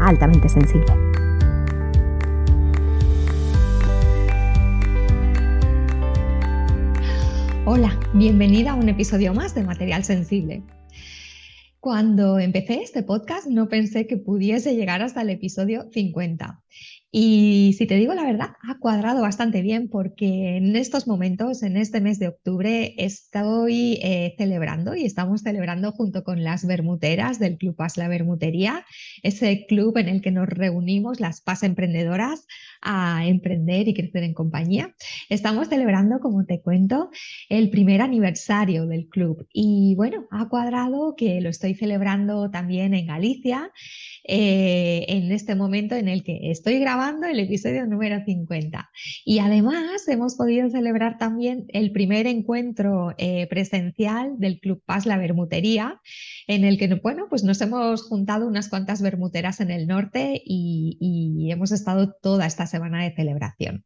altamente 0.00 0.48
sensible. 0.48 0.92
Hola, 7.64 7.98
bienvenida 8.14 8.72
a 8.72 8.74
un 8.74 8.88
episodio 8.88 9.34
más 9.34 9.54
de 9.54 9.64
Material 9.64 10.04
Sensible. 10.04 10.62
Cuando 11.80 12.38
empecé 12.38 12.82
este 12.82 13.02
podcast 13.02 13.46
no 13.46 13.68
pensé 13.68 14.06
que 14.06 14.16
pudiese 14.16 14.74
llegar 14.74 15.02
hasta 15.02 15.22
el 15.22 15.30
episodio 15.30 15.88
50 15.92 16.62
y 17.18 17.72
si 17.78 17.86
te 17.86 17.94
digo 17.94 18.12
la 18.12 18.24
verdad, 18.24 18.50
ha 18.68 18.78
cuadrado 18.78 19.22
bastante 19.22 19.62
bien 19.62 19.88
porque 19.88 20.58
en 20.58 20.76
estos 20.76 21.06
momentos, 21.06 21.62
en 21.62 21.78
este 21.78 22.02
mes 22.02 22.18
de 22.18 22.28
octubre, 22.28 22.92
estoy 22.98 23.98
eh, 24.02 24.34
celebrando 24.36 24.94
y 24.94 25.06
estamos 25.06 25.40
celebrando 25.40 25.92
junto 25.92 26.24
con 26.24 26.44
las 26.44 26.66
bermuteras 26.66 27.38
del 27.38 27.56
Club 27.56 27.74
Paz 27.74 27.96
La 27.96 28.08
Bermutería, 28.08 28.84
ese 29.22 29.64
club 29.66 29.96
en 29.96 30.08
el 30.08 30.20
que 30.20 30.30
nos 30.30 30.46
reunimos 30.46 31.18
las 31.18 31.40
Paz 31.40 31.62
emprendedoras 31.62 32.46
a 32.82 33.26
emprender 33.26 33.88
y 33.88 33.94
crecer 33.94 34.22
en 34.22 34.34
compañía. 34.34 34.94
Estamos 35.30 35.68
celebrando, 35.68 36.20
como 36.20 36.44
te 36.44 36.60
cuento, 36.60 37.08
el 37.48 37.70
primer 37.70 38.02
aniversario 38.02 38.86
del 38.86 39.08
club 39.08 39.46
y 39.54 39.94
bueno, 39.94 40.26
ha 40.30 40.50
cuadrado 40.50 41.14
que 41.16 41.40
lo 41.40 41.48
estoy 41.48 41.76
celebrando 41.76 42.50
también 42.50 42.92
en 42.92 43.06
Galicia 43.06 43.70
eh, 44.24 45.06
en 45.08 45.32
este 45.32 45.54
momento 45.54 45.94
en 45.94 46.08
el 46.08 46.22
que 46.22 46.50
estoy 46.50 46.78
grabando 46.78 47.05
el 47.06 47.38
episodio 47.38 47.86
número 47.86 48.24
50. 48.24 48.90
Y 49.24 49.38
además 49.38 50.08
hemos 50.08 50.34
podido 50.34 50.68
celebrar 50.70 51.18
también 51.18 51.66
el 51.68 51.92
primer 51.92 52.26
encuentro 52.26 53.14
eh, 53.16 53.46
presencial 53.46 54.34
del 54.38 54.58
Club 54.58 54.82
Paz 54.84 55.06
La 55.06 55.16
Bermutería, 55.16 56.00
en 56.48 56.64
el 56.64 56.78
que 56.78 56.92
bueno, 56.96 57.26
pues 57.30 57.44
nos 57.44 57.60
hemos 57.60 58.02
juntado 58.02 58.48
unas 58.48 58.68
cuantas 58.68 59.02
bermuteras 59.02 59.60
en 59.60 59.70
el 59.70 59.86
norte 59.86 60.42
y, 60.44 61.48
hemos 61.48 61.70
estado 61.70 62.12
toda 62.20 62.44
esta 62.44 62.66
semana 62.66 63.04
de 63.04 63.14
celebración. 63.14 63.84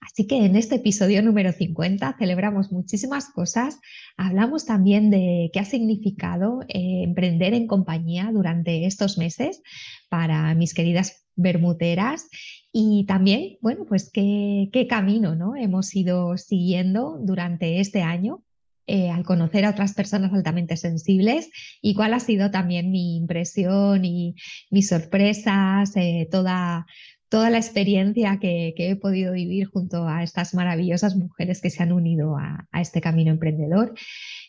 Así 0.00 0.26
que 0.26 0.46
en 0.46 0.54
este 0.54 0.76
episodio 0.76 1.20
número 1.20 1.52
50 1.52 2.14
celebramos 2.16 2.70
muchísimas 2.70 3.28
cosas, 3.30 3.80
hablamos 4.16 4.64
también 4.64 5.10
de 5.10 5.50
qué 5.52 5.58
ha 5.58 5.64
significado 5.64 6.60
eh, 6.68 7.02
emprender 7.02 7.54
en 7.54 7.66
compañía 7.66 8.30
durante 8.32 8.86
estos 8.86 9.18
meses 9.18 9.62
para 10.08 10.54
mis 10.54 10.74
queridas 10.74 11.21
bermuteras 11.36 12.28
y 12.72 13.04
también, 13.06 13.58
bueno, 13.60 13.84
pues 13.86 14.10
qué, 14.10 14.86
camino 14.88 15.34
¿no? 15.34 15.56
hemos 15.56 15.94
ido 15.94 16.36
siguiendo 16.36 17.18
durante 17.20 17.80
este 17.80 18.02
año 18.02 18.42
eh, 18.86 19.10
al 19.10 19.24
conocer 19.24 19.64
a 19.64 19.70
otras 19.70 19.94
personas 19.94 20.32
altamente 20.32 20.76
sensibles 20.76 21.50
y 21.80 21.94
cuál 21.94 22.14
ha 22.14 22.20
sido 22.20 22.50
también 22.50 22.90
mi 22.90 23.16
impresión 23.16 24.04
y 24.04 24.34
mis 24.70 24.88
sorpresas, 24.88 25.96
eh, 25.96 26.28
toda, 26.30 26.86
toda 27.32 27.48
la 27.48 27.58
experiencia 27.58 28.38
que, 28.38 28.74
he 28.76 28.96
podido 28.96 29.32
vivir 29.32 29.66
junto 29.66 30.06
a 30.06 30.22
estas 30.22 30.52
maravillosas 30.52 31.16
mujeres 31.16 31.62
que 31.62 31.70
se 31.70 31.82
han 31.82 31.92
unido 31.92 32.36
a, 32.36 32.68
este 32.78 33.00
camino 33.00 33.30
emprendedor. 33.30 33.94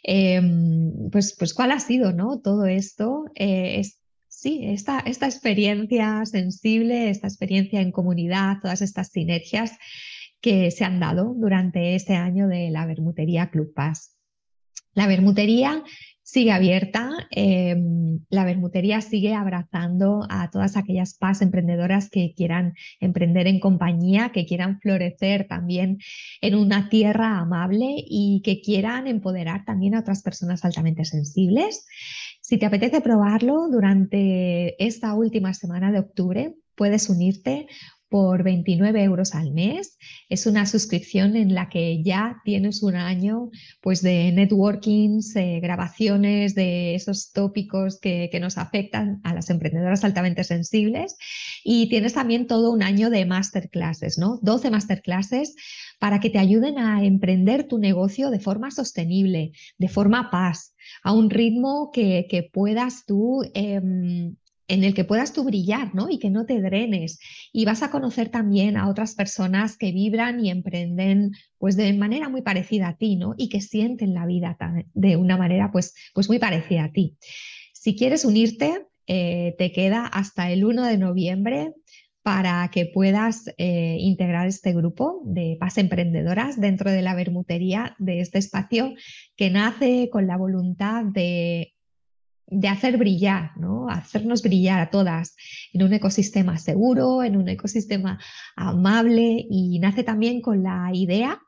Em, 0.04 1.10
pues, 1.10 1.36
pues, 1.38 1.54
¿cuál 1.54 1.72
ha 1.72 1.80
sido 1.80 2.12
¿no? 2.12 2.40
todo 2.40 2.66
esto? 2.66 3.26
Eh, 3.36 3.82
sí, 4.44 4.60
esta, 4.66 5.00
experiencia 5.06 6.26
sensible, 6.26 7.10
esta 7.10 7.28
experiencia 7.28 7.80
en 7.80 7.94
comunidad, 7.94 8.58
todas 8.62 8.82
estas 8.82 9.08
sinergias 9.08 9.72
que 10.42 10.70
se 10.70 10.84
han 10.84 11.00
dado 11.00 11.34
durante 11.34 11.96
este 11.96 12.16
año 12.16 12.50
de 12.50 12.70
la 12.70 12.86
Bermutería 12.86 13.50
Club 13.50 13.74
Paz. 13.74 14.18
La 14.94 15.08
Bermutería 15.08 15.82
sigue 16.24 16.52
abierta. 16.52 17.10
Em, 17.32 18.20
la 18.30 18.44
bermutería 18.44 19.02
sigue 19.02 19.34
abrazando 19.34 20.26
a 20.30 20.50
todas 20.52 20.76
aquellas 20.78 21.18
paz 21.18 21.42
emprendedoras 21.42 22.10
que 22.10 22.34
quieran 22.36 22.74
emprender 23.00 23.48
en 23.48 23.60
compañía, 23.60 24.32
que 24.34 24.46
quieran 24.46 24.80
florecer 24.80 25.48
también 25.48 26.00
en 26.42 26.56
una 26.56 26.90
tierra 26.90 27.40
amable 27.40 27.96
y 27.98 28.42
que 28.44 28.62
quieran 28.62 29.08
empoderar 29.08 29.64
también 29.66 29.96
a 29.96 30.00
otras 30.00 30.22
personas 30.22 30.66
altamente 30.66 31.06
sensibles. 31.06 31.86
Si 32.44 32.58
te 32.58 32.66
apetece 32.66 33.00
probarlo 33.00 33.70
durante 33.70 34.76
esta 34.86 35.14
última 35.14 35.54
semana 35.54 35.94
de 35.94 36.00
octubre, 36.00 36.58
puedes 36.76 37.10
unirte 37.10 37.68
por 38.14 38.44
29 38.44 39.02
euros 39.02 39.34
al 39.34 39.54
mes. 39.54 39.98
Es 40.30 40.46
una 40.46 40.68
suscripción 40.68 41.36
en 41.36 41.56
la 41.56 41.68
que 41.68 42.04
ya 42.04 42.44
tienes 42.46 42.84
un 42.84 42.96
año 42.96 43.50
pues, 43.82 44.04
de 44.04 44.32
networkings, 44.32 45.36
eh, 45.36 45.60
grabaciones 45.60 46.54
de 46.54 46.94
esos 46.94 47.32
tópicos 47.32 48.00
que, 48.00 48.30
que, 48.32 48.40
nos 48.40 48.60
afectan 48.60 49.20
a 49.24 49.34
las 49.34 49.50
emprendedoras 49.50 50.04
altamente 50.04 50.44
sensibles 50.44 51.16
y 51.64 51.90
tienes 51.90 52.14
también 52.14 52.46
todo 52.46 52.72
un 52.72 52.84
año 52.84 53.10
de 53.10 53.26
masterclasses, 53.26 54.20
¿no? 54.20 54.38
12 54.44 54.70
masterclasses 54.70 55.56
para 55.98 56.20
que 56.20 56.30
te 56.30 56.38
ayuden 56.38 56.78
a 56.78 57.04
emprender 57.04 57.68
tu 57.68 57.80
negocio 57.80 58.30
de 58.30 58.40
forma 58.40 58.70
sostenible, 58.70 59.54
de 59.80 59.90
forma 59.90 60.30
paz, 60.30 60.76
a 61.02 61.14
un 61.14 61.32
ritmo 61.32 61.90
que, 61.92 62.28
que 62.30 62.44
puedas 62.44 63.06
tú... 63.08 63.42
Eh, 63.56 63.82
en 64.74 64.84
el 64.84 64.94
que 64.96 65.04
puedas 65.04 65.34
tú 65.34 65.44
brillar, 65.44 65.94
¿no? 65.94 66.10
Y 66.10 66.18
que 66.18 66.32
no 66.32 66.46
te 66.46 66.60
drenes. 66.60 67.20
Y 67.52 67.66
vas 67.66 67.84
a 67.84 67.92
conocer 67.92 68.30
también 68.30 68.76
a 68.76 68.90
otras 68.90 69.14
personas 69.14 69.78
que 69.78 69.92
vibran 69.92 70.44
y 70.44 70.50
emprenden 70.50 71.32
pues 71.60 71.78
de 71.78 71.94
manera 71.94 72.28
muy 72.28 72.42
parecida 72.42 72.90
a 72.90 72.98
ti, 72.98 73.16
¿no? 73.16 73.36
Y 73.38 73.50
que 73.50 73.62
sienten 73.62 74.14
la 74.14 74.26
vida 74.26 74.58
de 74.94 75.16
una 75.16 75.38
manera 75.38 75.72
pues, 75.72 75.94
pues 76.14 76.28
muy 76.28 76.40
parecida 76.40 76.86
a 76.86 76.92
ti. 76.92 77.18
Si 77.74 77.96
quieres 77.96 78.26
unirte, 78.26 78.88
eh, 79.06 79.56
te 79.58 79.72
queda 79.72 80.08
hasta 80.08 80.52
el 80.52 80.66
1 80.66 80.86
de 80.86 80.98
noviembre 80.98 81.74
para 82.24 82.70
que 82.72 82.86
puedas 82.86 83.50
eh, 83.58 83.98
integrar 84.00 84.48
este 84.48 84.74
grupo 84.74 85.22
de 85.26 85.58
Paz 85.60 85.78
Emprendedoras 85.78 86.60
dentro 86.60 86.90
de 86.90 87.02
la 87.02 87.14
bermutería 87.14 87.96
de 88.00 88.22
este 88.22 88.40
espacio 88.40 88.94
que 89.36 89.50
nace 89.50 90.10
con 90.10 90.26
la 90.26 90.38
voluntad 90.38 91.04
de 91.04 91.74
de 92.60 92.68
hacer 92.68 92.98
brillar, 92.98 93.52
¿no? 93.58 93.90
Hacernos 93.90 94.42
brillar 94.42 94.80
a 94.80 94.90
todas 94.90 95.36
en 95.74 95.84
un 95.84 95.94
ecosistema 95.94 96.58
seguro, 96.58 97.24
en 97.24 97.36
un 97.36 97.50
ecosistema 97.50 98.20
amable 98.56 99.46
y 99.50 99.80
nace 99.80 100.04
también 100.04 100.42
con 100.42 100.64
la 100.64 100.92
idea 100.94 101.40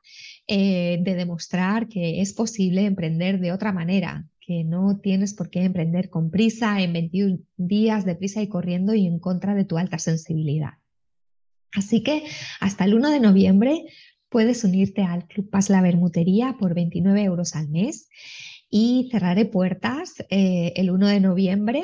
eh, 0.47 0.99
de 1.01 1.15
demostrar 1.15 1.87
que 1.87 2.21
es 2.21 2.33
posible 2.33 2.85
emprender 2.85 3.39
de 3.39 3.51
otra 3.51 3.71
manera, 3.71 4.27
que 4.39 4.63
no 4.63 4.99
tienes 5.01 5.33
por 5.33 5.49
qué 5.49 5.63
emprender 5.63 6.09
con 6.09 6.29
prisa, 6.29 6.81
en 6.81 6.93
21 6.93 7.39
días 7.57 8.05
de 8.05 8.15
prisa 8.15 8.41
y 8.41 8.47
corriendo 8.47 8.93
y 8.93 9.07
en 9.07 9.19
contra 9.19 9.55
de 9.55 9.65
tu 9.65 9.77
alta 9.77 9.97
sensibilidad. 9.97 10.73
Así 11.73 12.03
que 12.03 12.23
hasta 12.59 12.85
el 12.85 12.93
1 12.93 13.09
de 13.09 13.19
noviembre 13.19 13.85
puedes 14.29 14.63
unirte 14.63 15.01
al 15.01 15.27
Club 15.27 15.49
Paz 15.49 15.69
La 15.69 15.81
Bermutería 15.81 16.57
por 16.59 16.73
29 16.73 17.23
euros 17.23 17.55
al 17.55 17.69
mes 17.69 18.07
y 18.69 19.09
cerraré 19.11 19.45
puertas 19.45 20.15
eh, 20.29 20.73
el 20.75 20.91
1 20.91 21.07
de 21.07 21.19
noviembre. 21.19 21.83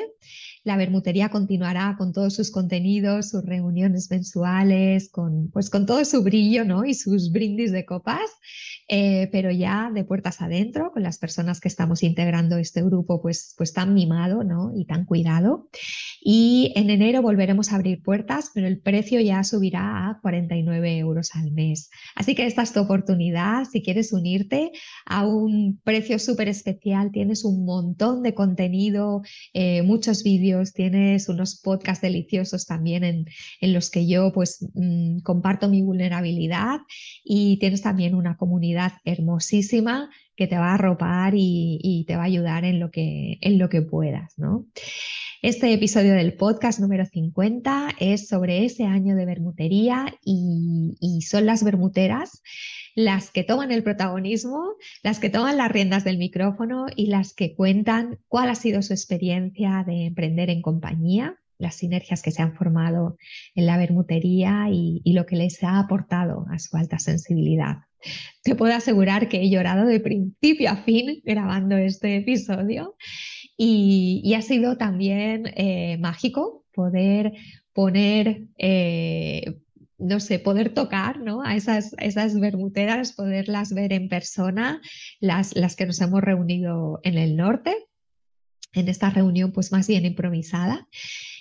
La 0.64 0.76
Bermutería 0.76 1.28
continuará 1.28 1.96
con 1.98 2.12
todos 2.12 2.34
sus 2.34 2.52
contenidos, 2.52 3.30
sus 3.30 3.44
reuniones 3.44 4.08
mensuales, 4.08 5.10
con, 5.10 5.50
pues 5.50 5.70
con 5.70 5.86
todo 5.86 6.04
su 6.04 6.22
brillo 6.22 6.64
¿no? 6.64 6.84
y 6.84 6.94
sus 6.94 7.32
brindis 7.32 7.72
de 7.72 7.84
copas, 7.84 8.30
eh, 8.88 9.28
pero 9.32 9.50
ya 9.50 9.90
de 9.92 10.04
puertas 10.04 10.40
adentro, 10.40 10.92
con 10.92 11.02
las 11.02 11.18
personas 11.18 11.60
que 11.60 11.66
estamos 11.66 12.04
integrando 12.04 12.58
este 12.58 12.80
grupo, 12.80 13.20
pues, 13.20 13.54
pues 13.58 13.72
tan 13.72 13.92
mimado 13.92 14.44
¿no? 14.44 14.72
y 14.76 14.84
tan 14.84 15.04
cuidado. 15.04 15.68
Y 16.20 16.72
en 16.76 16.90
enero 16.90 17.22
volveremos 17.22 17.72
a 17.72 17.76
abrir 17.76 18.00
puertas, 18.00 18.52
pero 18.54 18.68
el 18.68 18.78
precio 18.78 19.20
ya 19.20 19.42
subirá 19.42 20.10
a 20.10 20.20
49 20.20 20.96
euros 20.98 21.30
al 21.34 21.50
mes. 21.50 21.90
Así 22.14 22.36
que 22.36 22.46
esta 22.46 22.62
es 22.62 22.72
tu 22.72 22.78
oportunidad. 22.78 23.64
Si 23.64 23.82
quieres 23.82 24.12
unirte 24.12 24.70
a 25.06 25.26
un 25.26 25.80
precio 25.82 26.20
súper 26.20 26.46
especial, 26.46 27.10
tienes 27.10 27.44
un 27.44 27.64
montón 27.64 28.22
de 28.22 28.34
contenido, 28.34 29.22
eh, 29.54 29.82
muchos 29.82 30.22
vídeos 30.22 30.51
tienes 30.72 31.28
unos 31.28 31.60
podcasts 31.60 32.02
deliciosos 32.02 32.66
también 32.66 33.04
en, 33.04 33.26
en 33.60 33.72
los 33.72 33.90
que 33.90 34.06
yo 34.06 34.32
pues 34.32 34.66
mm, 34.74 35.20
comparto 35.20 35.68
mi 35.68 35.82
vulnerabilidad 35.82 36.80
y 37.24 37.58
tienes 37.58 37.82
también 37.82 38.14
una 38.14 38.36
comunidad 38.36 38.92
hermosísima 39.04 40.10
que 40.36 40.46
te 40.46 40.56
va 40.56 40.70
a 40.70 40.74
arropar 40.74 41.34
y, 41.34 41.78
y 41.82 42.04
te 42.04 42.16
va 42.16 42.22
a 42.22 42.26
ayudar 42.26 42.64
en 42.64 42.80
lo 42.80 42.90
que, 42.90 43.38
en 43.40 43.58
lo 43.58 43.68
que 43.68 43.82
puedas, 43.82 44.38
¿no? 44.38 44.66
Este 45.42 45.72
episodio 45.72 46.14
del 46.14 46.34
podcast 46.34 46.78
número 46.78 47.04
50 47.04 47.96
es 47.98 48.28
sobre 48.28 48.64
ese 48.64 48.84
año 48.84 49.16
de 49.16 49.26
bermutería 49.26 50.14
y, 50.24 50.96
y 51.00 51.22
son 51.22 51.46
las 51.46 51.64
bermuteras 51.64 52.42
las 52.94 53.30
que 53.30 53.44
toman 53.44 53.72
el 53.72 53.82
protagonismo, 53.82 54.74
las 55.02 55.18
que 55.18 55.30
toman 55.30 55.56
las 55.56 55.70
riendas 55.70 56.04
del 56.04 56.18
micrófono 56.18 56.86
y 56.94 57.06
las 57.06 57.34
que 57.34 57.54
cuentan 57.54 58.18
cuál 58.28 58.50
ha 58.50 58.54
sido 58.54 58.82
su 58.82 58.92
experiencia 58.92 59.84
de 59.86 60.06
emprender 60.06 60.50
en 60.50 60.62
compañía, 60.62 61.38
las 61.58 61.76
sinergias 61.76 62.22
que 62.22 62.32
se 62.32 62.42
han 62.42 62.54
formado 62.54 63.16
en 63.54 63.66
la 63.66 63.76
bermutería 63.78 64.66
y, 64.70 65.00
lo 65.12 65.26
que 65.26 65.36
les 65.36 65.62
ha 65.62 65.78
aportado 65.78 66.46
a 66.50 66.58
su 66.58 66.76
alta 66.76 66.98
sensibilidad. 66.98 67.82
Te 68.42 68.56
puedo 68.56 68.74
asegurar 68.74 69.28
que 69.28 69.40
he 69.40 69.50
llorado 69.50 69.86
de 69.86 70.00
principio 70.00 70.70
a 70.70 70.76
fin 70.76 71.22
grabando 71.24 71.76
este 71.76 72.16
episodio 72.16 72.96
y, 73.56 74.20
y 74.24 74.34
ha 74.34 74.42
sido 74.42 74.76
también 74.76 75.52
eh, 75.54 75.98
mágico 75.98 76.64
poder 76.74 77.32
poner 77.72 78.48
eh, 78.58 79.58
no 80.02 80.20
sé, 80.20 80.38
poder 80.38 80.74
tocar 80.74 81.20
¿no? 81.20 81.42
a 81.42 81.56
esas, 81.56 81.94
esas 81.98 82.38
bermuteras, 82.38 83.12
poderlas 83.12 83.72
ver 83.72 83.92
en 83.92 84.08
persona, 84.08 84.80
las, 85.20 85.54
las 85.56 85.76
que 85.76 85.86
nos 85.86 86.00
hemos 86.00 86.20
reunido 86.22 87.00
en 87.04 87.18
el 87.18 87.36
norte, 87.36 87.76
en 88.72 88.88
esta 88.88 89.10
reunión 89.10 89.52
pues 89.52 89.72
más 89.72 89.86
bien 89.86 90.04
improvisada. 90.04 90.88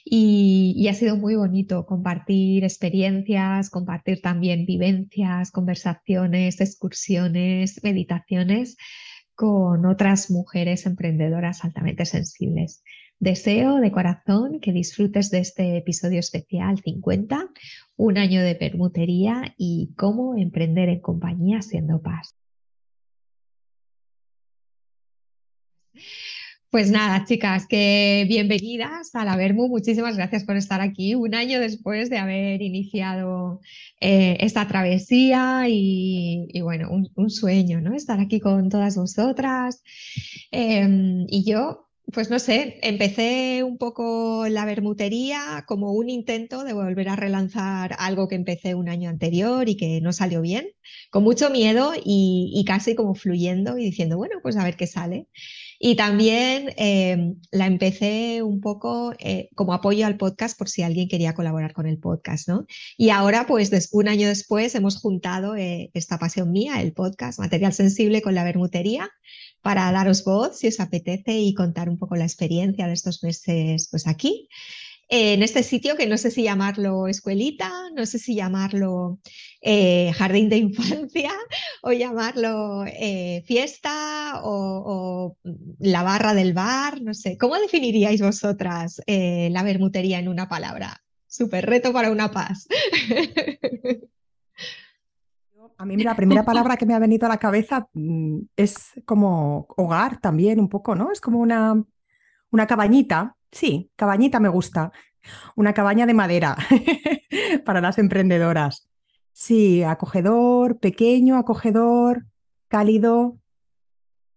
Y, 0.04 0.74
y, 0.76 0.88
ha 0.88 0.94
sido 0.96 1.16
muy 1.16 1.36
bonito 1.36 1.86
compartir 1.86 2.64
experiencias, 2.64 3.70
compartir 3.70 4.20
también 4.22 4.66
vivencias, 4.66 5.52
conversaciones, 5.52 6.60
excursiones, 6.60 7.84
meditaciones 7.84 8.78
con 9.36 9.86
otras 9.86 10.32
mujeres 10.32 10.86
emprendedoras 10.86 11.64
altamente 11.64 12.06
sensibles. 12.06 12.84
Deseo 13.22 13.76
de 13.76 13.92
corazón 13.92 14.60
que 14.60 14.74
disfrutes 14.74 15.30
de 15.30 15.38
este 15.38 15.78
episodio 15.78 16.20
especial 16.20 16.82
50, 16.82 17.50
un 17.96 18.18
año 18.18 18.42
de 18.42 18.56
permutería 18.56 19.54
y 19.60 19.94
cómo 19.96 20.36
emprender 20.36 20.90
en 20.90 21.02
compañía 21.02 21.62
siendo 21.62 22.02
paz. 22.02 22.36
Pues 26.72 26.90
nada, 26.90 27.24
chicas, 27.26 27.68
que 27.68 28.26
bienvenidas 28.28 29.14
a 29.14 29.24
la 29.24 29.36
Vermu. 29.36 29.68
Muchísimas 29.68 30.16
gracias 30.16 30.44
por 30.44 30.56
estar 30.56 30.82
aquí 30.82 31.14
un 31.14 31.36
año 31.36 31.60
después 31.60 32.10
de 32.10 32.18
haber 32.18 32.64
iniciado 32.64 33.62
eh, 34.00 34.38
esta 34.40 34.68
travesía 34.68 35.66
y, 35.68 36.60
bueno, 36.62 36.90
un, 36.90 37.30
sueño, 37.30 37.82
¿no? 37.82 37.94
Estar 37.94 38.20
aquí 38.20 38.40
con 38.40 38.70
todas 38.70 38.96
vosotras. 38.96 39.84
Eh, 40.52 41.26
y 41.28 41.44
yo 41.46 41.91
pues 42.14 42.30
no 42.30 42.40
sé, 42.40 42.80
empecé 42.82 43.64
un 43.64 43.78
poco 43.78 44.48
la 44.50 44.66
bermutería 44.66 45.64
como 45.68 45.94
un 45.94 46.10
intento 46.10 46.64
de 46.64 46.74
volver 46.74 47.10
a 47.10 47.16
relanzar 47.16 47.96
algo 48.00 48.28
que 48.28 48.36
empecé 48.36 48.76
un 48.76 48.90
año 48.90 49.10
anterior 49.10 49.70
y 49.70 49.78
que 49.78 50.02
no 50.02 50.14
salió 50.14 50.42
bien, 50.42 50.68
con 51.10 51.24
mucho 51.24 51.50
miedo 51.50 51.94
y, 52.04 52.64
casi 52.68 52.96
como 52.96 53.16
fluyendo 53.16 53.78
y 53.78 53.86
diciendo, 53.86 54.18
bueno, 54.18 54.36
pues 54.42 54.58
a 54.58 54.64
ver 54.64 54.76
qué 54.76 54.88
sale. 54.88 55.28
Y 55.80 55.96
también 55.96 56.74
eh, 56.78 57.34
la 57.52 57.66
empecé 57.66 58.44
un 58.44 58.62
poco 58.62 59.14
eh, 59.18 59.50
como 59.56 59.74
apoyo 59.74 60.06
al 60.06 60.18
podcast 60.18 60.58
por 60.58 60.70
si 60.70 60.84
alguien 60.84 61.08
quería 61.08 61.34
colaborar 61.34 61.74
con 61.74 61.88
el 61.88 61.98
podcast, 61.98 62.48
¿no? 62.48 62.68
Y 62.98 63.10
ahora, 63.10 63.48
pues 63.48 63.90
un 63.92 64.08
año 64.08 64.28
después, 64.28 64.76
hemos 64.76 64.98
juntado 65.00 65.56
eh, 65.56 65.90
esta 65.96 66.20
pasión 66.20 66.52
mía, 66.52 66.82
el 66.82 66.94
podcast 66.94 67.40
Material 67.40 67.74
Sensible 67.74 68.22
con 68.22 68.36
la 68.36 68.44
bermutería, 68.44 69.10
para 69.62 69.92
daros 69.92 70.24
voz 70.24 70.58
si 70.60 70.68
os 70.68 70.80
apetece 70.80 71.40
y 71.40 71.54
contar 71.54 71.90
un 71.90 71.98
poco 71.98 72.16
la 72.16 72.26
experiencia 72.26 72.88
de 72.88 72.94
estos 72.94 73.24
meses 73.24 73.88
pues 73.90 74.08
aquí 74.08 74.48
en 75.14 75.44
este 75.44 75.62
sitio 75.62 75.98
que 75.98 76.08
no 76.08 76.18
sé 76.18 76.32
si 76.32 76.42
llamarlo 76.42 77.10
escuelita, 77.10 77.70
no 77.94 78.06
sé 78.06 78.18
si 78.18 78.34
llamarlo 78.34 79.20
eh, 79.62 80.14
jardín 80.14 80.48
de 80.48 80.56
infancia 80.70 81.34
o 81.82 81.92
llamarlo 81.92 82.86
eh, 82.88 83.44
fiesta 83.46 84.40
o, 84.42 85.36
la 85.80 86.04
barra 86.04 86.34
del 86.34 86.54
bar, 86.54 87.02
no 87.02 87.14
sé. 87.14 87.38
¿Cómo 87.38 87.60
definiríais 87.60 88.22
vosotras 88.22 89.02
eh, 89.06 89.50
la 89.52 89.64
bermutería 89.64 90.18
en 90.18 90.30
una 90.30 90.48
palabra? 90.48 91.04
Súper 91.28 91.66
reto 91.66 91.92
para 91.92 92.10
una 92.10 92.32
paz. 92.32 92.70
A 95.82 95.86
mí 95.86 95.98
la 95.98 96.16
primera 96.16 96.44
palabra 96.46 96.78
que 96.78 96.86
me 96.86 96.94
ha 96.94 97.00
venido 97.00 97.26
a 97.26 97.30
la 97.30 97.38
cabeza 97.38 97.90
mm, 97.94 98.42
es 98.56 98.92
como 99.04 99.66
hogar 99.78 100.20
también 100.20 100.60
un 100.60 100.70
poco, 100.70 100.94
¿no? 100.94 101.12
Es 101.12 101.20
como 101.20 101.40
una, 101.40 101.84
una 102.52 102.68
cabañita. 102.68 103.36
Sí, 103.52 103.90
cabañita 103.96 104.40
me 104.40 104.48
gusta. 104.48 104.92
Una 105.56 105.74
cabaña 105.74 106.06
de 106.06 106.14
madera 106.14 106.56
para 107.66 107.82
las 107.82 107.98
emprendedoras. 107.98 108.92
Sí, 109.32 109.82
acogedor, 109.82 110.78
pequeño, 110.78 111.36
acogedor, 111.36 112.28
cálido. 112.68 113.40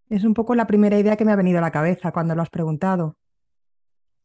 Es 0.09 0.25
un 0.25 0.33
poco 0.33 0.55
la 0.55 0.67
primera 0.67 0.99
idea 0.99 1.17
que 1.17 1.27
me 1.27 1.33
ha 1.33 1.37
venido 1.37 1.59
a 1.59 1.61
la 1.61 1.73
cabeza 1.73 2.11
cuando 2.11 2.35
lo 2.35 2.41
has 2.41 2.49
preguntado. 2.49 3.19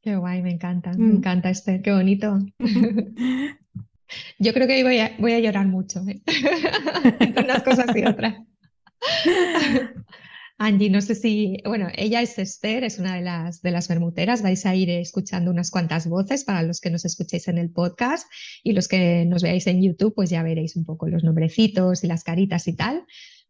Qué 0.01 0.15
guay, 0.15 0.41
me 0.41 0.51
encanta, 0.51 0.93
mm. 0.93 1.01
me 1.01 1.15
encanta 1.15 1.49
este, 1.49 1.81
qué 1.81 1.91
bonito. 1.91 2.39
Yo 4.37 4.53
creo 4.53 4.67
que 4.67 4.83
voy 4.83 4.99
a, 4.99 5.15
voy 5.19 5.33
a 5.33 5.39
llorar 5.39 5.67
mucho 5.67 6.01
¿eh? 6.07 6.21
entre 7.19 7.43
unas 7.43 7.63
cosas 7.63 7.95
y 7.95 8.05
otras. 8.05 8.35
Angie, 10.61 10.89
no 10.89 11.01
sé 11.01 11.15
si, 11.15 11.57
bueno, 11.63 11.87
ella 11.95 12.21
es 12.21 12.37
Esther, 12.37 12.83
es 12.83 12.99
una 12.99 13.15
de 13.15 13.21
las, 13.21 13.61
de 13.61 13.71
las 13.71 13.87
bermuteras. 13.87 14.41
Vais 14.41 14.65
a 14.65 14.75
ir 14.75 14.89
escuchando 14.89 15.51
unas 15.51 15.71
cuantas 15.71 16.05
voces 16.05 16.43
para 16.43 16.63
los 16.63 16.81
que 16.81 16.89
nos 16.89 17.05
escuchéis 17.05 17.47
en 17.47 17.57
el 17.57 17.71
podcast 17.71 18.27
y 18.61 18.73
los 18.73 18.89
que 18.89 19.23
nos 19.25 19.41
veáis 19.41 19.67
en 19.67 19.81
YouTube, 19.81 20.13
pues 20.13 20.29
ya 20.29 20.43
veréis 20.43 20.75
un 20.75 20.83
poco 20.83 21.07
los 21.07 21.23
nombrecitos 21.23 22.03
y 22.03 22.07
las 22.07 22.25
caritas 22.25 22.67
y 22.67 22.75
tal. 22.75 23.05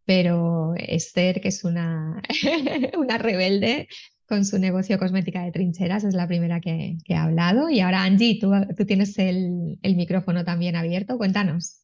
Pero 0.05 0.75
Esther, 0.77 1.41
que 1.41 1.47
es 1.47 1.63
una, 1.63 2.21
una 2.97 3.17
rebelde, 3.17 3.87
con 4.29 4.45
su 4.45 4.59
negocio 4.59 4.99
cosmética 4.99 5.43
de 5.43 5.51
trincheras, 5.51 6.03
es 6.03 6.13
la 6.13 6.27
primera 6.27 6.61
que, 6.61 6.99
que 7.03 7.15
ha 7.15 7.23
hablado. 7.23 7.69
Y 7.69 7.79
ahora, 7.79 8.03
Angie, 8.03 8.37
tú, 8.39 8.51
tú 8.77 8.85
tienes 8.85 9.17
el, 9.17 9.79
el, 9.81 9.95
micrófono 9.95 10.45
también 10.45 10.75
abierto, 10.75 11.17
cuéntanos. 11.17 11.81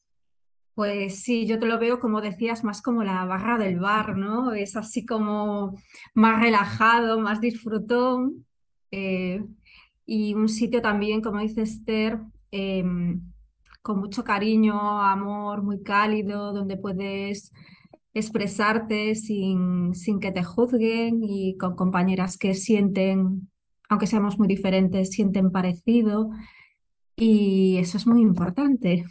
Pues 0.75 1.23
sí, 1.23 1.47
yo 1.47 1.57
te 1.57 1.65
lo 1.65 1.79
veo, 1.79 1.99
como 1.99 2.21
decías, 2.21 2.63
más 2.63 2.83
como 2.83 3.03
la 3.03 3.25
barra 3.25 3.57
del 3.57 3.79
bar, 3.79 4.15
¿no? 4.15 4.53
Es 4.53 4.75
así 4.75 5.05
como 5.05 5.75
más 6.13 6.39
relajado, 6.39 7.19
más 7.19 7.41
disfrutón. 7.41 8.45
Eh, 8.91 9.43
y 10.05 10.35
un 10.35 10.47
sitio 10.47 10.81
también, 10.83 11.21
como 11.21 11.39
dice 11.39 11.63
Esther, 11.63 12.19
eh, 12.51 12.83
con 13.81 13.99
mucho 13.99 14.23
cariño, 14.23 15.01
amor, 15.01 15.63
muy 15.63 15.81
cálido, 15.81 16.53
donde 16.53 16.77
puedes 16.77 17.51
expresarte 18.15 19.13
sin, 19.13 19.93
sin 19.93 20.19
que 20.19 20.31
te 20.31 20.43
juzguen 20.43 21.21
y 21.23 21.57
con 21.57 21.75
compañeras 21.75 22.37
que 22.37 22.55
sienten, 22.55 23.51
aunque 23.89 24.07
seamos 24.07 24.39
muy 24.39 24.47
diferentes, 24.47 25.11
sienten 25.11 25.51
parecido. 25.51 26.31
Y 27.15 27.77
eso 27.77 27.97
es 27.97 28.07
muy 28.07 28.21
importante. 28.21 29.05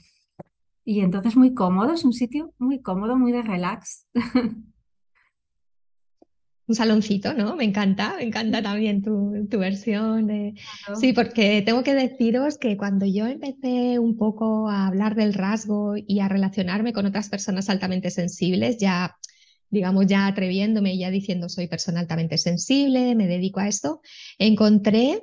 Y 0.85 1.01
entonces 1.01 1.37
muy 1.37 1.55
cómodo, 1.55 1.93
es 1.93 2.05
un 2.05 2.13
sitio 2.13 2.53
muy 2.59 2.83
cómodo, 2.83 3.17
muy 3.17 3.31
de 3.31 3.43
relax. 3.43 4.09
un 6.67 6.75
saloncito, 6.75 7.35
¿no? 7.35 7.57
Me 7.57 7.65
encanta, 7.65 8.15
me 8.17 8.25
encanta 8.25 8.63
también 8.63 9.03
tu, 9.03 9.47
tu 9.51 9.59
versión. 9.59 10.27
Claro. 10.27 11.01
Sí, 11.01 11.13
porque 11.13 11.63
tengo 11.63 11.83
que 11.83 11.95
deciros 11.95 12.59
que 12.59 12.77
cuando 12.77 13.07
yo 13.07 13.27
empecé 13.27 13.99
un 13.99 14.17
poco 14.17 14.71
a 14.71 14.87
hablar 14.87 15.15
del 15.15 15.35
rasgo 15.35 15.95
y 15.97 16.21
a 16.21 16.29
relacionarme 16.29 16.93
con 16.93 17.07
otras 17.07 17.29
personas 17.29 17.69
altamente 17.69 18.11
sensibles, 18.11 18.79
ya, 18.79 19.17
digamos, 19.71 20.07
ya 20.07 20.27
atreviéndome, 20.27 20.97
ya 20.97 21.11
diciendo 21.11 21.49
soy 21.49 21.67
persona 21.69 22.01
altamente 22.01 22.39
sensible, 22.39 23.15
me 23.15 23.27
dedico 23.27 23.61
a 23.61 23.69
esto, 23.69 24.01
encontré 24.39 25.23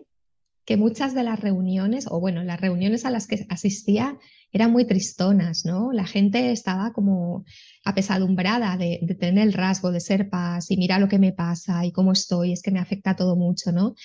que 0.66 0.78
muchas 0.78 1.14
de 1.14 1.24
las 1.24 1.40
reuniones, 1.40 2.06
o 2.10 2.20
bueno, 2.20 2.44
las 2.44 2.62
reuniones 2.62 3.06
a 3.06 3.12
las 3.12 3.28
que 3.28 3.46
asistía 3.50 4.18
eran 4.52 4.72
muy 4.72 4.86
tristonas, 4.86 5.66
¿no? 5.66 5.92
La 5.92 6.06
gente 6.06 6.52
estaba 6.52 6.92
como 6.94 7.46
apesadumbrada 7.86 8.78
de, 8.78 9.00
tener 9.20 9.48
el 9.48 9.54
rasgo 9.54 9.92
de 9.92 10.00
ser 10.00 10.30
paz 10.30 10.72
y 10.72 10.78
mira 10.78 11.00
lo 11.00 11.08
que 11.08 11.20
me 11.20 11.32
pasa 11.32 11.86
y 11.86 11.92
cómo 11.92 12.12
estoy, 12.12 12.52
es 12.52 12.62
que 12.62 12.72
me 12.72 12.80
afecta 12.80 13.16
todo 13.16 13.36
mucho, 13.36 13.72
¿no? 13.72 13.96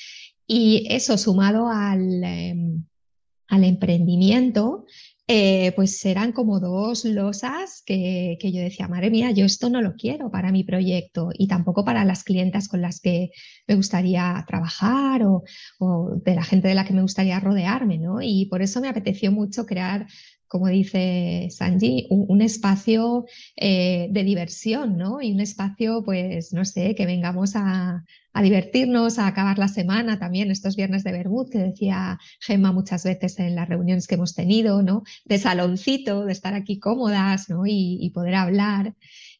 Y 0.46 0.86
eso 0.88 1.18
sumado 1.18 1.68
al, 1.68 2.22
eh, 2.24 2.54
al 3.48 3.64
emprendimiento, 3.64 4.84
eh, 5.28 5.72
pues 5.74 6.04
eran 6.04 6.30
como 6.30 6.60
dos 6.60 7.04
losas 7.04 7.82
que, 7.84 8.38
yo 8.40 8.60
decía, 8.60 8.86
madre 8.86 9.10
mía, 9.10 9.32
yo 9.32 9.44
esto 9.44 9.68
no 9.68 9.82
lo 9.82 9.94
quiero 9.94 10.30
para 10.30 10.52
mi 10.52 10.62
proyecto 10.62 11.30
y 11.34 11.48
tampoco 11.48 11.84
para 11.84 12.04
las 12.04 12.22
clientas 12.22 12.68
con 12.68 12.80
las 12.80 13.00
que 13.00 13.30
me 13.66 13.74
gustaría 13.74 14.44
trabajar 14.46 15.22
o, 15.24 15.42
de 16.24 16.34
la 16.34 16.44
gente 16.44 16.68
de 16.68 16.74
la 16.74 16.84
que 16.84 16.92
me 16.94 17.02
gustaría 17.02 17.40
rodearme, 17.40 17.98
¿no? 17.98 18.22
Y 18.22 18.46
por 18.46 18.62
eso 18.62 18.80
me 18.80 18.88
apeteció 18.88 19.32
mucho 19.32 19.66
crear 19.66 20.06
como 20.48 20.68
dice 20.68 21.48
Sanji, 21.50 22.06
un, 22.10 22.42
espacio 22.42 23.26
eh, 23.56 24.08
de 24.10 24.24
diversión, 24.24 24.96
¿no? 24.96 25.20
Y 25.20 25.32
un 25.32 25.40
espacio, 25.40 26.02
pues, 26.04 26.52
no 26.52 26.64
sé, 26.64 26.94
que 26.94 27.06
vengamos 27.06 27.52
a, 27.56 28.04
divertirnos, 28.42 29.18
a 29.18 29.28
acabar 29.28 29.58
la 29.58 29.68
semana 29.68 30.18
también, 30.18 30.50
estos 30.50 30.76
viernes 30.76 31.04
de 31.04 31.12
Bermud, 31.12 31.48
que 31.50 31.58
decía 31.58 32.18
Gemma 32.40 32.70
muchas 32.70 33.02
veces 33.02 33.38
en 33.38 33.54
las 33.54 33.68
reuniones 33.68 34.06
que 34.06 34.16
hemos 34.16 34.34
tenido, 34.34 34.82
¿no? 34.82 35.04
De 35.24 35.38
saloncito, 35.38 36.26
de 36.26 36.32
estar 36.32 36.52
aquí 36.54 36.78
cómodas, 36.78 37.48
¿no? 37.48 37.62
Y, 37.66 38.10
poder 38.14 38.34
hablar 38.34 38.94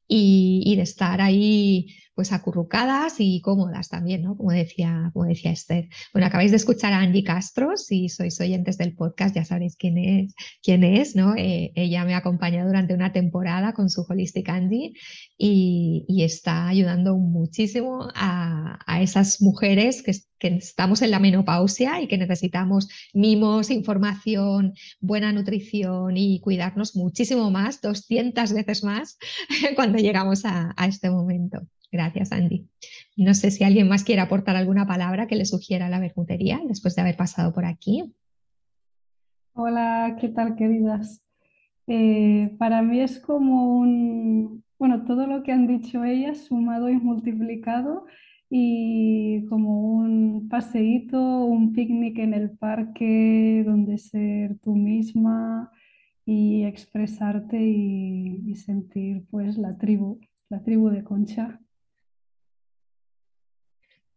y, 0.08 0.62
y 0.64 0.76
de 0.76 0.82
estar 0.82 1.20
ahí 1.20 1.88
pues 2.16 2.32
acurrucadas 2.32 3.16
y 3.18 3.42
cómodas 3.42 3.90
también, 3.90 4.22
¿no? 4.22 4.36
Como 4.38 4.50
decía, 4.50 5.10
como 5.12 5.26
decía 5.26 5.52
Esther. 5.52 5.88
Bueno, 6.14 6.26
acabáis 6.26 6.50
de 6.50 6.56
escuchar 6.56 6.94
a 6.94 7.00
Angie 7.00 7.22
Castro, 7.22 7.76
si 7.76 8.08
sois 8.08 8.40
oyentes 8.40 8.78
del 8.78 8.94
podcast 8.94 9.36
ya 9.36 9.44
sabréis 9.44 9.76
quién 9.76 9.98
es, 9.98 10.34
quién 10.62 10.82
es 10.82 11.14
¿no? 11.14 11.34
Eh, 11.36 11.72
ella 11.74 12.06
me 12.06 12.14
ha 12.14 12.18
acompañado 12.18 12.68
durante 12.68 12.94
una 12.94 13.12
temporada 13.12 13.74
con 13.74 13.90
su 13.90 14.02
Holistic 14.08 14.48
Angie 14.48 14.94
y, 15.36 16.06
está 16.26 16.66
ayudando 16.68 17.16
muchísimo 17.16 18.08
a, 18.14 18.78
esas 19.00 19.42
mujeres 19.42 20.02
que, 20.02 20.12
estamos 20.40 21.02
en 21.02 21.10
la 21.10 21.18
menopausia 21.18 22.00
y 22.00 22.08
que 22.08 22.18
necesitamos 22.18 22.88
mimos, 23.12 23.70
información, 23.70 24.74
buena 25.00 25.32
nutrición 25.32 26.16
y 26.16 26.40
cuidarnos 26.40 26.96
muchísimo 26.96 27.50
más, 27.50 27.80
200 27.80 28.52
veces 28.52 28.82
más, 28.84 29.18
cuando 29.76 29.98
llegamos 29.98 30.44
a 30.44 30.74
este 30.88 31.10
momento. 31.10 31.60
Gracias, 31.92 32.32
Andy. 32.32 32.68
No 33.16 33.34
sé 33.34 33.50
si 33.50 33.64
alguien 33.64 33.88
más 33.88 34.04
quiere 34.04 34.20
aportar 34.20 34.56
alguna 34.56 34.86
palabra 34.86 35.26
que 35.26 35.36
le 35.36 35.44
sugiera 35.44 35.88
la 35.88 36.00
bermutería 36.00 36.60
después 36.66 36.94
de 36.94 37.02
haber 37.02 37.16
pasado 37.16 37.52
por 37.52 37.64
aquí. 37.64 38.14
Hola, 39.54 40.16
¿qué 40.20 40.28
tal, 40.28 40.56
queridas? 40.56 41.22
Eh, 41.86 42.54
para 42.58 42.82
mí 42.82 43.00
es 43.00 43.20
como 43.20 43.78
un, 43.78 44.64
bueno, 44.78 45.04
todo 45.04 45.26
lo 45.26 45.42
que 45.42 45.52
han 45.52 45.66
dicho 45.66 46.04
ellas 46.04 46.46
sumado 46.46 46.90
y 46.90 46.96
multiplicado 46.96 48.06
y 48.50 49.46
como 49.46 49.80
un 49.80 50.48
paseíto, 50.48 51.44
un 51.44 51.72
picnic 51.72 52.18
en 52.18 52.34
el 52.34 52.50
parque 52.50 53.62
donde 53.64 53.98
ser 53.98 54.58
tú 54.58 54.74
misma 54.74 55.70
y 56.24 56.64
expresarte 56.64 57.58
y, 57.58 58.42
y 58.46 58.56
sentir 58.56 59.24
pues 59.30 59.56
la 59.56 59.78
tribu, 59.78 60.20
la 60.48 60.62
tribu 60.62 60.90
de 60.90 61.04
Concha. 61.04 61.60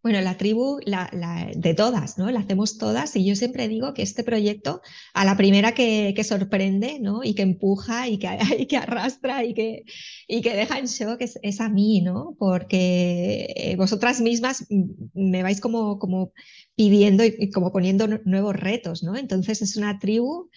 Bueno, 0.09 0.23
la 0.23 0.37
tribu 0.37 0.79
la, 0.85 1.51
de 1.55 1.75
todas, 1.75 2.17
¿no? 2.17 2.31
La 2.31 2.39
hacemos 2.39 2.79
todas 2.79 3.15
y 3.15 3.23
yo 3.23 3.35
siempre 3.35 3.67
digo 3.67 3.93
que 3.93 4.01
este 4.01 4.23
proyecto, 4.23 4.81
a 5.13 5.23
la 5.23 5.37
primera 5.37 5.75
que, 5.75 6.19
sorprende, 6.23 6.97
¿no? 6.99 7.23
Y 7.23 7.35
que 7.35 7.43
empuja 7.43 8.07
y 8.09 8.17
que, 8.17 8.77
arrastra 8.77 9.43
y 9.45 9.53
que, 9.53 9.83
y 10.27 10.41
que 10.41 10.55
deja 10.55 10.79
en 10.79 10.87
shock 10.87 11.21
es, 11.21 11.61
a 11.61 11.69
mí, 11.69 12.01
¿no? 12.01 12.35
Porque 12.39 13.53
eh, 13.55 13.75
vosotras 13.75 14.19
mismas 14.19 14.65
me 15.13 15.43
vais 15.43 15.61
como, 15.61 15.99
como 15.99 16.33
pidiendo 16.75 17.23
y 17.23 17.51
como 17.51 17.71
poniendo 17.71 18.07
nuevos 18.25 18.55
retos, 18.55 19.03
¿no? 19.03 19.15
Entonces 19.15 19.61
es 19.61 19.77
una 19.77 19.99
tribu 19.99 20.49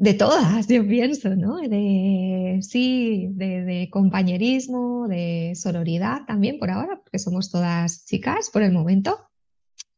de 0.00 0.14
todas, 0.14 0.66
yo 0.66 0.86
pienso, 0.88 1.36
¿no? 1.36 1.58
De, 1.58 2.60
sí, 2.62 3.28
de, 3.32 3.86
compañerismo, 3.90 5.06
de 5.06 5.52
sororidad 5.54 6.22
también 6.26 6.58
por 6.58 6.70
ahora, 6.70 6.98
porque 7.02 7.18
somos 7.18 7.50
todas 7.50 8.06
chicas 8.06 8.48
por 8.48 8.62
el 8.62 8.72
momento, 8.72 9.18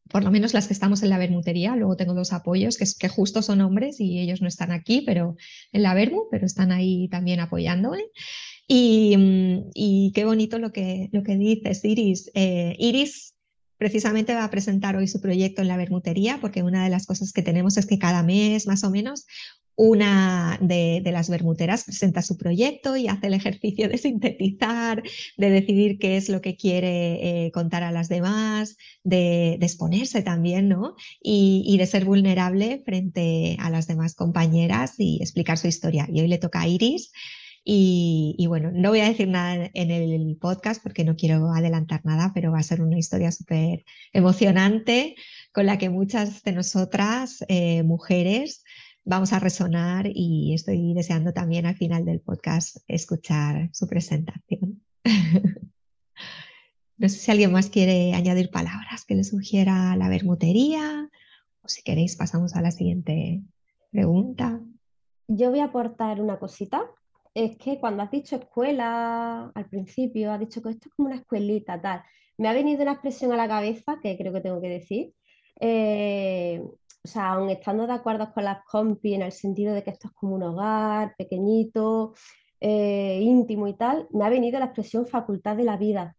por 0.09 0.25
lo 0.25 0.29
menos 0.29 0.53
las 0.53 0.67
que 0.67 0.73
estamos 0.73 1.03
en 1.03 1.09
la 1.09 1.17
bermutería. 1.17 1.77
Luego 1.77 1.95
tengo 1.95 2.13
dos 2.13 2.33
apoyos 2.33 2.77
que, 2.77 2.85
que 2.99 3.07
justo 3.07 3.41
son 3.41 3.61
hombres 3.61 4.01
y 4.01 4.19
ellos 4.19 4.41
no 4.41 4.49
están 4.49 4.73
aquí, 4.73 5.03
pero 5.05 5.37
en 5.71 5.83
la 5.83 5.93
bermu, 5.93 6.23
pero 6.29 6.45
están 6.45 6.73
ahí 6.73 7.07
también 7.07 7.39
apoyándome. 7.39 8.03
Y, 8.67 9.15
mm, 9.15 9.69
y 9.73 10.11
qué 10.13 10.25
bonito 10.25 10.59
lo 10.59 10.73
que, 10.73 11.07
lo 11.13 11.23
que 11.23 11.37
dices, 11.37 11.85
Iris. 11.85 12.29
Eh, 12.33 12.75
Iris 12.77 13.35
precisamente 13.77 14.35
va 14.35 14.43
a 14.43 14.51
presentar 14.51 14.97
hoy 14.97 15.07
su 15.07 15.21
proyecto 15.21 15.61
en 15.61 15.69
la 15.69 15.77
bermutería, 15.77 16.39
porque 16.41 16.61
una 16.61 16.83
de 16.83 16.89
las 16.89 17.05
cosas 17.05 17.31
que 17.31 17.41
tenemos 17.41 17.77
es 17.77 17.85
que 17.85 17.99
cada 17.99 18.21
mes, 18.21 18.67
más 18.67 18.83
o 18.83 18.89
menos, 18.89 19.25
una 19.75 20.57
de, 20.61 21.01
las 21.05 21.29
bermuteras 21.29 21.83
presenta 21.83 22.21
su 22.21 22.37
proyecto 22.37 22.95
y 22.95 23.07
hace 23.07 23.27
el 23.27 23.33
ejercicio 23.33 23.89
de 23.89 23.97
sintetizar, 23.97 25.03
de 25.37 25.49
decidir 25.49 25.97
qué 25.97 26.17
es 26.17 26.29
lo 26.29 26.41
que 26.41 26.55
quiere 26.55 27.45
eh, 27.45 27.51
contar 27.51 27.83
a 27.83 27.91
las 27.91 28.09
demás, 28.09 28.77
de, 29.03 29.53
exponerse 29.53 30.21
también, 30.21 30.69
¿no? 30.69 30.95
Y, 31.21 31.75
de 31.77 31.87
ser 31.87 32.05
vulnerable 32.05 32.81
frente 32.85 33.57
a 33.59 33.69
las 33.69 33.87
demás 33.87 34.13
compañeras 34.15 34.93
y 34.99 35.17
explicar 35.21 35.57
su 35.57 35.67
historia. 35.67 36.07
Y 36.11 36.21
hoy 36.21 36.27
le 36.27 36.37
toca 36.37 36.61
a 36.61 36.67
Iris. 36.67 37.11
Y, 37.65 38.45
bueno, 38.47 38.71
no 38.73 38.89
voy 38.89 38.99
a 38.99 39.07
decir 39.07 39.29
nada 39.29 39.69
en 39.73 39.89
el 39.89 40.37
podcast 40.37 40.83
porque 40.83 41.05
no 41.05 41.15
quiero 41.15 41.49
adelantar 41.53 42.01
nada, 42.03 42.31
pero 42.33 42.51
va 42.51 42.59
a 42.59 42.63
ser 42.63 42.81
una 42.81 42.99
historia 42.99 43.31
súper 43.31 43.85
emocionante 44.11 45.15
con 45.53 45.65
la 45.65 45.77
que 45.77 45.89
muchas 45.89 46.43
de 46.43 46.51
nosotras, 46.51 47.45
eh, 47.47 47.83
mujeres, 47.83 48.63
vamos 49.05 49.33
a 49.33 49.39
resonar 49.39 50.07
y 50.07 50.53
estoy 50.53 50.93
deseando 50.93 51.33
también 51.33 51.65
al 51.65 51.75
final 51.75 52.05
del 52.05 52.21
podcast 52.21 52.77
escuchar 52.87 53.69
su 53.73 53.87
presentación. 53.87 54.81
no 56.97 57.09
sé 57.09 57.17
si 57.17 57.31
alguien 57.31 57.51
más 57.51 57.69
quiere 57.69 58.13
añadir 58.13 58.49
palabras 58.49 59.05
que 59.05 59.15
le 59.15 59.23
sugiera 59.23 59.95
la 59.95 60.09
bermutería 60.09 61.09
o 61.61 61.67
si 61.67 61.83
queréis 61.83 62.15
pasamos 62.15 62.55
a 62.55 62.61
la 62.61 62.71
siguiente 62.71 63.41
pregunta. 63.91 64.61
Yo 65.27 65.49
voy 65.49 65.59
a 65.59 65.65
aportar 65.65 66.21
una 66.21 66.39
cosita. 66.39 66.83
Es 67.33 67.57
que 67.57 67.79
cuando 67.79 68.03
has 68.03 68.11
dicho 68.11 68.35
escuela 68.35 69.51
al 69.53 69.65
principio, 69.65 70.31
has 70.31 70.39
dicho 70.39 70.61
que 70.61 70.69
esto 70.69 70.89
es 70.89 70.95
como 70.95 71.07
una 71.07 71.17
escuelita, 71.17 71.81
tal. 71.81 72.03
Me 72.37 72.47
ha 72.47 72.53
venido 72.53 72.83
una 72.83 72.93
expresión 72.93 73.31
a 73.31 73.37
la 73.37 73.47
cabeza 73.47 73.97
que 74.01 74.17
creo 74.17 74.33
que 74.33 74.41
tengo 74.41 74.61
que 74.61 74.69
decir. 74.69 75.13
Eh, 75.59 76.63
o 77.05 77.07
sea, 77.07 77.33
aun 77.33 77.49
estando 77.49 77.85
de 77.85 77.93
acuerdo 77.93 78.31
con 78.33 78.45
las 78.45 78.63
compi 78.63 79.13
en 79.13 79.23
el 79.23 79.33
sentido 79.33 79.73
de 79.73 79.83
que 79.83 79.89
esto 79.89 80.07
es 80.07 80.13
como 80.13 80.35
un 80.35 80.43
hogar 80.43 81.13
pequeñito, 81.17 82.13
eh, 82.61 83.19
íntimo 83.21 83.67
y 83.67 83.73
tal, 83.73 84.07
me 84.11 84.23
ha 84.23 84.29
venido 84.29 84.57
la 84.57 84.65
expresión 84.65 85.05
facultad 85.05 85.57
de 85.57 85.65
la 85.65 85.75
vida. 85.75 86.15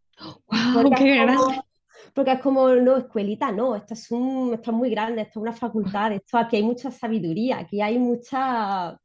porque, 0.74 1.24
es 1.24 1.36
como, 1.36 1.64
porque 2.12 2.32
es 2.32 2.40
como, 2.40 2.68
no, 2.68 2.98
escuelita, 2.98 3.50
no, 3.50 3.74
esto 3.76 3.94
es, 3.94 4.10
un, 4.10 4.52
esto 4.52 4.70
es 4.72 4.76
muy 4.76 4.90
grande, 4.90 5.22
esto 5.22 5.40
es 5.40 5.42
una 5.42 5.52
facultad, 5.54 6.12
esto, 6.12 6.36
aquí 6.36 6.56
hay 6.56 6.62
mucha 6.62 6.90
sabiduría, 6.90 7.60
aquí 7.60 7.80
hay 7.80 7.98
mucha... 7.98 8.98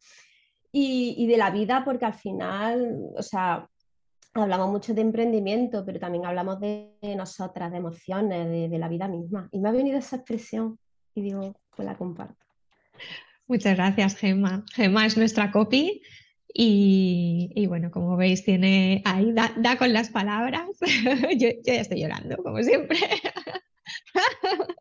Y, 0.72 1.16
y 1.18 1.26
de 1.26 1.38
la 1.38 1.50
vida, 1.50 1.84
porque 1.84 2.06
al 2.06 2.14
final, 2.14 3.10
o 3.18 3.24
sea, 3.24 3.68
hablamos 4.34 4.70
mucho 4.70 4.94
de 4.94 5.02
emprendimiento, 5.02 5.84
pero 5.84 6.00
también 6.00 6.28
hablamos 6.28 6.60
de 6.60 6.94
nosotras, 7.18 7.72
de 7.72 7.78
emociones, 7.78 8.48
de, 8.48 8.70
de, 8.70 8.78
la 8.78 8.88
vida 8.88 9.08
misma. 9.08 9.50
Y 9.52 9.60
me 9.60 9.70
ha 9.70 9.72
venido 9.72 9.98
esa 9.98 10.18
expresión 10.18 10.78
y 11.16 11.22
digo, 11.22 11.56
pues 11.76 11.86
la 11.86 11.96
comparto. 11.96 12.46
Muchas 13.48 13.76
gracias, 13.76 14.16
Gemma. 14.16 14.64
Gemma 14.74 15.06
es 15.06 15.18
nuestra 15.18 15.52
copy 15.52 16.02
y, 16.54 17.66
bueno, 17.68 17.92
como 17.92 18.18
veis, 18.18 18.44
tiene 18.44 19.02
ahí, 19.06 19.34
da, 19.34 19.78
con 19.78 19.94
las 19.94 20.10
palabras. 20.10 20.68
yo, 21.38 21.50
ya 21.64 21.74
estoy 21.76 22.02
llorando, 22.02 22.38
como 22.38 22.62
siempre. 22.62 23.00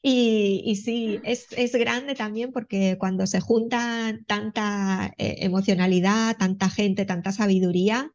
Y, 0.00 0.76
sí, 0.76 1.20
es, 1.24 1.72
grande 1.72 2.14
también 2.14 2.52
porque 2.52 2.96
cuando 2.98 3.26
se 3.26 3.40
junta 3.40 4.16
tanta 4.28 5.12
eh, 5.18 5.38
emocionalidad, 5.40 6.36
tanta 6.36 6.70
gente, 6.70 7.04
tanta 7.04 7.32
sabiduría, 7.32 8.12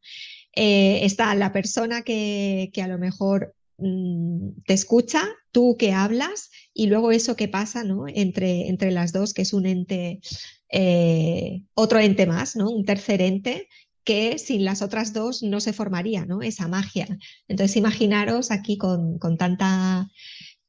eh, 0.55 1.03
está 1.03 1.35
la 1.35 1.51
persona 1.51 2.01
que, 2.01 2.71
que, 2.73 2.81
a 2.81 2.87
lo 2.87 2.97
mejor 2.97 3.53
Mm, 3.77 4.61
te 4.65 4.73
escucha, 4.73 5.23
tú 5.51 5.75
que 5.77 5.93
hablas 5.93 6.51
y 6.73 6.87
luego 6.87 7.11
eso 7.11 7.35
que 7.35 7.47
pasa 7.47 7.83
¿no? 7.83 8.07
entre, 8.07 8.67
entre 8.67 8.91
las 8.91 9.13
dos, 9.13 9.33
que 9.33 9.43
es 9.43 9.53
un 9.53 9.65
ente, 9.65 10.21
eh, 10.69 11.63
otro 11.73 11.99
ente 11.99 12.25
más, 12.25 12.55
¿no? 12.55 12.69
un 12.69 12.85
tercer 12.85 13.21
ente 13.21 13.69
que 14.03 14.37
sin 14.37 14.65
las 14.65 14.81
otras 14.81 15.13
dos 15.13 15.43
no 15.43 15.61
se 15.61 15.73
formaría 15.73 16.25
¿no? 16.25 16.41
esa 16.41 16.67
magia. 16.67 17.07
Entonces 17.47 17.77
imaginaros 17.77 18.51
aquí 18.51 18.77
con, 18.77 19.17
con 19.17 19.37
tanta 19.37 20.09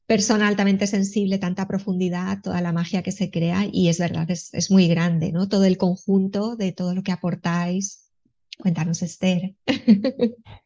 persona 0.05 0.47
altamente 0.47 0.87
sensible, 0.87 1.39
tanta 1.39 1.67
profundidad, 1.67 2.41
toda 2.41 2.61
la 2.61 2.71
magia 2.71 3.01
que 3.01 3.11
se 3.11 3.31
crea 3.31 3.67
y 3.71 3.89
es 3.89 3.97
verdad, 3.97 4.29
es, 4.29 4.53
es 4.53 4.69
muy 4.69 4.87
grande, 4.87 5.31
¿no? 5.31 5.49
Todo 5.49 5.65
el 5.65 5.77
conjunto 5.77 6.55
de 6.55 6.71
todo 6.71 6.93
lo 6.93 7.01
que 7.01 7.11
aportáis. 7.11 8.11
Cuéntanos, 8.59 9.01
Esther. 9.01 9.55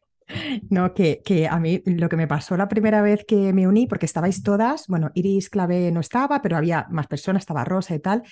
No, 0.70 0.94
que, 0.94 1.22
que, 1.24 1.48
a 1.48 1.60
mí 1.60 1.82
lo 1.86 2.10
que 2.10 2.18
me 2.18 2.28
pasó 2.28 2.56
la 2.56 2.68
primera 2.68 3.02
vez 3.02 3.26
que 3.26 3.54
me 3.54 3.68
uní, 3.68 3.88
porque 3.88 4.06
estabais 4.06 4.44
todas, 4.44 4.88
bueno, 4.88 5.12
Iris 5.16 5.50
Clave 5.50 5.92
no 5.92 6.00
estaba, 6.00 6.42
pero 6.42 6.58
había 6.58 6.86
más 6.90 7.08
personas, 7.08 7.42
estaba 7.42 7.66
Rosa 7.66 7.96
y 7.96 8.00
tal. 8.00 8.24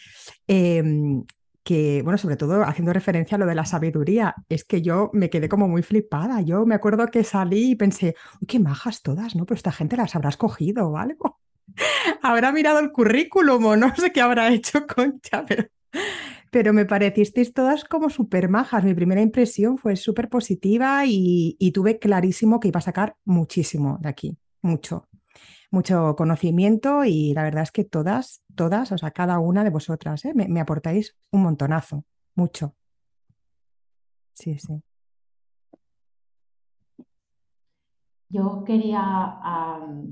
Em, 0.47 1.23
que, 1.63 2.01
bueno, 2.01 2.17
sobre 2.17 2.37
todo 2.37 2.63
haciendo 2.63 2.93
referencia 2.93 3.35
a 3.35 3.39
lo 3.39 3.45
de 3.45 3.55
la 3.55 3.65
sabiduría, 3.65 4.35
es 4.47 4.63
que 4.63 4.81
yo 4.81 5.09
me 5.11 5.29
quedé 5.29 5.49
como 5.49 5.67
muy 5.67 5.83
flipada. 5.83 6.39
Yo 6.41 6.65
me 6.65 6.75
acuerdo 6.75 7.07
que 7.07 7.25
salí 7.25 7.71
y 7.71 7.75
pensé, 7.75 8.15
uy, 8.39 8.47
qué 8.47 8.59
majas 8.59 9.01
todas, 9.01 9.35
¿no? 9.35 9.45
Pero 9.45 9.57
esta 9.57 9.73
gente 9.73 9.97
las 9.97 10.15
habrá 10.15 10.29
escogido 10.29 10.87
o 10.87 10.97
algo. 10.97 11.39
habrá 12.21 12.53
mirado 12.53 12.79
el 12.79 12.91
currículum 12.91 13.65
o 13.65 13.75
no 13.75 13.93
sé 13.95 14.11
qué 14.11 14.21
habrá 14.21 14.49
hecho 14.49 14.87
Concha, 14.95 15.45
pero, 15.45 15.65
pero 16.51 16.73
me 16.73 16.85
parecisteis 16.85 17.53
todas 17.53 17.83
como 17.83 18.09
súper 18.09 18.49
majas. 18.49 18.83
Mi 18.83 18.93
primera 18.93 19.21
impresión 19.21 19.77
fue 19.77 19.95
súper 19.95 20.29
positiva 20.29 21.05
y, 21.05 21.55
y 21.59 21.71
tuve 21.71 21.99
clarísimo 21.99 22.59
que 22.59 22.69
iba 22.69 22.79
a 22.79 22.81
sacar 22.81 23.15
muchísimo 23.25 23.97
de 24.01 24.09
aquí, 24.09 24.37
mucho 24.61 25.07
mucho 25.71 26.15
conocimiento 26.15 27.03
y 27.05 27.33
la 27.33 27.43
verdad 27.43 27.63
es 27.63 27.71
que 27.71 27.83
todas, 27.83 28.41
todas, 28.55 28.91
o 28.91 28.97
sea, 28.97 29.11
cada 29.11 29.39
una 29.39 29.63
de 29.63 29.69
vosotras, 29.69 30.23
¿eh? 30.25 30.33
me, 30.33 30.59
aportáis 30.59 31.15
un 31.31 31.43
montonazo, 31.43 32.05
mucho. 32.35 32.75
Sí, 34.33 34.57
sí. 34.57 34.81
Yo 38.29 38.63
quería 38.65 39.39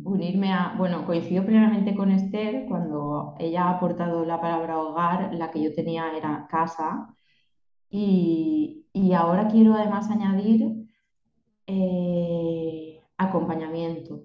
unirme 0.04 0.54
a, 0.54 0.76
bueno, 0.78 1.06
coincido 1.06 1.46
plenamente 1.46 1.96
con 1.96 2.12
Esther 2.12 2.66
cuando 2.68 3.36
ella 3.40 3.66
ha 3.66 3.72
aportado 3.72 4.24
la 4.24 4.40
palabra 4.40 4.80
hogar, 4.80 5.34
la 5.34 5.52
que 5.52 5.62
yo 5.62 5.74
tenía 5.74 6.16
era 6.16 6.48
casa, 6.50 7.14
y, 7.90 8.86
ahora 9.14 9.48
quiero 9.48 9.74
además 9.74 10.10
añadir 10.10 10.88
eh, 11.68 13.02
acompañamiento. 13.18 14.24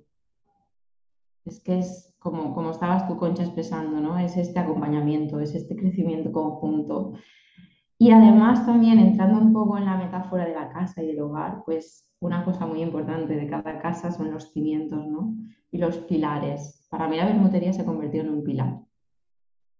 Es 1.45 1.61
que 1.61 1.79
es 1.79 2.15
como, 2.19 2.55
como 2.55 2.71
estabas 2.71 3.09
tú, 3.09 3.17
Concha, 3.17 3.43
expresando, 3.45 4.01
¿no? 4.01 4.19
Es 4.19 4.37
este 4.37 4.59
acompañamiento, 4.59 5.41
es 5.41 5.55
este 5.55 5.77
crecimiento 5.77 6.33
conjunto. 6.33 7.15
Y 8.03 8.13
además 8.13 8.65
también 8.65 8.99
entrando 8.99 9.39
un 9.39 9.53
poco 9.53 9.77
en 9.77 9.85
la 9.85 9.99
metáfora 9.99 10.47
de 10.47 10.55
la 10.55 10.71
casa 10.71 11.03
y 11.03 11.09
del 11.09 11.21
hogar, 11.21 11.63
pues 11.67 12.11
una 12.21 12.47
cosa 12.47 12.65
muy 12.65 12.81
importante 12.81 13.37
de 13.37 13.47
cada 13.47 13.79
casa 13.79 14.11
son 14.11 14.33
los 14.33 14.53
cimientos, 14.53 15.07
¿no? 15.07 15.35
Y 15.71 15.77
los 15.77 15.99
pilares. 15.99 16.87
Para 16.89 17.09
mí 17.09 17.19
la 17.19 17.27
bermutería 17.27 17.75
se 17.75 17.83
ha 17.83 17.85
convertido 17.85 18.25
en 18.25 18.31
un 18.31 18.43
pilar, 18.43 18.81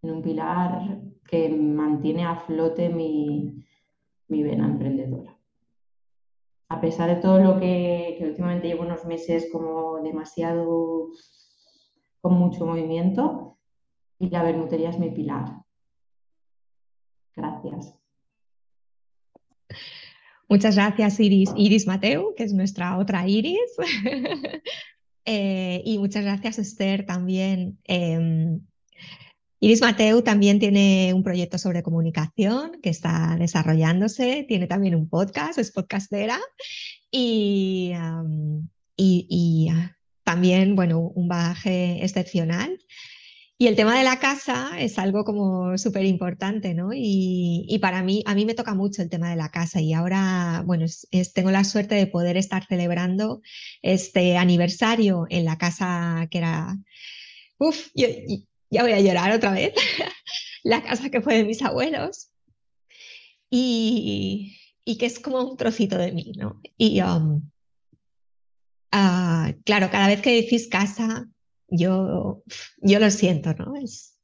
en 0.03 0.11
un 0.11 0.21
pilar 0.21 1.01
que 1.27 1.49
mantiene 1.49 2.27
a 2.27 2.37
flote 2.37 2.91
mi, 2.91 3.65
mi 4.29 4.43
vena 4.43 4.67
emprendedora. 4.67 5.35
A 6.69 6.79
pesar 6.79 7.09
de 7.09 7.23
todo 7.23 7.41
lo 7.41 7.59
que, 7.59 8.17
que 8.19 8.27
últimamente 8.27 8.69
llevo 8.69 8.83
unos 8.83 9.07
meses 9.07 9.49
como 9.51 10.03
demasiado 10.03 11.09
con 12.21 12.35
mucho 12.35 12.67
movimiento 12.67 13.57
y 14.19 14.29
la 14.29 14.43
bermutería 14.43 14.91
es 14.91 14.99
mi 14.99 15.11
pilar. 15.11 15.63
Gracias. 17.35 18.00
Muchas 20.49 20.75
gracias, 20.75 21.21
Iris. 21.21 21.51
Iris 21.57 21.87
Mateu, 21.87 22.35
que 22.37 22.43
es 22.43 22.53
nuestra 22.53 22.99
otra 22.99 23.27
Iris. 23.29 23.59
Eh, 25.27 25.83
y 25.85 25.99
muchas 25.99 26.25
gracias, 26.25 26.59
Esther, 26.59 27.05
también. 27.05 27.79
Em, 27.85 28.63
Iris 29.61 29.83
Mateu 29.83 30.23
también 30.23 30.59
tiene 30.59 31.13
un 31.15 31.23
proyecto 31.23 31.59
sobre 31.59 31.83
comunicación 31.83 32.81
que 32.83 32.89
está 32.89 33.37
desarrollándose, 33.39 34.45
tiene 34.49 34.67
también 34.67 34.95
un 34.95 35.09
podcast, 35.09 35.59
es 35.59 35.71
podcastera 35.71 36.41
y, 37.13 37.93
y 38.97 39.69
también, 40.25 40.75
bueno, 40.75 40.99
un 41.01 41.29
bagaje 41.29 42.03
excepcional. 42.03 42.79
Y 43.61 43.67
el 43.67 43.77
tema 43.77 43.99
de 43.99 44.05
la 44.05 44.19
casa 44.19 44.71
es 44.79 44.99
algo 44.99 45.23
como 45.23 45.77
súper 45.77 46.07
importante, 46.07 46.73
¿no? 46.73 46.93
Y, 46.95 47.79
para 47.83 48.03
mí, 48.03 48.23
a 48.25 48.35
mí 48.35 48.47
me 48.47 48.55
toca 48.55 48.73
mucho 48.73 49.03
el 49.03 49.11
tema 49.11 49.29
de 49.29 49.37
la 49.37 49.51
casa 49.51 49.83
y 49.83 49.93
ahora, 49.93 50.63
bueno, 50.65 50.87
tengo 51.35 51.51
la 51.51 51.65
suerte 51.65 51.95
de 51.95 52.07
poder 52.07 52.39
estar 52.39 52.65
celebrando 52.67 53.43
este 53.83 54.39
aniversario 54.39 55.27
en 55.29 55.45
la 55.45 55.59
casa 55.59 56.27
que 56.31 56.39
era, 56.39 56.75
uf, 57.59 57.89
ya 57.95 58.83
voy 58.83 58.93
a 58.93 59.01
llorar 59.01 59.31
otra 59.33 59.53
vez, 59.53 59.75
la 60.63 60.83
casa 60.83 61.11
que 61.11 61.21
fue 61.21 61.37
de 61.37 61.45
mis 61.45 61.61
abuelos 61.61 62.31
y, 63.51 64.57
que 64.99 65.05
es 65.05 65.19
como 65.19 65.51
un 65.51 65.59
trocito 65.59 65.99
de 65.99 66.13
mí, 66.13 66.33
¿no? 66.35 66.63
Y, 66.79 67.03
um, 67.03 67.43
Ah, 68.93 69.53
claro, 69.65 69.91
cada 69.91 70.09
vez 70.09 70.21
que 70.21 70.35
decís 70.35 70.69
casa, 70.69 71.29
yo, 71.71 72.43
yo 72.79 72.99
lo 72.99 73.11
siento, 73.11 73.55
¿no? 73.55 73.77
Es, 73.77 74.19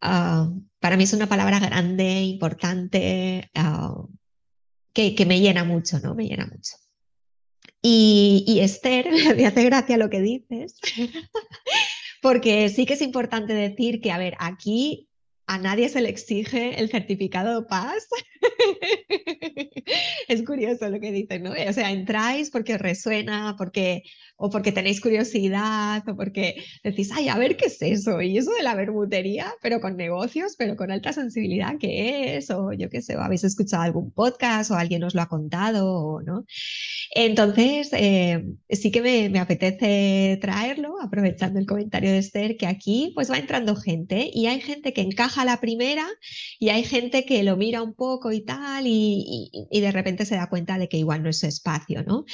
ah, 0.00 0.50
para 0.78 0.96
mí 0.96 1.04
es 1.04 1.12
una 1.12 1.28
palabra 1.28 1.58
grande, 1.58 2.22
importante, 2.22 3.50
ah, 3.54 4.04
que, 4.92 5.14
que, 5.14 5.26
me 5.26 5.40
llena 5.40 5.64
mucho, 5.64 5.98
¿no? 6.00 6.14
Me 6.14 6.26
llena 6.26 6.46
mucho. 6.46 6.72
Y, 7.80 8.44
y 8.46 8.60
Esther, 8.60 9.08
me 9.36 9.46
hace 9.46 9.64
gracia 9.64 9.96
lo 9.96 10.10
que 10.10 10.20
dices, 10.20 10.76
porque 12.22 12.68
sí 12.68 12.86
que 12.86 12.94
es 12.94 13.02
importante 13.02 13.54
decir 13.54 14.00
que, 14.00 14.12
a 14.12 14.18
ver, 14.18 14.34
aquí 14.38 15.08
a 15.46 15.58
nadie 15.58 15.88
se 15.88 16.00
le 16.00 16.08
exige 16.08 16.80
el 16.80 16.88
certificado 16.88 17.66
PAS. 17.66 18.06
es 20.28 20.42
curioso 20.44 20.88
lo 20.88 21.00
que 21.00 21.12
dicen, 21.12 21.42
¿no? 21.42 21.50
O 21.50 21.72
sea, 21.72 21.90
entráis 21.90 22.50
porque 22.50 22.74
os 22.74 22.80
resuena, 22.80 23.56
porque, 23.58 24.02
o 24.42 24.50
porque 24.50 24.72
tenéis 24.72 25.00
curiosidad, 25.00 26.02
o 26.08 26.16
porque 26.16 26.64
decís, 26.82 27.10
ay, 27.14 27.28
a 27.28 27.38
ver 27.38 27.56
qué 27.56 27.66
es 27.66 27.80
eso, 27.80 28.20
y 28.20 28.38
eso 28.38 28.50
de 28.50 28.64
la 28.64 28.74
bermutería, 28.74 29.54
pero 29.62 29.80
con 29.80 29.96
negocios, 29.96 30.56
pero 30.58 30.74
con 30.76 30.90
alta 30.90 31.12
sensibilidad, 31.12 31.76
¿qué 31.78 32.36
es? 32.36 32.50
O 32.50 32.72
yo 32.72 32.90
qué 32.90 33.02
sé, 33.02 33.14
o 33.16 33.20
habéis 33.20 33.44
escuchado 33.44 33.84
algún 33.84 34.10
podcast, 34.10 34.72
o 34.72 34.74
alguien 34.74 35.04
os 35.04 35.14
lo 35.14 35.22
ha 35.22 35.28
contado, 35.28 36.20
¿no? 36.22 36.44
Entonces, 37.14 37.90
eh, 37.92 38.44
sí 38.68 38.90
que 38.90 39.30
me, 39.30 39.38
apetece 39.38 40.38
traerlo, 40.40 41.00
aprovechando 41.00 41.60
el 41.60 41.66
comentario 41.66 42.10
de 42.10 42.18
Esther, 42.18 42.56
que 42.56 42.66
aquí 42.66 43.12
pues 43.14 43.30
va 43.30 43.38
entrando 43.38 43.76
gente, 43.76 44.28
y 44.32 44.46
hay 44.46 44.60
gente 44.60 44.92
que 44.92 45.02
encaja 45.02 45.44
la 45.44 45.60
primera 45.60 46.08
y 46.58 46.70
hay 46.70 46.82
gente 46.82 47.24
que 47.24 47.44
lo 47.44 47.56
mira 47.56 47.80
un 47.82 47.94
poco 47.94 48.32
y 48.32 48.40
tal 48.40 48.84
y, 48.86 49.50
de 49.70 49.92
repente 49.92 50.24
se 50.24 50.34
da 50.34 50.48
cuenta 50.48 50.78
de 50.78 50.88
que 50.88 50.96
igual 50.96 51.22
no 51.22 51.30
es 51.30 51.38
su 51.38 51.46
espacio, 51.46 52.02
¿no? 52.02 52.24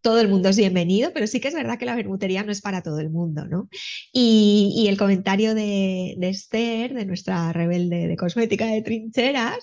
Todo 0.00 0.20
el 0.20 0.28
mundo 0.28 0.48
es 0.48 0.56
bienvenido, 0.56 1.12
pero 1.12 1.26
sí 1.26 1.40
que 1.40 1.48
es 1.48 1.54
verdad 1.54 1.78
que 1.78 1.84
la 1.84 1.96
bermutería 1.96 2.44
no 2.44 2.52
es 2.52 2.60
para 2.60 2.82
todo 2.82 3.00
el 3.00 3.10
mundo, 3.10 3.46
¿no? 3.46 3.68
Y, 4.12 4.86
el 4.88 4.96
comentario 4.96 5.54
de, 5.54 6.16
Esther, 6.20 6.94
de 6.94 7.04
nuestra 7.04 7.52
rebelde 7.52 8.06
de 8.06 8.16
cosmética 8.16 8.66
de 8.66 8.82
trincheras, 8.82 9.58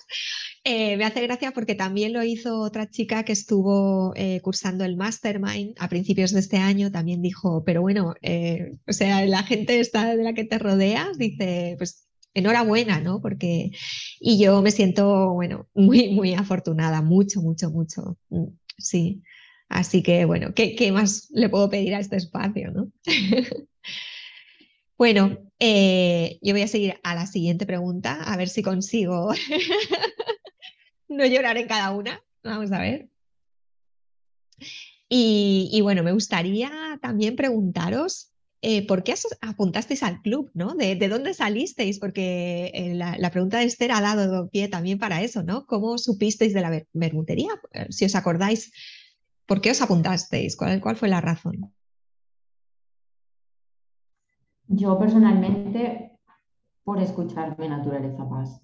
eh, 0.64 0.96
me 0.96 1.04
hace 1.04 1.22
gracia 1.22 1.52
porque 1.52 1.74
también 1.74 2.12
lo 2.12 2.22
hizo 2.22 2.60
otra 2.60 2.88
chica 2.90 3.24
que 3.24 3.32
estuvo 3.32 4.12
eh, 4.16 4.40
cursando 4.42 4.84
el 4.84 4.96
Mastermind 4.96 5.74
a 5.78 5.88
principios 5.88 6.32
de 6.32 6.40
este 6.40 6.58
año, 6.58 6.90
también 6.90 7.22
dijo, 7.22 7.64
pero 7.64 7.80
bueno, 7.82 8.14
eh, 8.22 8.76
o 8.86 8.92
sea, 8.92 9.24
la 9.26 9.42
gente 9.42 9.80
está 9.80 10.16
de 10.16 10.22
la 10.22 10.34
que 10.34 10.44
te 10.44 10.58
rodeas, 10.58 11.18
dice, 11.18 11.76
pues 11.78 12.06
enhorabuena, 12.34 13.00
¿no? 13.00 13.20
Porque, 13.20 13.70
y 14.20 14.38
yo 14.38 14.60
me 14.62 14.70
siento, 14.70 15.32
bueno, 15.32 15.68
muy, 15.74 16.10
muy 16.10 16.34
afortunada, 16.34 17.00
mucho, 17.02 17.40
mucho, 17.40 17.70
mucho, 17.70 18.18
mm, 18.28 18.48
sí. 18.78 19.22
Así 19.68 20.02
que, 20.02 20.24
bueno, 20.24 20.54
¿qué, 20.54 20.92
más 20.92 21.28
le 21.30 21.48
puedo 21.48 21.68
pedir 21.68 21.94
a 21.94 22.00
este 22.00 22.16
espacio, 22.16 22.70
¿no? 22.70 22.92
bueno, 24.96 25.38
eh, 25.58 26.38
yo 26.40 26.54
voy 26.54 26.62
a 26.62 26.68
seguir 26.68 27.00
a 27.02 27.14
la 27.14 27.26
siguiente 27.26 27.66
pregunta, 27.66 28.22
a 28.22 28.36
ver 28.36 28.48
si 28.48 28.62
consigo 28.62 29.32
no 31.08 31.26
llorar 31.26 31.56
en 31.56 31.66
cada 31.66 31.90
una. 31.92 32.22
Vamos 32.44 32.70
a 32.72 32.80
ver. 32.80 33.08
Y, 35.08 35.68
y, 35.72 35.80
bueno, 35.80 36.02
me 36.02 36.12
gustaría 36.12 36.98
también 37.02 37.36
preguntaros 37.36 38.32
eh, 38.68 38.86
¿por 38.86 39.04
qué 39.04 39.14
apuntasteis 39.42 40.02
al 40.02 40.22
club? 40.22 40.50
¿no? 40.54 40.74
¿De, 40.74 40.96
dónde 41.08 41.34
salisteis? 41.34 41.98
Porque 41.98 42.72
eh, 42.74 42.94
la, 42.94 43.30
pregunta 43.30 43.58
de 43.58 43.66
Esther 43.66 43.92
ha 43.92 44.00
dado 44.00 44.48
pie 44.48 44.68
también 44.68 44.98
para 44.98 45.22
eso, 45.22 45.42
¿no? 45.42 45.66
¿Cómo 45.66 45.98
supisteis 45.98 46.52
de 46.52 46.60
la 46.62 46.84
bermutería? 46.92 47.50
Si 47.90 48.04
os 48.06 48.14
acordáis, 48.14 48.72
¿por 49.46 49.60
qué 49.60 49.70
os 49.70 49.82
apuntasteis? 49.82 50.56
¿Cuál, 50.56 50.96
fue 50.96 51.08
la 51.08 51.20
razón? 51.20 51.72
Yo 54.68 54.98
personalmente, 54.98 56.18
por 56.84 57.00
escucharme 57.00 57.68
Naturaleza 57.68 58.28
Paz. 58.28 58.60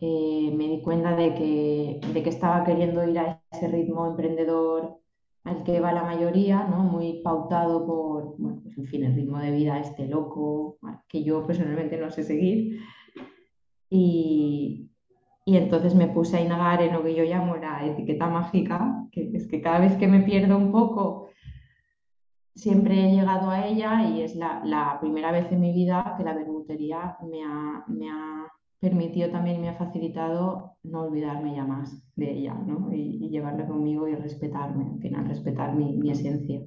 me 0.00 0.68
di 0.68 0.80
cuenta 0.82 1.14
de 1.16 1.34
que, 1.34 2.00
de 2.12 2.22
que 2.22 2.30
estaba 2.30 2.64
queriendo 2.64 3.06
ir 3.06 3.18
a 3.18 3.42
ese 3.50 3.68
ritmo 3.68 4.06
emprendedor 4.06 5.00
al 5.44 5.64
que 5.64 5.80
va 5.80 5.92
la 5.92 6.04
mayoría, 6.04 6.64
¿no? 6.64 6.82
Muy 6.84 7.22
pautado 7.22 7.86
por, 7.86 8.36
pues 8.62 8.76
en 8.76 8.86
fin, 8.86 9.04
el 9.04 9.14
ritmo 9.14 9.38
de 9.38 9.50
vida 9.50 9.80
este 9.80 10.06
loco, 10.06 10.78
que 11.08 11.24
yo 11.24 11.46
personalmente 11.46 11.96
no 11.96 12.10
sé 12.10 12.22
seguir. 12.22 12.80
Y, 13.88 14.89
y 15.44 15.56
entonces 15.56 15.94
me 15.94 16.08
puse 16.08 16.36
a 16.36 16.40
indagar 16.42 16.82
en 16.82 16.92
lo 16.92 17.02
que 17.02 17.14
yo 17.14 17.24
llamo 17.24 17.56
la 17.56 17.84
etiqueta 17.86 18.28
mágica, 18.28 19.06
que 19.10 19.30
es 19.34 19.48
que 19.48 19.60
cada 19.60 19.80
vez 19.80 19.96
que 19.96 20.08
me 20.08 20.20
pierdo 20.20 20.56
un 20.56 20.70
poco, 20.70 21.28
siempre 22.54 23.04
he 23.04 23.14
llegado 23.14 23.50
a 23.50 23.66
ella 23.66 24.08
y 24.08 24.22
es 24.22 24.36
la, 24.36 24.62
la 24.64 24.98
primera 25.00 25.32
vez 25.32 25.50
en 25.50 25.60
mi 25.60 25.72
vida 25.72 26.14
que 26.16 26.24
la 26.24 26.34
bermutería 26.34 27.16
me 27.22 27.42
ha, 27.42 27.84
me 27.88 28.10
ha 28.10 28.50
permitió 28.80 29.30
también 29.30 29.60
me 29.60 29.68
ha 29.68 29.74
facilitado 29.74 30.76
no 30.82 31.02
olvidarme 31.02 31.54
ya 31.54 31.64
más 31.64 32.02
de 32.16 32.32
ella, 32.32 32.54
¿no? 32.54 32.92
Y, 32.92 33.28
llevarla 33.28 33.68
conmigo 33.68 34.08
y 34.08 34.16
respetarme, 34.16 34.90
al 34.90 34.98
final, 34.98 35.26
respetar 35.26 35.76
mi, 35.76 35.96
mi, 35.96 36.10
esencia. 36.10 36.62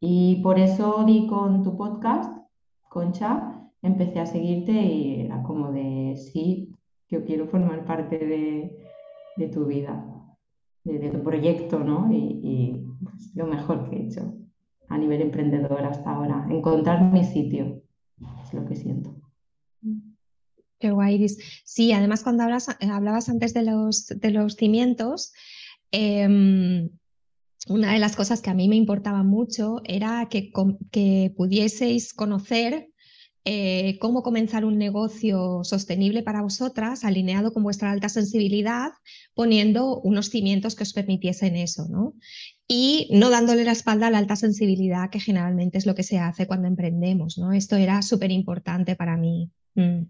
Y 0.00 0.40
por 0.42 0.58
eso 0.58 1.04
di 1.04 1.26
con 1.26 1.64
tu 1.64 1.76
podcast, 1.76 2.46
Concha, 2.88 3.68
empecé 3.82 4.20
a 4.20 4.26
seguirte 4.26 4.72
y 4.72 5.22
era 5.22 5.42
como 5.42 5.72
de, 5.72 6.14
sí, 6.16 6.67
yo 7.08 7.24
quiero 7.24 7.46
formar 7.46 7.84
parte 7.84 8.18
de, 8.18 8.76
de 9.36 9.48
tu 9.48 9.66
vida, 9.66 10.04
de, 10.84 11.10
tu 11.10 11.22
proyecto, 11.22 11.78
¿no? 11.78 12.08
Y, 12.12 12.84
pues, 13.02 13.34
lo 13.34 13.46
mejor 13.46 13.88
que 13.88 13.96
he 13.96 14.06
hecho 14.06 14.34
a 14.88 14.98
nivel 14.98 15.20
emprendedor 15.20 15.84
hasta 15.84 16.10
ahora, 16.10 16.46
encontrar 16.50 17.12
mi 17.12 17.24
sitio, 17.24 17.82
es 18.42 18.54
lo 18.54 18.64
que 18.64 18.74
siento. 18.74 19.14
Qué 20.78 20.90
guay, 20.90 21.16
Iris. 21.16 21.62
Sí, 21.64 21.92
además 21.92 22.22
cuando 22.22 22.44
hablas, 22.44 22.68
hablabas 22.80 23.28
antes 23.28 23.52
de 23.52 23.64
los, 23.64 24.06
de 24.06 24.30
los 24.30 24.54
cimientos, 24.54 25.32
em, 25.90 26.88
una 27.68 27.92
de 27.92 27.98
las 27.98 28.16
cosas 28.16 28.40
que 28.40 28.50
a 28.50 28.54
mí 28.54 28.68
me 28.68 28.76
importaba 28.76 29.22
mucho 29.22 29.80
era 29.84 30.26
que, 30.30 30.50
que 30.90 31.34
pudieseis 31.36 32.14
conocer 32.14 32.88
eh, 33.44 33.98
cómo 33.98 34.22
comenzar 34.22 34.64
un 34.64 34.78
negocio 34.78 35.64
sostenible 35.64 36.22
para 36.22 36.42
vosotras, 36.42 37.04
alineado 37.04 37.52
con 37.52 37.62
vuestra 37.62 37.90
alta 37.90 38.08
sensibilidad, 38.08 38.90
poniendo 39.34 40.00
unos 40.00 40.28
cimientos 40.28 40.74
que 40.74 40.82
os 40.82 40.92
permitiesen 40.92 41.56
eso, 41.56 41.86
¿no? 41.88 42.14
Y 42.66 43.08
no 43.12 43.30
dándole 43.30 43.64
la 43.64 43.72
espalda 43.72 44.08
a 44.08 44.10
la 44.10 44.18
alta 44.18 44.36
sensibilidad, 44.36 45.08
que 45.10 45.20
generalmente 45.20 45.78
es 45.78 45.86
lo 45.86 45.94
que 45.94 46.02
se 46.02 46.18
hace 46.18 46.46
cuando 46.46 46.68
emprendemos, 46.68 47.38
¿no? 47.38 47.52
Esto 47.52 47.76
era 47.76 48.02
súper 48.02 48.30
importante 48.30 48.96
para 48.96 49.16
mí. 49.16 49.50
Mm. 49.74 50.02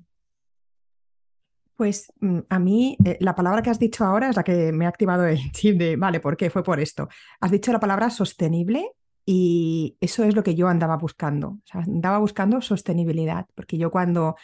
Pues 1.77 2.13
mm, 2.21 2.41
a 2.49 2.59
mí 2.59 2.97
eh, 3.05 3.19
la 3.21 3.37
palabra 3.37 3.63
que 3.63 3.71
has 3.71 3.79
dicho 3.79 4.05
ahora 4.05 4.31
es 4.31 4.37
la 4.37 4.43
que 4.43 4.73
me 4.73 4.85
ha 4.85 4.89
activado 4.89 5.25
el 5.27 5.39
chip 5.53 5.79
de, 5.79 5.95
vale, 5.95 6.19
¿por 6.19 6.37
qué? 6.37 6.51
Fue 6.51 6.65
por 6.65 6.81
esto. 6.81 7.09
Has 7.41 7.53
dicho 7.53 7.71
la 7.71 7.79
palabra 7.79 8.11
sostenible 8.11 8.91
y 9.31 9.99
eso 10.01 10.25
es 10.25 10.35
lo 10.35 10.43
que 10.43 10.55
yo 10.55 10.69
andaba 10.69 10.97
buscando. 10.97 11.59
andaba 11.71 12.17
buscando 12.17 12.63
sostenibilidad, 12.63 13.45
porque 13.55 13.77
yo 13.77 13.91
cuando 13.91 14.37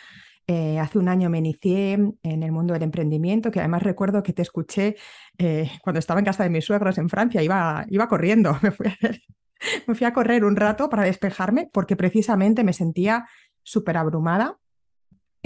eh, 0.46 0.78
hace 0.78 0.98
un 0.98 1.08
año 1.08 1.30
me 1.30 1.38
inicié 1.38 1.92
en 1.94 2.42
el 2.42 2.52
mundo 2.52 2.74
del 2.74 2.82
emprendimiento, 2.82 3.50
que 3.50 3.60
además 3.60 3.82
recuerdo 3.82 4.22
que 4.22 4.34
te 4.34 4.42
escuché 4.42 4.96
eh, 5.38 5.70
cuando 5.82 6.00
estaba 6.00 6.20
en 6.20 6.26
casa 6.26 6.42
de 6.42 6.50
mis 6.50 6.66
suegros 6.66 6.98
en 6.98 7.08
Francia, 7.08 7.42
iba, 7.42 7.86
iba 7.88 8.08
corriendo, 8.08 8.58
me 9.86 9.94
fui, 9.94 10.06
a 10.06 10.12
correr 10.12 10.44
un 10.44 10.54
rato 10.54 10.90
para 10.90 11.04
despejarme 11.04 11.70
porque 11.72 11.96
precisamente 11.96 12.62
me 12.62 12.74
sentía 12.74 13.26
súper 13.62 13.96
abrumada 13.96 14.58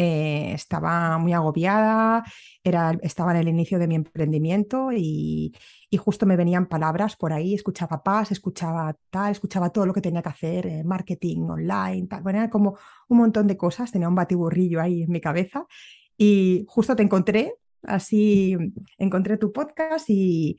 eh, 0.00 0.52
estaba 0.54 1.18
muy 1.18 1.32
agobiada, 1.32 2.22
era, 2.62 2.96
estaba 3.02 3.32
en 3.32 3.38
el 3.38 3.48
inicio 3.48 3.80
de 3.80 3.88
mi 3.88 3.96
emprendimiento 3.96 4.90
y, 4.92 5.52
justo 5.96 6.26
me 6.26 6.36
venían 6.36 6.66
palabras 6.66 7.16
por 7.16 7.32
ahí, 7.32 7.54
escuchaba 7.54 8.02
paz, 8.02 8.30
escuchaba 8.30 8.94
tal, 9.10 9.32
escuchaba 9.32 9.70
todo 9.70 9.86
lo 9.86 9.94
que 9.94 10.00
tenía 10.00 10.22
que 10.22 10.28
hacer, 10.28 10.66
eh, 10.66 10.84
marketing 10.84 11.48
online, 11.48 12.06
tal. 12.06 12.22
Bueno, 12.22 12.40
era 12.40 12.50
como 12.50 12.76
un 13.08 13.18
montón 13.18 13.46
de 13.46 13.56
cosas, 13.56 13.90
tenía 13.90 14.08
un 14.08 14.14
batiburrillo 14.14 14.80
ahí 14.80 15.02
en 15.02 15.10
mi 15.10 15.20
cabeza 15.20 15.66
y 16.16 16.64
justo 16.68 16.94
te 16.94 17.02
encontré, 17.02 17.54
así 17.82 18.56
encontré 18.98 19.38
tu 19.38 19.52
podcast 19.52 20.10
y, 20.10 20.58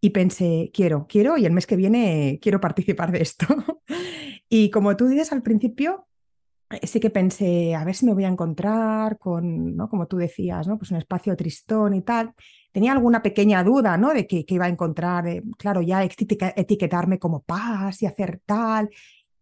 y 0.00 0.10
pensé, 0.10 0.70
quiero, 0.72 1.06
quiero 1.08 1.36
y 1.36 1.46
el 1.46 1.52
mes 1.52 1.66
que 1.66 1.76
viene 1.76 2.38
quiero 2.40 2.60
participar 2.60 3.10
de 3.10 3.22
esto. 3.22 3.46
y 4.48 4.70
como 4.70 4.96
tú 4.96 5.06
dices 5.08 5.32
al 5.32 5.42
principio, 5.42 6.07
sí 6.82 7.00
que 7.00 7.10
pensé, 7.10 7.74
a 7.74 7.84
ver 7.84 7.94
si 7.94 8.04
me 8.04 8.12
voy 8.12 8.24
a 8.24 8.28
encontrar 8.28 9.18
con, 9.18 9.74
¿no? 9.76 9.88
como 9.88 10.06
tú 10.06 10.16
decías, 10.16 10.66
¿no? 10.68 10.76
pues 10.76 10.90
un 10.90 10.98
espacio 10.98 11.36
tristón 11.36 11.94
y 11.94 12.02
tal. 12.02 12.34
Tenía 12.72 12.92
alguna 12.92 13.22
pequeña 13.22 13.64
duda 13.64 13.96
¿no? 13.96 14.12
de 14.12 14.26
que, 14.26 14.44
iba 14.48 14.66
a 14.66 14.68
encontrar, 14.68 15.26
eh, 15.26 15.42
claro, 15.56 15.80
ya 15.80 16.04
etiquetarme 16.04 17.18
como 17.18 17.42
paz 17.42 18.02
y 18.02 18.06
hacer 18.06 18.40
tal. 18.44 18.90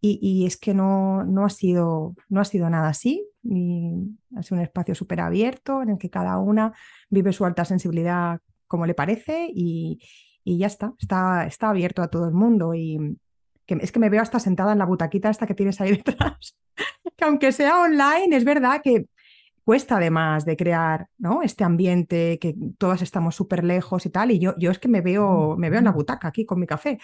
Y, 0.01 0.47
es 0.47 0.57
que 0.57 0.73
no, 0.73 1.25
no, 1.25 1.45
ha 1.45 1.51
sido, 1.51 2.15
no 2.29 2.41
ha 2.41 2.45
sido 2.45 2.71
nada 2.71 2.89
así. 2.89 3.27
Y 3.43 3.91
ha 4.37 4.43
sido 4.45 4.59
un 4.59 4.63
espacio 4.63 4.95
súper 4.95 5.21
abierto 5.21 5.83
en 5.83 5.91
el 5.91 5.99
que 5.99 6.11
cada 6.11 6.39
una 6.39 6.75
vive 7.11 7.33
su 7.33 7.45
alta 7.45 7.65
sensibilidad 7.65 8.41
como 8.69 8.87
le 8.87 8.95
parece 8.95 9.49
y, 9.53 9.99
y 10.45 10.59
ya 10.59 10.69
está, 10.69 10.95
está, 11.01 11.45
está 11.47 11.71
abierto 11.71 12.03
a 12.03 12.09
todo 12.09 12.29
el 12.29 12.35
mundo. 12.35 12.73
Y, 12.75 13.19
es 13.69 13.93
que 13.93 13.99
me 13.99 14.11
veo 14.11 14.23
hasta 14.23 14.39
sentada 14.39 14.73
en 14.73 14.79
la 14.79 14.87
butaquita 14.87 15.31
esta 15.31 15.47
que 15.47 15.55
tienes 15.55 15.81
ahí 15.81 15.91
detrás, 16.05 16.57
que 17.17 17.25
aunque 17.25 17.53
sea 17.53 17.81
online, 17.81 18.37
es 18.37 18.45
verdad 18.45 18.81
que 18.83 19.07
cuesta 19.65 19.97
además 19.97 20.45
de 20.45 20.57
crear 20.57 21.09
¿no? 21.19 21.43
este 21.43 21.65
ambiente, 21.65 22.39
que 22.41 22.55
todas 22.79 23.03
estamos 23.03 23.35
súper 23.35 23.65
lejos 23.65 24.07
y 24.07 24.11
tal, 24.11 24.31
y 24.31 24.39
yo, 24.39 24.55
yo 24.59 24.71
es 24.71 24.79
que 24.79 24.89
me 24.89 25.01
veo, 25.01 25.57
me 25.57 25.71
veo 25.71 25.81
en 25.81 25.87
la 25.87 25.93
butaca 25.93 26.29
aquí 26.29 26.47
con 26.47 26.61
mi 26.61 26.67
café. 26.67 26.99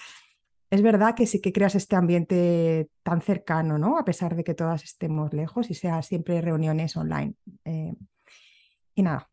Es 0.70 0.80
verdad 0.80 1.14
que 1.14 1.26
sí 1.26 1.40
que 1.40 1.52
creas 1.52 1.74
este 1.74 1.96
ambiente 1.96 2.88
tan 3.02 3.20
cercano, 3.20 3.76
¿no? 3.78 3.98
A 3.98 4.04
pesar 4.04 4.36
de 4.36 4.44
que 4.44 4.54
todas 4.54 4.84
estemos 4.84 5.34
lejos 5.34 5.70
y 5.70 5.74
sea 5.74 6.00
siempre 6.02 6.40
reuniones 6.40 6.96
online. 6.96 7.34
Eh, 7.64 7.94
y 8.94 9.02
nada, 9.02 9.28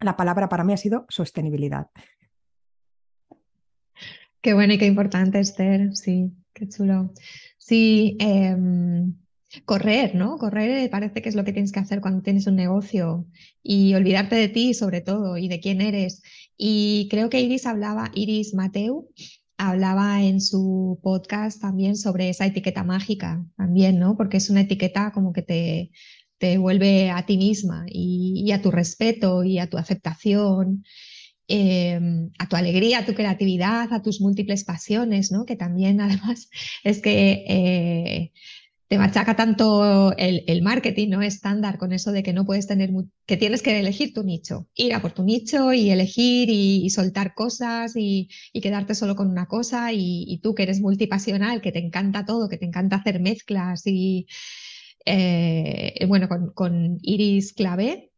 la 0.00 0.16
palabra 0.16 0.48
para 0.48 0.64
mí 0.64 0.72
ha 0.72 0.76
sido 0.76 1.06
sostenibilidad. 1.08 1.86
Qué 4.40 4.54
bueno 4.54 4.74
y 4.74 4.78
qué 4.78 4.86
importante, 4.86 5.40
Esther, 5.40 5.96
sí. 5.96 6.32
Qué 6.56 6.66
chulo. 6.68 7.12
Sí, 7.58 8.16
em, 8.18 9.14
correr, 9.66 10.14
¿no? 10.14 10.38
Correr 10.38 10.88
parece 10.90 11.20
que 11.20 11.28
es 11.28 11.34
lo 11.34 11.44
que 11.44 11.52
tienes 11.52 11.70
que 11.70 11.80
hacer 11.80 12.00
cuando 12.00 12.22
tienes 12.22 12.46
un 12.46 12.56
negocio 12.56 13.26
y 13.62 13.94
olvidarte 13.94 14.36
de 14.36 14.48
ti 14.48 14.72
sobre 14.72 15.02
todo 15.02 15.36
y 15.36 15.48
de 15.48 15.60
quién 15.60 15.82
eres. 15.82 16.22
Y 16.56 17.08
creo 17.10 17.28
que 17.28 17.40
Iris 17.42 17.66
hablaba, 17.66 18.10
Iris 18.14 18.54
Mateu, 18.54 19.10
hablaba 19.58 20.22
en 20.22 20.40
su 20.40 20.98
podcast 21.02 21.60
también 21.60 21.96
sobre 21.96 22.30
esa 22.30 22.46
etiqueta 22.46 22.84
mágica 22.84 23.44
también, 23.56 23.98
¿no? 23.98 24.16
Porque 24.16 24.38
es 24.38 24.48
una 24.48 24.62
etiqueta 24.62 25.12
como 25.12 25.34
que 25.34 25.42
te, 25.42 25.90
te 26.38 26.56
vuelve 26.56 27.10
a 27.10 27.26
ti 27.26 27.36
misma 27.36 27.84
y, 27.86 28.44
y 28.46 28.52
a 28.52 28.62
tu 28.62 28.70
respeto 28.70 29.44
y 29.44 29.58
a 29.58 29.68
tu 29.68 29.76
aceptación. 29.76 30.84
Em, 31.48 32.30
a 32.38 32.48
tu 32.48 32.56
alegría, 32.56 32.98
a 33.00 33.06
tu 33.06 33.14
creatividad, 33.14 33.92
a 33.92 34.02
tus 34.02 34.20
múltiples 34.20 34.64
pasiones, 34.64 35.30
¿no? 35.30 35.44
Que 35.46 35.54
también 35.54 36.00
además 36.00 36.50
es 36.82 37.00
que 37.00 37.44
eh, 37.48 38.32
te 38.88 38.98
machaca 38.98 39.36
tanto 39.36 40.12
el, 40.16 40.62
marketing, 40.62 41.10
¿no? 41.10 41.22
Estándar 41.22 41.78
con 41.78 41.92
eso 41.92 42.10
de 42.12 42.22
que 42.24 42.32
no 42.32 42.44
puedes 42.46 42.66
tener, 42.66 42.90
que 43.26 43.36
tienes 43.36 43.62
que 43.62 43.78
elegir 43.78 44.12
tu 44.12 44.24
nicho, 44.24 44.68
ir 44.74 44.94
a 44.94 45.00
por 45.02 45.12
tu 45.12 45.22
nicho 45.24 45.72
y 45.72 45.90
elegir 45.90 46.48
y, 46.50 46.90
soltar 46.90 47.34
cosas 47.34 47.92
y, 47.96 48.28
quedarte 48.60 48.94
solo 48.96 49.14
con 49.16 49.30
una 49.30 49.46
cosa 49.46 49.92
y, 49.92 50.40
tú 50.42 50.54
que 50.54 50.64
eres 50.64 50.80
multipasional, 50.80 51.60
que 51.60 51.72
te 51.72 51.78
encanta 51.78 52.24
todo, 52.24 52.48
que 52.48 52.58
te 52.58 52.66
encanta 52.66 52.96
hacer 52.96 53.20
mezclas 53.20 53.86
y, 53.86 54.26
eh, 55.04 56.04
bueno, 56.08 56.28
con, 56.28 56.52
con 56.52 56.98
Iris 57.02 57.52
Clavé, 57.52 58.10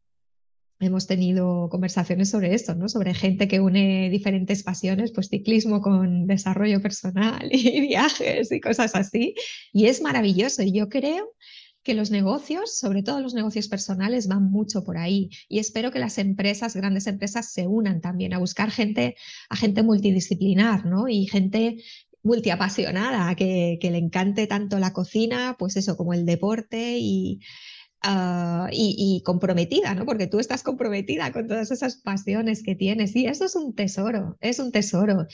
hemos 0.81 1.07
tenido 1.07 1.69
conversaciones 1.69 2.31
sobre 2.31 2.55
esto, 2.55 2.75
¿no? 2.75 2.89
Sobre 2.89 3.15
gente 3.15 3.49
que 3.49 3.61
une 3.61 4.11
diferentes 4.11 4.63
pasiones, 4.63 5.13
pues 5.13 5.29
ciclismo 5.29 5.81
con 5.81 6.27
desarrollo 6.27 6.81
personal 6.81 7.49
y 7.53 7.81
viajes 7.81 8.53
y 8.53 8.61
cosas 8.61 8.95
así. 8.95 9.35
Y 9.73 9.87
es 9.87 10.01
maravilloso. 10.01 10.63
Y 10.63 10.73
yo 10.73 10.89
creo 10.89 11.35
que 11.83 11.95
los 11.95 12.11
negocios, 12.11 12.77
sobre 12.77 13.03
todo 13.03 13.21
los 13.21 13.35
negocios 13.35 13.69
personales, 13.69 14.29
van 14.29 14.51
mucho 14.51 14.85
por 14.85 14.99
ahí. 14.99 15.31
Y 15.49 15.59
espero 15.59 15.91
que 15.91 15.99
las 15.99 16.19
empresas, 16.19 16.77
grandes 16.77 17.07
empresas, 17.07 17.53
se 17.53 17.67
unan 17.67 18.01
también 18.01 18.35
a 18.35 18.39
buscar 18.39 18.71
gente, 18.71 19.17
a 19.49 19.57
gente 19.57 19.83
multidisciplinar, 19.83 20.85
¿no? 20.87 21.09
Y 21.09 21.27
gente 21.27 21.79
multiapasionada, 22.23 23.35
que, 23.37 23.79
le 23.81 23.99
encante 23.99 24.47
tanto 24.47 24.79
la 24.79 24.93
cocina, 24.93 25.57
pues 25.59 25.77
eso, 25.77 25.97
como 25.97 26.13
el 26.13 26.27
deporte 26.27 26.99
y, 26.99 27.41
Ah, 28.03 28.69
y, 28.73 29.23
comprometida, 29.25 29.95
¿no? 29.95 30.07
Porque 30.07 30.29
tú 30.29 30.39
estás 30.39 30.63
comprometida 30.63 31.33
con 31.33 31.49
todas 31.49 31.71
esas 31.73 31.97
pasiones 31.97 32.63
que 32.63 32.77
tienes 32.77 33.15
y 33.17 33.27
eso 33.27 33.45
es 33.45 33.57
un 33.57 33.75
tesoro, 33.75 34.37
es 34.41 34.61
un 34.61 34.71
tesoro. 34.73 35.27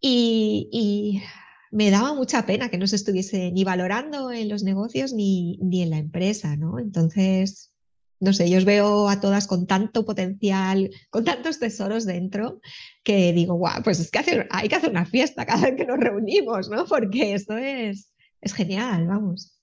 Y, 0.00 1.22
me 1.70 1.90
daba 1.90 2.14
mucha 2.14 2.44
pena 2.44 2.68
que 2.68 2.76
no 2.76 2.86
se 2.86 2.96
estuviese 2.96 3.50
ni 3.50 3.64
valorando 3.64 4.30
en 4.30 4.48
los 4.50 4.62
negocios 4.62 5.14
ni, 5.14 5.56
ni 5.62 5.82
en 5.82 5.90
la 5.90 5.98
empresa, 5.98 6.54
¿no? 6.56 6.78
Entonces, 6.78 7.72
no 8.20 8.32
sé, 8.34 8.50
yo 8.50 8.58
os 8.58 8.64
veo 8.66 9.08
a 9.08 9.20
todas 9.20 9.46
con 9.46 9.66
tanto 9.66 10.04
potencial, 10.04 10.90
con 11.10 11.24
tantos 11.24 11.58
tesoros 11.58 12.04
dentro, 12.04 12.60
que 13.02 13.32
digo, 13.32 13.54
guau, 13.54 13.82
pues 13.82 14.00
es 14.00 14.10
que 14.10 14.46
hay 14.50 14.68
que 14.68 14.74
hacer 14.74 14.90
una 14.90 15.06
fiesta 15.06 15.46
cada 15.46 15.62
vez 15.62 15.76
que 15.76 15.86
nos 15.86 15.98
reunimos, 15.98 16.68
¿no? 16.68 16.84
Porque 16.86 17.34
esto 17.34 17.56
es, 17.56 18.12
es 18.40 18.52
genial, 18.54 19.06
vamos. 19.06 19.61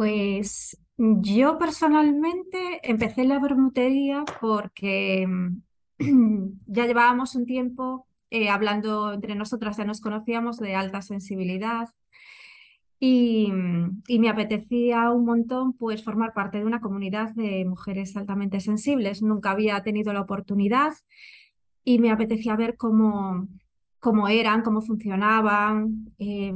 Pues 0.00 0.78
yo 0.96 1.58
personalmente 1.58 2.80
empecé 2.84 3.24
la 3.24 3.38
bermutería 3.38 4.24
porque 4.40 5.28
ya 5.98 6.86
llevábamos 6.86 7.34
un 7.34 7.44
tiempo 7.44 8.06
eh, 8.30 8.48
hablando 8.48 9.12
entre 9.12 9.34
nosotras, 9.34 9.76
ya 9.76 9.84
nos 9.84 10.00
conocíamos 10.00 10.56
de 10.56 10.74
alta 10.74 11.02
sensibilidad 11.02 11.90
y, 12.98 13.52
y, 14.08 14.18
me 14.20 14.30
apetecía 14.30 15.10
un 15.10 15.26
montón 15.26 15.74
pues 15.74 16.02
formar 16.02 16.32
parte 16.32 16.56
de 16.56 16.64
una 16.64 16.80
comunidad 16.80 17.34
de 17.34 17.66
mujeres 17.66 18.16
altamente 18.16 18.60
sensibles. 18.60 19.20
Nunca 19.20 19.50
había 19.50 19.82
tenido 19.82 20.14
la 20.14 20.22
oportunidad 20.22 20.94
y 21.84 21.98
me 21.98 22.10
apetecía 22.10 22.56
ver 22.56 22.78
cómo, 22.78 23.48
cómo 23.98 24.28
eran, 24.28 24.62
cómo 24.62 24.80
funcionaban, 24.80 26.14
eh, 26.18 26.54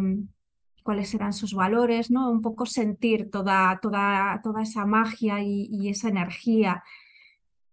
cuáles 0.85 1.15
eran 1.15 1.33
sus 1.33 1.55
valores, 1.55 2.11
¿no? 2.11 2.31
Un 2.31 2.43
poco 2.43 2.67
sentir 2.67 3.31
toda, 3.31 3.81
toda, 3.81 4.41
toda 4.45 4.63
esa 4.63 4.87
magia 4.87 5.43
y, 5.43 5.89
esa 5.89 6.09
energía. 6.09 6.85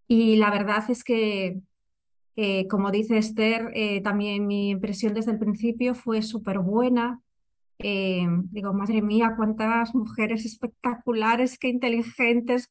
Y 0.08 0.38
la 0.38 0.50
verdad 0.50 0.84
es 0.90 1.04
que, 1.04 1.62
eh, 2.38 2.68
como 2.68 2.90
dice 2.92 3.18
Esther, 3.18 3.72
eh, 3.76 4.02
también 4.02 4.48
mi 4.48 4.70
impresión 4.72 5.14
desde 5.14 5.32
el 5.32 5.40
principio 5.40 5.94
fue 5.94 6.22
súper 6.22 6.60
buena. 6.60 7.22
Eh, 7.80 8.28
digo, 8.52 8.74
madre 8.74 9.02
mía, 9.02 9.34
cuántas 9.36 9.94
mujeres 9.94 10.46
espectaculares, 10.46 11.60
qué 11.60 11.68
inteligentes, 11.68 12.70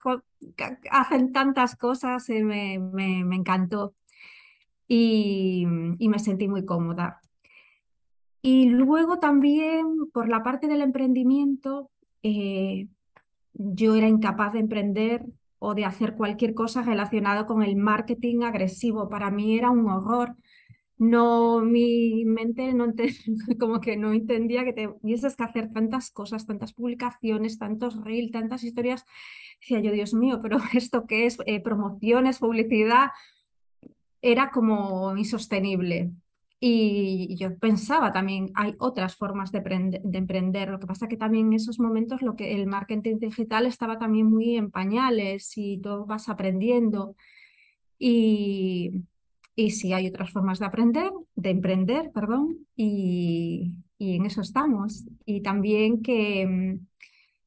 hacen 0.91 1.33
tantas 1.33 1.77
cosas, 1.77 2.29
me, 2.31 2.79
me, 2.79 3.25
me, 3.25 3.37
encantó 3.37 3.95
y, 4.89 5.65
me 5.67 6.19
sentí 6.19 6.49
muy 6.49 6.65
cómoda. 6.65 7.20
Y 8.43 8.71
luego 8.71 9.19
también 9.19 10.11
por 10.13 10.29
la 10.29 10.43
parte 10.43 10.67
del 10.67 10.81
emprendimiento, 10.81 11.91
yo 12.23 13.95
era 13.95 14.09
incapaz 14.09 14.53
de 14.55 14.61
emprender 14.61 15.25
o 15.59 15.75
de 15.75 15.85
hacer 15.85 16.15
cualquier 16.17 16.55
cosa 16.55 16.83
relacionado 16.83 17.47
con 17.47 17.63
el 17.63 17.77
marketing 17.77 18.43
agresivo. 18.43 19.09
Para 19.09 19.31
mí 19.31 19.59
era 19.59 19.71
un 19.71 19.89
horror 19.89 20.37
no, 21.01 21.63
mi 21.63 22.27
mente 22.27 22.75
no 22.75 22.93
como 23.59 23.81
que 23.81 23.97
no 23.97 24.13
entendía 24.13 24.65
que 24.67 24.75
tuvieses 24.75 25.35
que 25.35 25.45
hacer 25.45 25.73
tantas 25.73 26.11
cosas, 26.11 26.47
tantas 26.47 26.75
publicaciones, 26.75 27.59
tantos 27.59 28.05
reels, 28.05 28.33
tantas 28.33 28.65
historias. 28.65 29.07
Decía 29.61 29.81
yo, 29.81 29.93
Dios 29.93 30.13
mío, 30.13 30.41
pero 30.43 30.59
¿esto 30.75 31.07
qué 31.07 31.25
es? 31.25 31.39
Eh, 31.47 31.63
promociones, 31.63 32.39
publicidad. 32.39 33.13
Era 34.21 34.51
como 34.51 35.17
insostenible. 35.17 36.11
Y 36.63 37.37
yo 37.37 37.57
pensaba 37.59 38.13
también, 38.13 38.51
hay 38.55 38.75
otras 38.79 39.17
formas 39.17 39.51
de, 39.51 39.61
de, 39.61 40.19
emprender. 40.19 40.69
Lo 40.69 40.79
que 40.79 40.87
pasa 40.87 41.09
que 41.09 41.17
también 41.17 41.47
en 41.47 41.53
esos 41.55 41.81
momentos 41.81 42.21
lo 42.21 42.37
que 42.37 42.55
el 42.55 42.67
marketing 42.67 43.19
digital 43.19 43.67
estaba 43.67 43.99
también 43.99 44.27
muy 44.27 44.57
en 44.57 44.71
pañales 44.71 45.57
y 45.57 45.79
todo 45.79 46.05
vas 46.05 46.29
aprendiendo. 46.29 47.17
Y, 47.99 49.05
y 49.57 49.71
sí, 49.71 49.93
hay 49.95 50.09
otras 50.09 50.33
formas 50.33 50.59
de 50.59 50.67
aprender, 50.67 51.11
de 51.35 51.51
emprender, 51.51 52.13
perdón, 52.13 52.67
y, 52.77 53.79
y 53.99 54.17
en 54.17 54.27
eso 54.27 54.43
estamos. 54.43 55.05
Y 55.25 55.43
también 55.43 56.03
que, 56.03 56.47
mm, 56.47 56.87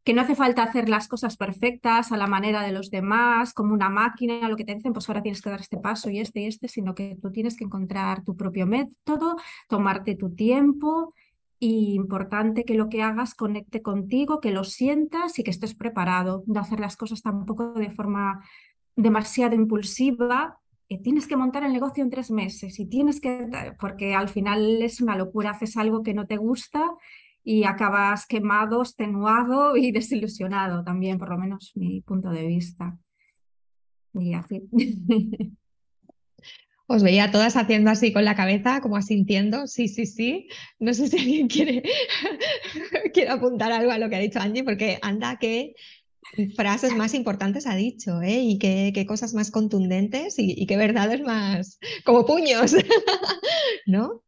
que 0.03 0.13
no 0.13 0.21
hace 0.21 0.35
falta 0.35 0.63
hacer 0.63 0.89
las 0.89 1.07
cosas 1.07 1.37
perfectas 1.37 2.11
a 2.11 2.17
la 2.17 2.27
manera 2.27 2.61
de 2.61 2.71
los 2.71 2.89
demás, 2.89 3.53
como 3.53 3.73
una 3.73 3.89
máquina, 3.89 4.49
lo 4.49 4.55
que 4.55 4.65
te 4.65 4.75
dicen, 4.75 4.93
pues 4.93 5.07
ahora 5.07 5.21
tienes 5.21 5.41
que 5.41 5.49
dar 5.49 5.61
este 5.61 5.77
paso 5.77 6.09
y 6.09 6.19
este 6.19 6.41
y 6.41 6.45
este, 6.47 6.67
sino 6.67 6.93
que 6.93 7.17
tú 7.21 7.31
tienes 7.31 7.55
que 7.55 7.63
encontrar 7.63 8.23
tu 8.23 8.35
propio 8.35 8.67
método, 8.67 9.37
tomarte 9.69 10.15
tu 10.15 10.35
tiempo 10.35 11.13
y 11.59 11.93
importante 11.93 12.65
que 12.65 12.75
lo 12.75 12.89
que 12.89 13.01
hagas 13.01 13.35
conecte 13.35 13.81
contigo, 13.81 14.41
que 14.41 14.51
lo 14.51 14.65
sientas 14.65 15.39
y 15.39 15.43
que 15.43 15.51
estés 15.51 15.75
preparado, 15.75 16.43
de 16.47 16.59
hacer 16.59 16.79
las 16.79 16.97
cosas 16.97 17.21
tampoco 17.21 17.73
de 17.73 17.91
forma 17.91 18.43
demasiado 18.95 19.55
impulsiva 19.55 20.59
tienes 21.01 21.27
que 21.27 21.37
montar 21.37 21.63
el 21.63 21.73
negocio 21.73 22.03
en 22.03 22.09
tres 22.09 22.31
meses 22.31 22.79
y 22.79 22.85
tienes 22.85 23.19
que, 23.19 23.47
porque 23.79 24.13
al 24.13 24.29
final 24.29 24.81
es 24.81 25.01
una 25.01 25.15
locura, 25.15 25.51
haces 25.51 25.77
algo 25.77 26.03
que 26.03 26.13
no 26.13 26.27
te 26.27 26.37
gusta 26.37 26.91
y 27.43 27.65
acabas 27.65 28.25
quemado, 28.25 28.81
extenuado 28.81 29.75
y 29.75 29.91
desilusionado 29.93 30.83
también, 30.83 31.17
por 31.17 31.29
lo 31.29 31.37
menos 31.37 31.71
mi 31.75 32.01
punto 32.01 32.29
de 32.29 32.47
vista. 32.47 32.97
Y 34.13 34.33
así. 34.33 34.63
Os 36.85 37.01
veía 37.01 37.31
todas 37.31 37.55
haciendo 37.55 37.89
así 37.89 38.11
con 38.11 38.25
la 38.25 38.35
cabeza, 38.35 38.81
como 38.81 38.97
asintiendo, 38.97 39.67
sí, 39.67 39.87
sí, 39.87 40.05
sí. 40.05 40.47
No 40.79 40.93
sé 40.93 41.07
si 41.07 41.17
alguien 41.17 41.47
quiere, 41.47 41.81
quiere 43.13 43.29
apuntar 43.29 43.71
algo 43.71 43.91
a 43.91 43.97
lo 43.97 44.09
que 44.09 44.17
ha 44.17 44.19
dicho 44.19 44.39
Angie, 44.39 44.63
porque 44.63 44.99
anda 45.01 45.39
que 45.39 45.75
frases 46.55 46.95
más 46.95 47.13
importantes 47.13 47.67
ha 47.67 47.75
dicho, 47.75 48.21
¿eh? 48.21 48.41
Y 48.41 48.57
qué, 48.59 49.05
cosas 49.07 49.33
más 49.33 49.49
contundentes 49.49 50.35
y, 50.37 50.65
qué 50.65 50.77
verdades 50.77 51.21
más 51.21 51.79
como 52.03 52.25
puños, 52.25 52.75
¿no? 53.85 54.21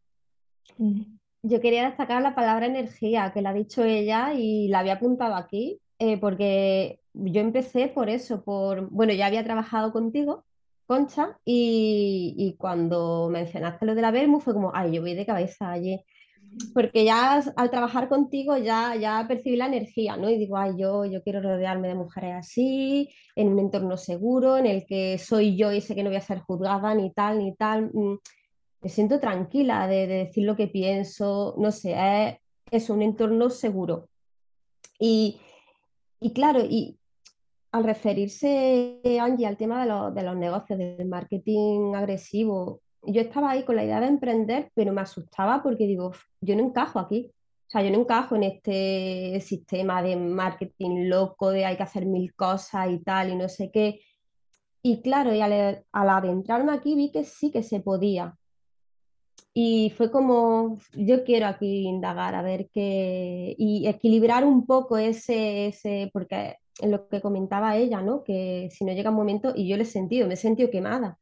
Yo 1.48 1.62
quería 1.62 1.86
destacar 1.86 2.22
la 2.22 2.36
palabra 2.36 2.66
energía, 2.66 3.32
que 3.34 3.42
la 3.42 3.52
ha 3.52 3.54
dicho 3.54 3.84
ella 3.84 4.34
y 4.34 4.68
la 4.68 4.80
había 4.80 4.94
apuntado 4.94 5.36
aquí, 5.36 5.80
eh, 6.00 6.18
porque 6.18 7.00
yo 7.14 7.42
empecé 7.42 7.88
por 7.88 8.10
eso, 8.10 8.44
por, 8.44 8.90
bueno, 8.90 9.14
ya 9.14 9.28
había 9.28 9.44
trabajado 9.44 9.92
contigo, 9.92 10.44
Concha, 10.88 11.38
y, 11.46 12.36
y 12.38 12.56
cuando 12.58 13.30
mencionaste 13.32 13.86
lo 13.86 13.96
de 13.96 14.02
la 14.02 14.12
Vermu 14.12 14.40
fue 14.40 14.54
como, 14.54 14.72
ay, 14.74 14.94
yo 14.94 15.02
voy 15.02 15.16
de 15.16 15.26
cabeza 15.26 15.72
allí 15.72 16.04
porque 16.74 17.04
ya 17.06 17.44
al 17.56 17.70
trabajar 17.70 18.08
contigo 18.10 18.58
ya, 18.58 18.96
ya 18.96 19.26
percibí 19.28 19.56
la 19.56 19.68
energía, 19.68 20.18
¿no? 20.18 20.30
Y 20.30 20.38
digo, 20.38 20.58
ay, 20.58 20.74
yo, 20.78 21.06
yo 21.06 21.22
quiero 21.24 21.42
rodearme 21.42 21.88
de 21.88 21.96
mujeres 21.96 22.36
así, 22.36 23.10
en 23.36 23.50
un 23.50 23.60
entorno 23.60 23.98
seguro, 23.98 24.58
en 24.58 24.66
el 24.66 24.86
que 24.86 25.18
soy 25.18 25.58
yo 25.58 25.72
y 25.72 25.82
sé 25.82 25.96
que 25.96 26.04
no 26.04 26.10
voy 26.10 26.18
a 26.18 26.22
ser 26.22 26.40
juzgada 26.40 26.94
ni 26.96 27.12
tal, 27.12 27.40
ni 27.40 27.56
tal. 27.56 27.92
Me 28.82 28.90
siento 28.90 29.20
tranquila 29.20 29.88
de, 29.88 30.08
decir 30.08 30.46
lo 30.46 30.56
que 30.56 30.68
pienso, 30.68 31.56
no 31.58 31.72
sé, 31.72 31.96
es, 31.98 32.38
es 32.72 32.90
un 32.90 33.02
entorno 33.02 33.50
seguro. 33.50 34.10
Y, 35.00 35.40
y 36.20 36.34
claro, 36.34 36.62
y 36.62 36.98
al 37.72 37.84
referirse, 37.84 39.02
Angie, 39.20 39.48
al 39.48 39.58
tema 39.58 39.86
de, 39.86 40.20
de 40.20 40.26
los 40.26 40.38
negocios, 40.38 40.80
del 40.80 41.08
marketing 41.08 41.94
agresivo, 41.96 42.82
yo 43.08 43.22
estaba 43.22 43.52
ahí 43.52 43.64
con 43.64 43.76
la 43.76 43.84
idea 43.84 44.00
de 44.00 44.08
emprender, 44.08 44.72
pero 44.74 44.94
me 44.94 45.02
asustaba 45.02 45.62
porque 45.62 45.86
digo, 45.86 46.12
yo 46.42 46.56
no 46.56 46.64
encajo 46.64 47.00
aquí. 47.00 47.32
O 47.68 47.70
sea, 47.70 47.82
yo 47.82 47.92
no 47.92 48.00
encajo 48.00 48.36
en 48.36 48.44
este 48.44 49.42
sistema 49.42 50.02
de 50.02 50.16
marketing 50.16 51.08
loco, 51.10 51.50
de 51.50 51.66
hay 51.66 51.78
que 51.78 51.84
hacer 51.84 52.06
mil 52.06 52.34
cosas 52.36 52.92
y 52.92 53.00
tal, 53.00 53.32
y 53.32 53.36
no 53.36 53.50
sé 53.50 53.72
qué. 53.72 54.02
Y 54.84 55.02
claro, 55.02 55.34
y 55.34 55.42
al, 55.42 55.84
adentrarme 55.92 56.74
aquí 56.74 56.96
vi 56.96 57.12
que 57.12 57.24
sí 57.24 57.52
que 57.52 57.64
se 57.64 57.80
podía. 57.80 58.36
Y 59.58 59.94
fue 59.96 60.12
como, 60.12 60.80
yo 60.94 61.24
quiero 61.24 61.48
aquí 61.48 61.88
indagar, 61.88 62.36
a 62.36 62.42
ver 62.42 62.70
qué, 62.74 63.56
y 63.58 63.88
equilibrar 63.88 64.44
un 64.44 64.66
poco 64.66 64.98
ese, 64.98 65.68
ese, 65.68 66.10
porque 66.12 66.58
es 66.82 66.90
lo 66.90 67.08
que 67.08 67.22
comentaba 67.22 67.78
ella, 67.78 68.02
¿no? 68.02 68.22
Que 68.26 68.68
si 68.70 68.84
no 68.84 68.92
llega 68.92 69.12
un 69.12 69.16
momento, 69.16 69.54
y 69.56 69.70
yo 69.70 69.78
le 69.78 69.84
he 69.84 69.86
sentido, 69.86 70.28
me 70.28 70.34
he 70.34 70.38
sentido 70.38 70.70
quemada 70.70 71.18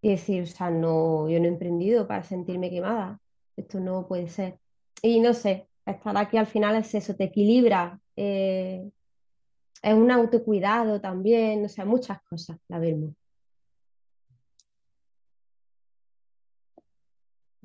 y 0.00 0.10
decir, 0.10 0.44
o 0.44 0.46
sea, 0.46 0.70
no, 0.70 1.28
yo 1.28 1.38
no 1.38 1.44
he 1.44 1.48
emprendido 1.48 2.06
para 2.08 2.22
sentirme 2.22 2.70
quemada, 2.70 3.20
esto 3.58 3.78
no 3.78 4.06
puede 4.08 4.28
ser. 4.28 4.58
Y 5.02 5.20
no 5.20 5.34
sé, 5.34 5.68
estar 5.84 6.16
aquí 6.16 6.38
al 6.38 6.46
final 6.46 6.76
es 6.76 6.94
eso, 6.94 7.14
te 7.14 7.24
equilibra, 7.24 8.00
eh, 8.16 8.90
es 9.82 9.94
un 9.94 10.10
autocuidado 10.10 10.98
también, 11.00 11.64
o 11.66 11.68
sea, 11.68 11.84
muchas 11.84 12.22
cosas, 12.22 12.56
la 12.68 12.78
vemos. 12.78 13.10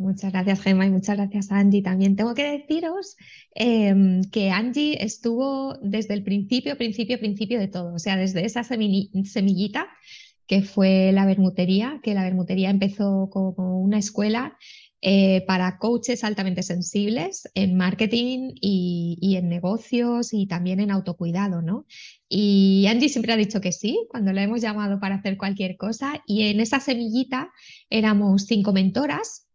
Muchas 0.02 0.32
gracias, 0.32 0.62
Gemma, 0.62 0.88
y 0.88 0.90
muchas 0.90 1.16
gracias, 1.16 1.52
Angie. 1.52 1.84
También 1.84 2.16
tengo 2.16 2.34
que 2.34 2.44
deciros 2.44 3.16
em, 3.54 4.24
que 4.32 4.50
Angie 4.50 5.04
estuvo 5.04 5.78
desde 5.82 6.16
el 6.16 6.24
principio, 6.24 6.76
principio, 6.76 7.20
principio 7.20 7.60
de 7.60 7.68
todo, 7.68 7.94
o 7.94 8.00
sea, 8.00 8.18
desde 8.18 8.44
esa 8.46 8.64
semillita 8.64 9.88
que 10.48 10.64
fue 10.64 11.12
la 11.14 11.26
Bermutería, 11.26 12.00
que 12.04 12.16
la 12.16 12.24
Bermutería 12.24 12.72
empezó 12.72 13.30
como 13.32 13.80
una 13.80 14.00
escuela 14.00 14.58
eh, 15.04 15.44
para 15.48 15.78
coaches 15.78 16.24
altamente 16.24 16.64
sensibles 16.64 17.50
en 17.54 17.78
marketing 17.78 18.54
y, 18.56 19.36
en 19.36 19.50
negocios 19.50 20.34
y 20.34 20.48
también 20.48 20.80
en 20.80 20.92
autocuidado, 20.92 21.62
¿no? 21.62 21.86
Y 22.28 22.86
Angie 22.88 23.10
siempre 23.10 23.34
ha 23.34 23.38
dicho 23.38 23.62
que 23.62 23.72
sí 23.72 24.00
cuando 24.10 24.34
la 24.34 24.44
hemos 24.44 24.62
llamado 24.62 25.00
para 25.00 25.16
hacer 25.16 25.38
cualquier 25.38 25.78
cosa 25.78 26.22
y 26.26 26.44
en 26.44 26.60
esa 26.60 26.80
semillita 26.80 27.52
éramos 27.90 28.46
cinco 28.46 28.74
mentoras 28.74 29.48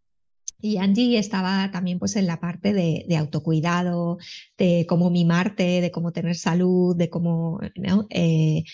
y 0.60 0.78
Angie 0.78 1.18
estaba 1.18 1.70
también 1.70 1.98
pues 1.98 2.16
en 2.16 2.26
la 2.26 2.40
parte 2.40 2.72
de, 2.72 3.16
autocuidado, 3.16 4.18
de 4.58 4.86
cómo 4.88 5.10
mimarte, 5.10 5.80
de 5.80 5.90
cómo 5.90 6.12
tener 6.12 6.36
salud, 6.36 6.96
de 6.96 7.10
cómo. 7.10 7.60
Eh, 8.10 8.64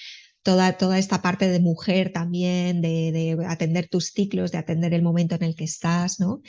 toda, 0.42 0.77
toda 0.77 0.99
esta 0.99 1.23
parte 1.23 1.49
de 1.49 1.61
mujer 1.61 2.12
también, 2.12 2.83
de, 2.83 3.37
atender 3.47 3.88
tus 3.88 4.07
ciclos, 4.09 4.53
de 4.53 4.59
atender 4.59 4.95
el 4.95 5.03
momento 5.03 5.35
en 5.37 5.45
el 5.45 5.55
que 5.55 5.64
estás, 5.64 6.21
¿no? 6.21 6.42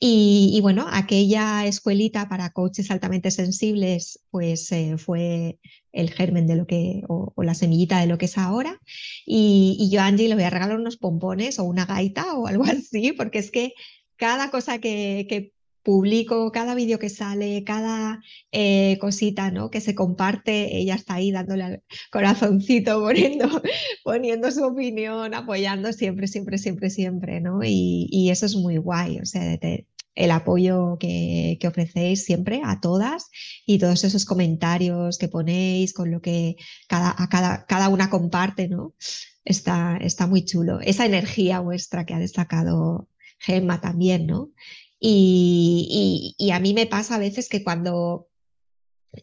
Y, 0.00 0.58
bueno, 0.62 0.86
aquella 0.90 1.66
escuelita 1.66 2.28
para 2.28 2.50
coaches 2.50 2.90
altamente 2.90 3.30
sensibles, 3.30 4.20
pues 4.30 4.70
eh, 4.72 4.96
fue 4.98 5.58
el 5.92 6.10
germen 6.10 6.46
de 6.46 6.56
lo 6.56 6.66
que, 6.66 7.02
o, 7.08 7.32
la 7.42 7.54
semillita 7.54 8.00
de 8.00 8.06
lo 8.06 8.18
que 8.18 8.26
es 8.26 8.38
ahora. 8.38 8.80
Y, 9.26 9.88
yo 9.90 10.00
a 10.00 10.06
Angie 10.06 10.28
le 10.28 10.34
voy 10.34 10.44
a 10.44 10.50
regalar 10.50 10.78
unos 10.78 10.96
pompones 10.96 11.58
o 11.58 11.64
una 11.64 11.86
gaita 11.86 12.34
o 12.34 12.46
algo 12.46 12.64
así, 12.64 13.12
porque 13.12 13.38
es 13.38 13.50
que 13.50 13.74
cada 14.16 14.50
cosa 14.50 14.78
que, 14.78 15.52
publico 15.82 16.50
cada 16.50 16.74
vídeo 16.74 16.98
que 16.98 17.10
sale, 17.10 17.62
cada 17.62 18.22
eh, 18.52 18.96
cosita 19.02 19.50
¿no? 19.50 19.70
que 19.70 19.82
se 19.82 19.94
comparte, 19.94 20.78
ella 20.78 20.94
está 20.94 21.16
ahí 21.16 21.30
dándole 21.30 21.62
al 21.62 21.82
corazoncito, 22.10 23.00
poniendo, 23.02 23.62
poniendo 24.02 24.50
su 24.50 24.64
opinión, 24.64 25.34
apoyando 25.34 25.92
siempre, 25.92 26.26
siempre, 26.26 26.56
siempre, 26.56 26.88
siempre, 26.88 27.40
¿no? 27.42 27.60
Y, 27.62 28.30
eso 28.30 28.46
es 28.46 28.56
muy 28.56 28.78
guay, 28.78 29.18
o 29.20 29.26
sea, 29.26 29.58
el 30.14 30.30
apoyo 30.30 30.96
que, 30.98 31.58
que, 31.60 31.68
ofrecéis 31.68 32.24
siempre 32.24 32.62
a 32.64 32.80
todas 32.80 33.28
y 33.66 33.78
todos 33.78 34.04
esos 34.04 34.24
comentarios 34.24 35.18
que 35.18 35.28
ponéis 35.28 35.92
con 35.92 36.10
lo 36.10 36.20
que 36.20 36.56
cada, 36.88 37.14
a 37.16 37.28
cada, 37.28 37.66
cada 37.66 37.88
una 37.88 38.10
comparte, 38.10 38.68
¿no? 38.68 38.94
Está, 39.44 39.98
está 40.00 40.26
muy 40.26 40.44
chulo. 40.44 40.80
Esa 40.80 41.04
energía 41.04 41.60
vuestra 41.60 42.06
que 42.06 42.14
ha 42.14 42.18
destacado 42.18 43.08
Gemma 43.44 43.80
también, 43.80 44.26
¿no? 44.26 44.50
Y, 45.06 46.36
a 46.52 46.60
mí 46.60 46.72
me 46.74 46.86
pasa 46.86 47.16
a 47.16 47.18
veces 47.18 47.48
que 47.48 47.62
cuando 47.62 48.28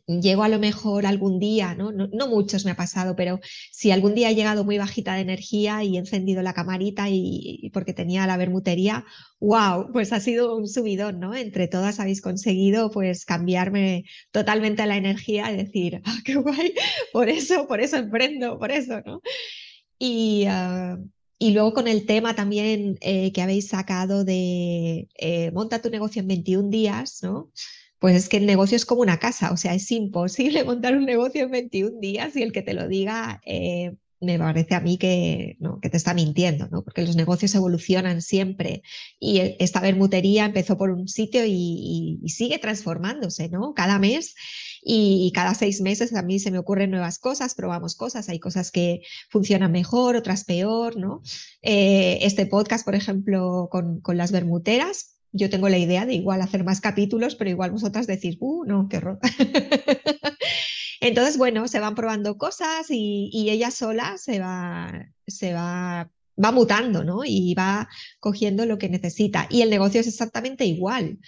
llego 0.07 0.43
a 0.43 0.49
lo 0.49 0.59
mejor 0.59 1.05
algún 1.05 1.39
día, 1.39 1.75
¿no? 1.75 1.91
¿no? 1.91 2.27
muchos 2.27 2.65
me 2.65 2.71
ha 2.71 2.75
pasado, 2.75 3.15
pero 3.15 3.39
si 3.71 3.91
algún 3.91 4.13
día 4.15 4.29
he 4.29 4.35
llegado 4.35 4.63
muy 4.63 4.77
bajita 4.77 5.15
de 5.15 5.21
energía 5.21 5.83
y 5.83 5.95
he 5.95 5.99
encendido 5.99 6.41
la 6.43 6.53
camarita 6.53 7.09
y, 7.09 7.69
porque 7.73 7.93
tenía 7.93 8.27
la 8.27 8.37
bermutería, 8.37 9.05
wow, 9.39 9.91
pues 9.91 10.13
ha 10.13 10.19
sido 10.19 10.55
un 10.55 10.67
subidón, 10.67 11.19
¿no? 11.19 11.35
Entre 11.35 11.67
todas 11.67 11.99
habéis 11.99 12.21
conseguido 12.21 12.91
pues 12.91 13.25
cambiarme 13.25 14.05
totalmente 14.31 14.85
la 14.85 14.97
energía 14.97 15.51
y 15.51 15.57
decir, 15.57 16.01
ah, 16.05 16.17
qué 16.23 16.35
guay, 16.35 16.73
por 17.11 17.27
eso, 17.27 17.67
por 17.67 17.81
eso 17.81 17.97
emprendo, 17.97 18.59
por 18.59 18.71
eso, 18.71 19.01
¿no? 19.05 19.21
Y, 19.99 20.45
uh, 20.47 21.09
y 21.41 21.53
luego 21.53 21.73
con 21.73 21.87
el 21.87 22.05
tema 22.05 22.35
también 22.35 22.99
eh, 23.01 23.31
que 23.33 23.41
habéis 23.41 23.69
sacado 23.69 24.23
de 24.23 25.09
eh, 25.17 25.49
monta 25.51 25.81
tu 25.81 25.89
negocio 25.89 26.21
en 26.21 26.27
21 26.27 26.69
días, 26.69 27.23
¿no? 27.23 27.49
Pues 27.97 28.15
es 28.15 28.29
que 28.29 28.37
el 28.37 28.45
negocio 28.45 28.75
es 28.75 28.85
como 28.85 29.01
una 29.01 29.17
casa, 29.17 29.51
o 29.51 29.57
sea, 29.57 29.73
es 29.73 29.91
imposible 29.91 30.63
montar 30.65 30.95
un 30.95 31.05
negocio 31.05 31.45
en 31.45 31.49
21 31.49 31.99
días 31.99 32.35
y 32.35 32.43
el 32.43 32.51
que 32.51 32.61
te 32.61 32.75
lo 32.75 32.87
diga 32.87 33.41
eh, 33.43 33.95
me 34.21 34.37
parece 34.37 34.75
a 34.75 34.79
mí 34.79 34.97
que, 34.97 35.57
¿no? 35.59 35.79
que 35.79 35.89
te 35.89 35.97
está 35.97 36.13
mintiendo, 36.13 36.67
¿no? 36.69 36.83
porque 36.83 37.01
los 37.01 37.15
negocios 37.15 37.55
evolucionan 37.55 38.21
siempre 38.21 38.83
y 39.19 39.39
e, 39.39 39.57
esta 39.59 39.81
bermutería 39.81 40.45
empezó 40.45 40.77
por 40.77 40.91
un 40.91 41.07
sitio 41.07 41.45
y, 41.45 42.19
y, 42.21 42.29
sigue 42.29 42.59
transformándose 42.59 43.49
¿no? 43.49 43.73
cada 43.73 43.97
mes 43.99 44.35
y, 44.83 45.31
cada 45.33 45.53
seis 45.55 45.81
meses 45.81 46.13
a 46.15 46.21
mí 46.21 46.39
se 46.39 46.51
me 46.51 46.59
ocurren 46.59 46.91
nuevas 46.91 47.19
cosas, 47.19 47.55
probamos 47.55 47.95
cosas, 47.95 48.29
hay 48.29 48.39
cosas 48.39 48.71
que 48.71 49.01
funcionan 49.29 49.71
mejor, 49.71 50.15
otras 50.15 50.43
peor. 50.43 50.97
¿no? 50.97 51.21
Eh, 51.61 52.19
este 52.21 52.45
podcast, 52.45 52.85
por 52.85 52.95
ejemplo, 52.95 53.69
con, 53.71 54.01
con 54.01 54.17
las 54.17 54.31
bermuteras, 54.31 55.17
yo 55.31 55.49
tengo 55.49 55.69
la 55.69 55.77
idea 55.77 56.05
de 56.05 56.13
igual 56.13 56.41
hacer 56.41 56.63
más 56.63 56.81
capítulos, 56.81 57.35
pero 57.35 57.49
igual 57.49 57.71
vosotras 57.71 58.07
decís, 58.07 58.37
uh, 58.39 58.65
no, 58.65 58.87
qué 58.89 58.97
horror. 58.97 59.19
Entonces, 61.01 61.37
bueno, 61.37 61.67
se 61.67 61.79
van 61.79 61.95
probando 61.95 62.37
cosas 62.37 62.85
y, 62.89 63.49
ella 63.49 63.71
sola 63.71 64.17
se 64.17 64.39
va, 64.39 65.09
se 65.27 65.53
va, 65.53 66.11
va 66.41 66.51
mutando, 66.51 67.03
¿no? 67.03 67.21
Y 67.25 67.55
va 67.55 67.89
cogiendo 68.19 68.65
lo 68.67 68.77
que 68.77 68.87
necesita. 68.87 69.47
Y 69.49 69.63
el 69.63 69.71
negocio 69.71 69.99
es 69.99 70.07
exactamente 70.07 70.63
igual. 70.65 71.19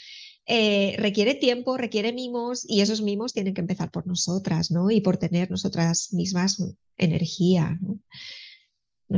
Eh, 0.46 0.96
requiere 1.00 1.34
tiempo, 1.34 1.76
requiere 1.78 2.14
mimos 2.14 2.70
y 2.70 2.82
esos 2.82 3.02
mimos 3.02 3.34
tienen 3.34 3.56
que 3.56 3.62
empezar 3.62 3.90
por 3.92 4.06
nosotras, 4.06 4.70
¿no? 4.70 4.92
Y 4.92 5.02
por 5.02 5.18
tener 5.18 5.50
nosotras 5.50 6.14
mismas 6.14 6.64
energía, 6.98 7.80
¿no? 7.82 8.00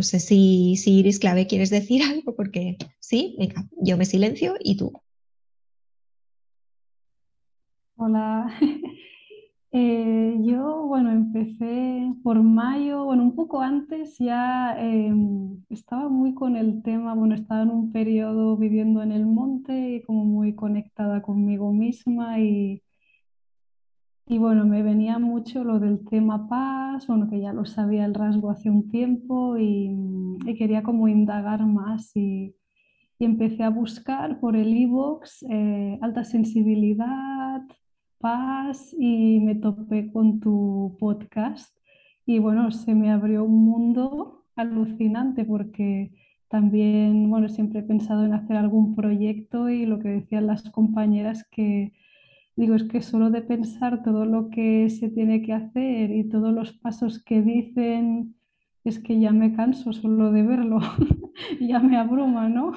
Sé 0.04 0.20
si 0.20 0.76
Iris 0.86 1.20
Clave 1.20 1.48
quieres 1.48 1.70
decir 1.70 2.02
algo, 2.04 2.34
porque 2.34 2.78
sí, 3.00 3.36
venga, 3.38 3.68
yo 3.82 3.98
me 3.98 4.06
silencio 4.06 4.56
y 4.60 4.78
tú. 4.78 4.94
Hola, 7.98 8.58
Eh, 9.78 10.38
yo, 10.42 10.86
bueno, 10.88 11.12
empecé 11.12 12.14
por 12.24 12.42
mayo, 12.42 13.04
bueno, 13.04 13.24
un 13.24 13.36
poco 13.36 13.60
antes 13.62 14.18
ya 14.18 14.74
em, 14.80 15.66
estaba 15.70 16.08
muy 16.08 16.34
con 16.34 16.56
el 16.56 16.82
tema, 16.82 17.14
bueno, 17.14 17.36
estaba 17.36 17.64
en 17.64 17.72
un 17.72 17.92
periodo 17.92 18.56
viviendo 18.56 19.02
en 19.04 19.12
el 19.12 19.26
monte 19.26 19.96
y 19.96 20.02
como 20.04 20.24
muy 20.24 20.56
conectada 20.56 21.22
conmigo 21.22 21.74
misma 21.74 22.40
y, 22.40 22.84
y 24.28 24.38
bueno, 24.38 24.66
me 24.66 24.82
venía 24.82 25.20
mucho 25.20 25.64
lo 25.66 25.80
del 25.80 26.06
tema 26.06 26.48
paz, 26.48 27.08
bueno, 27.08 27.30
que 27.30 27.42
ya 27.42 27.52
lo 27.52 27.66
sabía 27.66 28.06
el 28.06 28.14
rasgo 28.14 28.50
hace 28.50 28.70
un 28.70 28.90
tiempo 28.90 29.58
y, 29.58 29.94
quería 30.58 30.84
como 30.84 31.08
indagar 31.10 31.66
más 31.66 32.16
y, 32.16 32.56
y 33.20 33.26
empecé 33.26 33.64
a 33.64 33.70
buscar 33.70 34.40
por 34.40 34.56
el 34.56 34.74
e-box 34.74 35.44
eh, 35.50 36.00
alta 36.02 36.24
sensibilidad 36.24 37.62
paz 38.20 38.94
y 38.98 39.40
me 39.40 39.56
topé 39.56 40.12
con 40.12 40.40
tu 40.40 40.96
podcast 41.00 41.76
y 42.26 42.40
bueno, 42.40 42.72
se 42.72 42.96
me 42.96 43.12
abrió 43.12 43.44
un 43.44 43.66
mundo 43.66 44.46
alucinante 44.56 45.46
porque 45.46 46.12
también, 46.48 47.30
bueno, 47.30 47.50
siempre 47.50 47.82
he 47.82 47.84
pensado 47.84 48.26
en 48.26 48.34
hacer 48.34 48.58
algún 48.58 48.96
proyecto 48.96 49.70
y 49.70 49.86
lo 49.86 50.00
que 50.00 50.10
decían 50.10 50.48
las 50.48 50.70
compañeras 50.72 51.46
que 51.52 51.94
digo, 52.56 52.76
es 52.76 52.84
que 52.84 53.02
solo 53.02 53.30
de 53.30 53.42
pensar 53.42 54.04
todo 54.04 54.26
lo 54.26 54.50
que 54.50 54.90
se 54.90 55.10
tiene 55.10 55.42
que 55.42 55.54
hacer 55.54 56.12
y 56.12 56.30
todos 56.30 56.54
los 56.54 56.74
pasos 56.74 57.24
que 57.24 57.42
dicen, 57.42 58.36
es 58.84 59.00
que 59.00 59.20
ya 59.20 59.32
me 59.32 59.54
canso 59.54 59.94
solo 59.94 60.32
de 60.32 60.44
verlo, 60.44 60.80
ya 61.60 61.80
me 61.80 61.98
abruma, 61.98 62.50
¿no? 62.50 62.72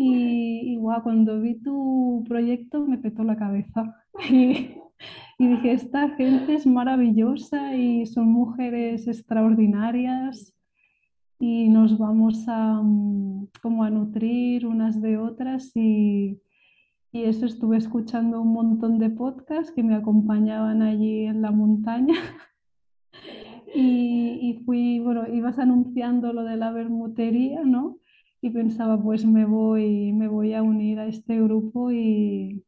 Y, 0.00 0.74
y 0.74 0.78
cuando 1.02 1.40
vi 1.40 1.56
tu 1.56 2.24
proyecto 2.28 2.86
me 2.86 2.98
petó 2.98 3.24
la 3.24 3.36
cabeza. 3.36 3.94
Y, 4.30 5.44
y, 5.44 5.46
dije, 5.46 5.72
esta 5.72 6.08
gente 6.16 6.54
es 6.54 6.66
maravillosa 6.66 7.76
y 7.76 8.04
son 8.06 8.32
mujeres 8.32 9.06
extraordinarias 9.06 10.56
y 11.38 11.68
nos 11.68 11.96
vamos 11.98 12.48
a, 12.48 12.80
mm, 12.82 13.48
como 13.62 13.84
a 13.84 13.90
nutrir 13.90 14.66
unas 14.66 15.00
de 15.00 15.18
otras 15.18 15.70
y, 15.76 16.40
y 17.12 17.24
eso 17.24 17.46
estuve 17.46 17.76
escuchando 17.76 18.40
un 18.40 18.52
montón 18.52 18.98
de 18.98 19.10
podcasts 19.10 19.72
que 19.72 19.84
me 19.84 19.94
acompañaban 19.94 20.82
allí 20.82 21.26
en 21.26 21.42
la 21.42 21.50
montaña. 21.50 22.14
Y, 23.74 24.38
y, 24.40 24.64
fui, 24.64 24.98
bueno, 24.98 25.28
ibas 25.28 25.58
anunciando 25.58 26.32
lo 26.32 26.42
de 26.42 26.56
la 26.56 26.72
bermutería, 26.72 27.62
¿no? 27.64 27.98
Y 28.40 28.50
pensaba, 28.50 29.02
pues 29.02 29.24
me 29.24 29.44
voy, 29.44 30.12
me 30.12 30.28
voy 30.28 30.54
a 30.54 30.62
unir 30.62 31.00
a 31.00 31.06
este 31.06 31.40
grupo 31.40 31.90
y, 31.90 32.64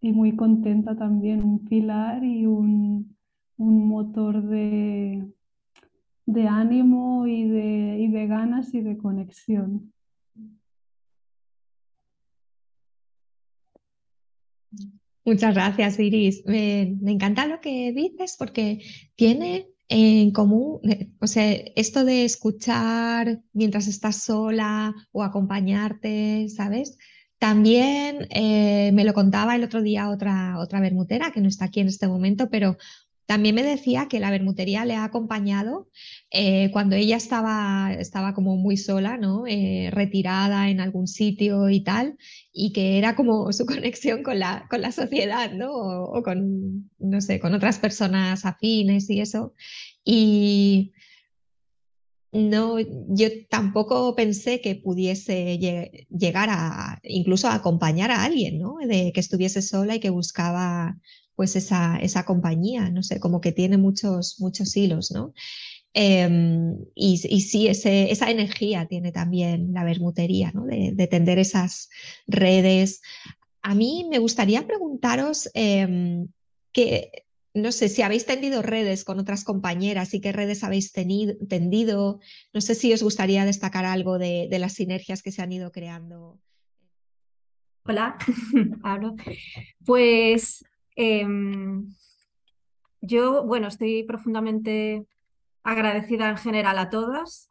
y 0.00 0.12
muy 0.12 0.34
contenta 0.34 0.96
también, 0.96 1.44
un 1.44 1.64
pilar 1.64 2.24
y 2.24 2.46
un, 2.46 3.16
un 3.56 3.88
motor 3.88 4.42
de, 4.42 5.24
de 6.26 6.48
ánimo 6.48 7.26
y 7.26 7.48
de, 7.48 7.98
y 8.00 8.08
de 8.08 8.26
ganas 8.26 8.74
y 8.74 8.80
de 8.80 8.98
conexión. 8.98 9.92
Muchas 15.24 15.54
gracias, 15.54 16.00
Iris. 16.00 16.44
Me, 16.46 16.96
me, 17.00 17.12
encanta 17.12 17.46
lo 17.46 17.60
que 17.60 17.92
dices 17.92 18.34
porque 18.36 18.80
tiene 19.14 19.71
en 19.92 20.30
común, 20.30 20.80
eh, 20.84 21.10
o 21.20 21.26
sea, 21.26 21.52
esto 21.76 22.04
de 22.04 22.24
escuchar 22.24 23.42
mientras 23.52 23.88
estás 23.88 24.22
sola 24.22 24.94
o 25.12 25.22
acompañarte, 25.22 26.48
¿sabes? 26.48 26.96
También 27.38 28.26
eh, 28.30 28.90
me 28.94 29.04
lo 29.04 29.12
contaba 29.12 29.54
el 29.54 29.64
otro 29.64 29.82
día 29.82 30.08
otra, 30.08 30.58
otra 30.58 30.80
bermutera 30.80 31.30
que 31.30 31.42
no 31.42 31.48
está 31.48 31.66
aquí 31.66 31.80
en 31.80 31.88
este 31.88 32.08
momento, 32.08 32.48
pero 32.50 32.78
también 33.26 33.54
me 33.54 33.62
decía 33.62 34.08
que 34.08 34.18
la 34.20 34.30
bermutería 34.30 34.86
le 34.86 34.94
ha 34.96 35.04
acompañado 35.04 35.90
eh, 36.30 36.70
cuando 36.72 36.96
ella 36.96 37.16
estaba, 37.16 37.92
estaba 37.92 38.32
como 38.32 38.56
muy 38.56 38.78
sola, 38.78 39.18
¿no? 39.18 39.44
Retirada 39.44 40.70
en 40.70 40.80
algún 40.80 41.06
sitio 41.06 41.68
y 41.68 41.80
tal, 41.80 42.16
y 42.52 42.72
que 42.72 42.98
era 42.98 43.16
como 43.16 43.52
su 43.52 43.66
conexión 43.66 44.22
con 44.22 44.38
la, 44.38 44.66
con 44.70 44.80
la 44.82 44.92
sociedad, 44.92 45.52
¿no? 45.52 45.72
O, 45.72 46.22
con, 46.22 46.90
no 46.98 47.20
sé, 47.20 47.40
con 47.40 47.54
otras 47.54 47.78
personas 47.78 48.44
afines 48.44 49.08
y 49.10 49.20
eso. 49.20 49.54
Y, 50.04 50.92
no, 52.32 52.78
yo 52.80 53.28
tampoco 53.50 54.14
pensé 54.16 54.62
que 54.62 54.74
pudiese 54.74 55.58
llegar 56.08 56.48
a 56.50 56.98
incluso 57.02 57.48
a 57.48 57.54
acompañar 57.54 58.10
a 58.10 58.24
alguien, 58.24 58.58
¿no? 58.58 58.76
De 58.86 59.12
que 59.12 59.20
estuviese 59.20 59.60
sola 59.60 59.96
y 59.96 60.00
que 60.00 60.08
buscaba 60.10 60.98
pues 61.34 61.56
esa, 61.56 61.96
esa 61.98 62.24
compañía, 62.24 62.90
no 62.90 63.02
sé, 63.02 63.20
como 63.20 63.40
que 63.40 63.52
tiene 63.52 63.76
muchos, 63.76 64.36
muchos 64.40 64.76
hilos, 64.76 65.10
¿no? 65.10 65.34
Em, 65.94 66.86
y, 66.94 67.18
sí, 67.18 67.68
esa 67.68 68.30
energía 68.30 68.86
tiene 68.86 69.12
también 69.12 69.72
la 69.72 69.84
bermutería. 69.84 70.52
De, 70.54 71.06
tender 71.06 71.38
esas 71.38 71.90
redes. 72.26 73.02
A 73.62 73.74
mí 73.74 74.06
me 74.10 74.18
gustaría 74.18 74.66
preguntaros 74.66 75.50
eh, 75.54 76.26
que 76.72 77.24
no 77.54 77.70
sé 77.70 77.88
si 77.88 78.02
habéis 78.02 78.24
tendido 78.24 78.62
redes 78.62 79.04
con 79.04 79.18
otras 79.18 79.44
compañeras 79.44 80.14
y 80.14 80.20
qué 80.20 80.32
redes 80.32 80.64
habéis 80.64 80.92
tenido, 80.92 81.34
tendido. 81.46 82.20
No 82.54 82.60
sé 82.60 82.74
si 82.74 82.92
os 82.92 83.02
gustaría 83.02 83.44
destacar 83.44 83.84
algo 83.84 84.18
de, 84.18 84.48
las 84.58 84.74
sinergias 84.74 85.22
que 85.22 85.32
se 85.32 85.42
han 85.42 85.52
ido 85.52 85.70
creando. 85.70 86.40
Hola, 87.84 88.16
hablo. 88.82 89.16
Pues 89.84 90.64
em, 90.96 91.92
yo, 93.02 93.44
bueno, 93.44 93.68
estoy 93.68 94.04
profundamente 94.04 95.04
agradecida 95.62 96.28
en 96.28 96.36
general 96.36 96.78
a 96.78 96.90
todas, 96.90 97.50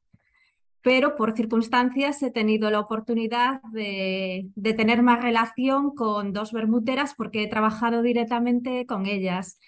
pero 0.81 1.15
por 1.15 1.35
circunstancias 1.35 2.21
he 2.23 2.31
tenido 2.31 2.71
la 2.71 2.79
oportunidad 2.79 3.61
de, 3.71 4.49
tener 4.75 5.03
más 5.03 5.21
relación 5.21 5.93
con 5.95 6.33
dos 6.33 6.51
bermuteras 6.51 7.13
porque 7.13 7.43
he 7.43 7.47
trabajado 7.47 8.01
directamente 8.01 8.85
con 8.85 9.05
ellas. 9.05 9.59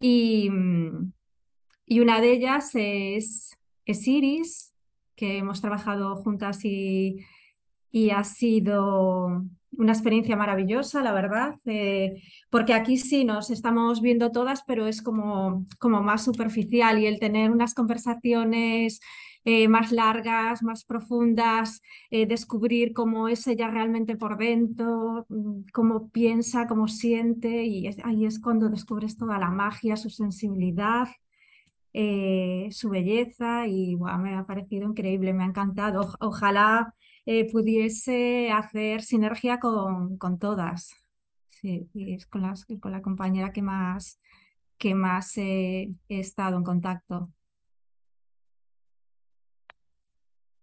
Y, 0.00 0.50
una 0.50 2.20
de 2.20 2.32
ellas 2.32 2.70
es, 2.74 3.56
Iris, 3.86 4.74
que 5.16 5.38
hemos 5.38 5.60
trabajado 5.60 6.16
juntas 6.16 6.64
y 6.64 7.24
ha 8.14 8.22
sido 8.24 9.44
una 9.72 9.92
experiencia 9.92 10.36
maravillosa, 10.36 11.02
la 11.02 11.12
verdad, 11.12 11.56
eh, 11.66 12.22
porque 12.50 12.74
aquí 12.74 12.96
sí 12.96 13.24
nos 13.24 13.50
estamos 13.50 14.00
viendo 14.00 14.32
todas, 14.32 14.62
pero 14.66 14.86
es 14.86 15.02
como, 15.02 15.66
como 15.78 16.02
más 16.02 16.24
superficial 16.24 16.98
y 16.98 17.06
el 17.06 17.18
tener 17.18 17.50
unas 17.50 17.74
conversaciones 17.74 19.00
eh, 19.44 19.68
más 19.68 19.92
largas, 19.92 20.62
más 20.62 20.84
profundas, 20.84 21.80
eh, 22.10 22.26
descubrir 22.26 22.92
cómo 22.92 23.28
es 23.28 23.46
ella 23.46 23.68
realmente 23.70 24.16
por 24.16 24.36
dentro, 24.36 25.26
mm, 25.28 25.62
cómo 25.72 26.08
piensa, 26.10 26.66
cómo 26.66 26.88
siente, 26.88 27.64
y 27.64 27.86
ahí 28.04 28.26
es 28.26 28.40
cuando 28.40 28.68
descubres 28.68 29.16
toda 29.16 29.38
la 29.38 29.50
magia, 29.50 29.96
su 29.96 30.10
sensibilidad. 30.10 31.08
su 32.70 32.88
belleza 32.90 33.66
y 33.66 33.96
me 33.96 34.34
ha 34.34 34.44
parecido 34.44 34.88
increíble, 34.88 35.32
me 35.32 35.42
ha 35.44 35.46
encantado. 35.46 36.14
ojalá 36.20 36.94
eh, 37.30 37.50
pudiese 37.52 38.50
hacer 38.50 39.02
sinergia 39.02 39.60
con, 39.60 40.16
con 40.16 40.38
todas. 40.38 40.94
Sí, 41.50 41.90
y 41.92 42.14
es 42.14 42.26
con, 42.26 42.42
las, 42.42 42.64
con 42.80 42.90
la 42.92 43.02
compañera 43.02 43.52
que 43.52 43.60
más, 43.60 44.18
que 44.78 44.94
más 44.94 45.36
he 45.36 45.90
estado 46.08 46.56
en 46.56 46.64
contacto. 46.64 47.30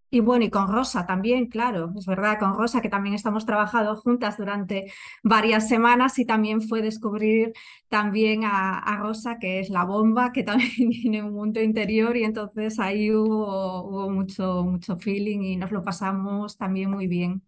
Y 0.09 0.19
bueno, 0.19 0.45
y 0.45 0.49
con 0.49 0.71
Rosa 0.71 1.05
también, 1.05 1.47
claro, 1.47 1.91
es 1.97 2.05
verdad, 2.05 2.39
con 2.39 2.53
Rosa 2.53 2.81
que 2.81 2.89
también 2.89 3.15
estamos 3.15 3.45
trabajando 3.45 3.95
juntas 3.95 4.37
durante 4.37 4.91
varias 5.23 5.67
semanas 5.67 6.17
y 6.19 6.25
también 6.25 6.61
fue 6.61 6.81
descubrir 6.81 7.53
también 7.89 8.43
a, 8.45 8.97
Rosa, 8.99 9.37
que 9.39 9.59
es 9.59 9.69
la 9.69 9.83
bomba, 9.83 10.31
que 10.31 10.43
también 10.43 10.69
tiene 11.01 11.23
un 11.23 11.33
mundo 11.33 11.61
interior 11.61 12.15
y 12.17 12.23
entonces 12.23 12.79
ahí 12.79 13.11
hubo, 13.11 13.83
hubo 13.83 14.09
mucho, 14.09 14.63
mucho 14.63 14.97
feeling 14.97 15.41
y 15.41 15.57
nos 15.57 15.71
lo 15.71 15.83
pasamos 15.83 16.57
también 16.57 16.91
muy 16.91 17.07
bien. 17.07 17.41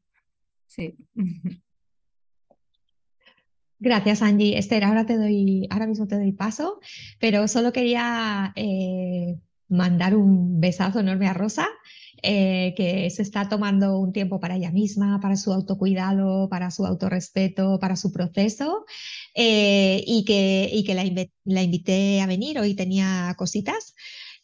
Sí. 0.68 0.96
Gracias, 3.80 4.24
Angie. 4.24 4.58
Esther, 4.58 4.84
ahora 4.84 5.06
te 5.06 5.18
doy, 5.18 5.68
ahora 5.70 5.86
mismo 5.86 6.08
te 6.08 6.16
doy 6.16 6.32
paso, 6.32 6.80
pero 7.20 7.48
solo 7.48 7.72
quería 7.72 8.52
eh, 8.56 9.38
mandar 9.70 10.16
un 10.16 10.60
besazo 10.60 11.00
enorme 11.00 11.28
a 11.28 11.34
Rosa 11.34 11.68
eh, 12.30 12.74
que 12.76 13.10
se 13.10 13.22
está 13.22 13.48
tomando 13.48 13.98
un 14.00 14.12
tiempo 14.12 14.42
para 14.42 14.58
ella 14.58 14.70
misma, 14.70 15.22
para 15.22 15.38
su 15.38 15.54
autocuidado, 15.54 16.50
para 16.50 16.72
su 16.72 16.86
autorrespeto, 16.86 17.80
para 17.80 17.96
su 17.96 18.12
proceso, 18.12 18.86
eh, 19.34 20.04
y 20.06 20.26
que, 20.26 20.70
y 20.74 20.84
que 20.84 20.94
la, 20.94 21.06
la, 21.46 21.64
invité 21.64 22.20
a 22.20 22.28
venir. 22.28 22.60
Hoy 22.60 22.74
tenía 22.76 23.34
cositas. 23.38 23.96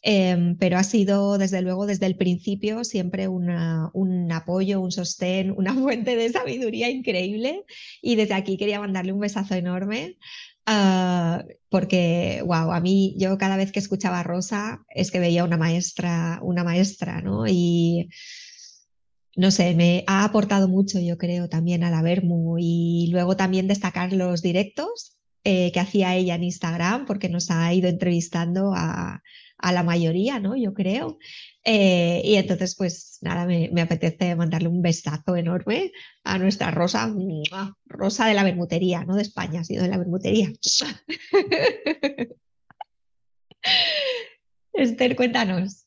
Em, 0.06 0.56
pero 0.58 0.76
ha 0.78 0.84
sido 0.84 1.38
desde 1.38 1.62
luego 1.62 1.86
desde 1.86 2.04
el 2.06 2.16
principio 2.16 2.84
siempre 2.84 3.26
una, 3.28 3.90
un 3.94 4.30
apoyo, 4.32 4.80
un 4.80 4.92
sostén, 4.92 5.50
una 5.56 5.74
fuente 5.74 6.16
de 6.16 6.30
sabiduría 6.30 6.90
increíble 6.90 7.64
y 8.02 8.16
desde 8.16 8.34
aquí 8.34 8.56
quería 8.56 8.80
mandarle 8.80 9.12
un 9.12 9.20
besazo 9.20 9.54
enorme 9.54 10.16
Ah, 10.66 11.44
porque, 11.68 12.42
wow, 12.46 12.72
a 12.72 12.80
mí 12.80 13.14
yo 13.18 13.36
cada 13.38 13.56
vez 13.56 13.72
que 13.72 13.80
escuchaba 13.80 14.20
a 14.20 14.22
Rosa 14.22 14.84
es 14.94 15.10
que 15.10 15.20
veía 15.20 15.44
una 15.44 15.58
maestra, 15.58 16.38
una 16.42 16.64
maestra, 16.64 17.20
¿no? 17.20 17.46
Y 17.46 18.08
no 19.36 19.50
sé, 19.50 19.74
me 19.74 20.04
ha 20.06 20.24
aportado 20.24 20.68
mucho, 20.68 21.00
yo 21.00 21.18
creo, 21.18 21.48
también 21.48 21.84
a 21.84 21.90
la 21.90 22.02
Vermu 22.02 22.56
y 22.58 23.08
luego 23.10 23.36
también 23.36 23.66
destacar 23.66 24.12
los 24.12 24.42
directos 24.42 25.16
eh, 25.42 25.72
que 25.72 25.80
hacía 25.80 26.14
ella 26.14 26.36
en 26.36 26.44
Instagram, 26.44 27.06
porque 27.06 27.28
nos 27.28 27.50
ha 27.50 27.72
ido 27.74 27.88
entrevistando 27.88 28.72
a, 28.74 29.22
a 29.58 29.72
la 29.72 29.82
mayoría, 29.82 30.38
¿no? 30.40 30.56
Yo 30.56 30.74
creo. 30.74 31.18
Eh, 31.64 32.20
y 32.24 32.34
entonces, 32.36 32.74
pues 32.76 33.18
nada, 33.22 33.46
me, 33.46 33.80
apetece 33.80 34.36
mandarle 34.36 34.68
un 34.68 34.82
besazo 34.82 35.36
enorme 35.36 35.92
a 36.24 36.38
nuestra 36.38 36.70
Rosa, 36.70 37.12
Rosa 37.86 38.26
de 38.26 38.34
la 38.34 38.44
Bermutería, 38.44 39.04
no 39.04 39.16
de 39.16 39.22
España, 39.22 39.64
sino 39.64 39.82
de 39.82 39.88
la 39.88 39.98
Bermutería. 39.98 40.52
Esther, 44.72 45.16
cuéntanos. 45.16 45.86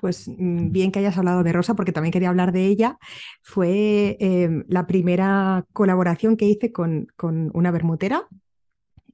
Pues 0.00 0.28
mm, 0.28 0.70
bien 0.72 0.90
que 0.90 1.00
hayas 1.00 1.18
hablado 1.18 1.42
de 1.42 1.52
Rosa, 1.52 1.74
porque 1.74 1.92
también 1.92 2.12
quería 2.12 2.30
hablar 2.30 2.52
de 2.52 2.66
ella. 2.66 2.98
Fue 3.42 4.16
em, 4.20 4.64
la 4.68 4.86
primera 4.86 5.66
colaboración 5.72 6.36
que 6.36 6.46
hice 6.46 6.72
con, 6.72 7.08
con 7.16 7.50
una 7.54 7.70
bermutera 7.70 8.26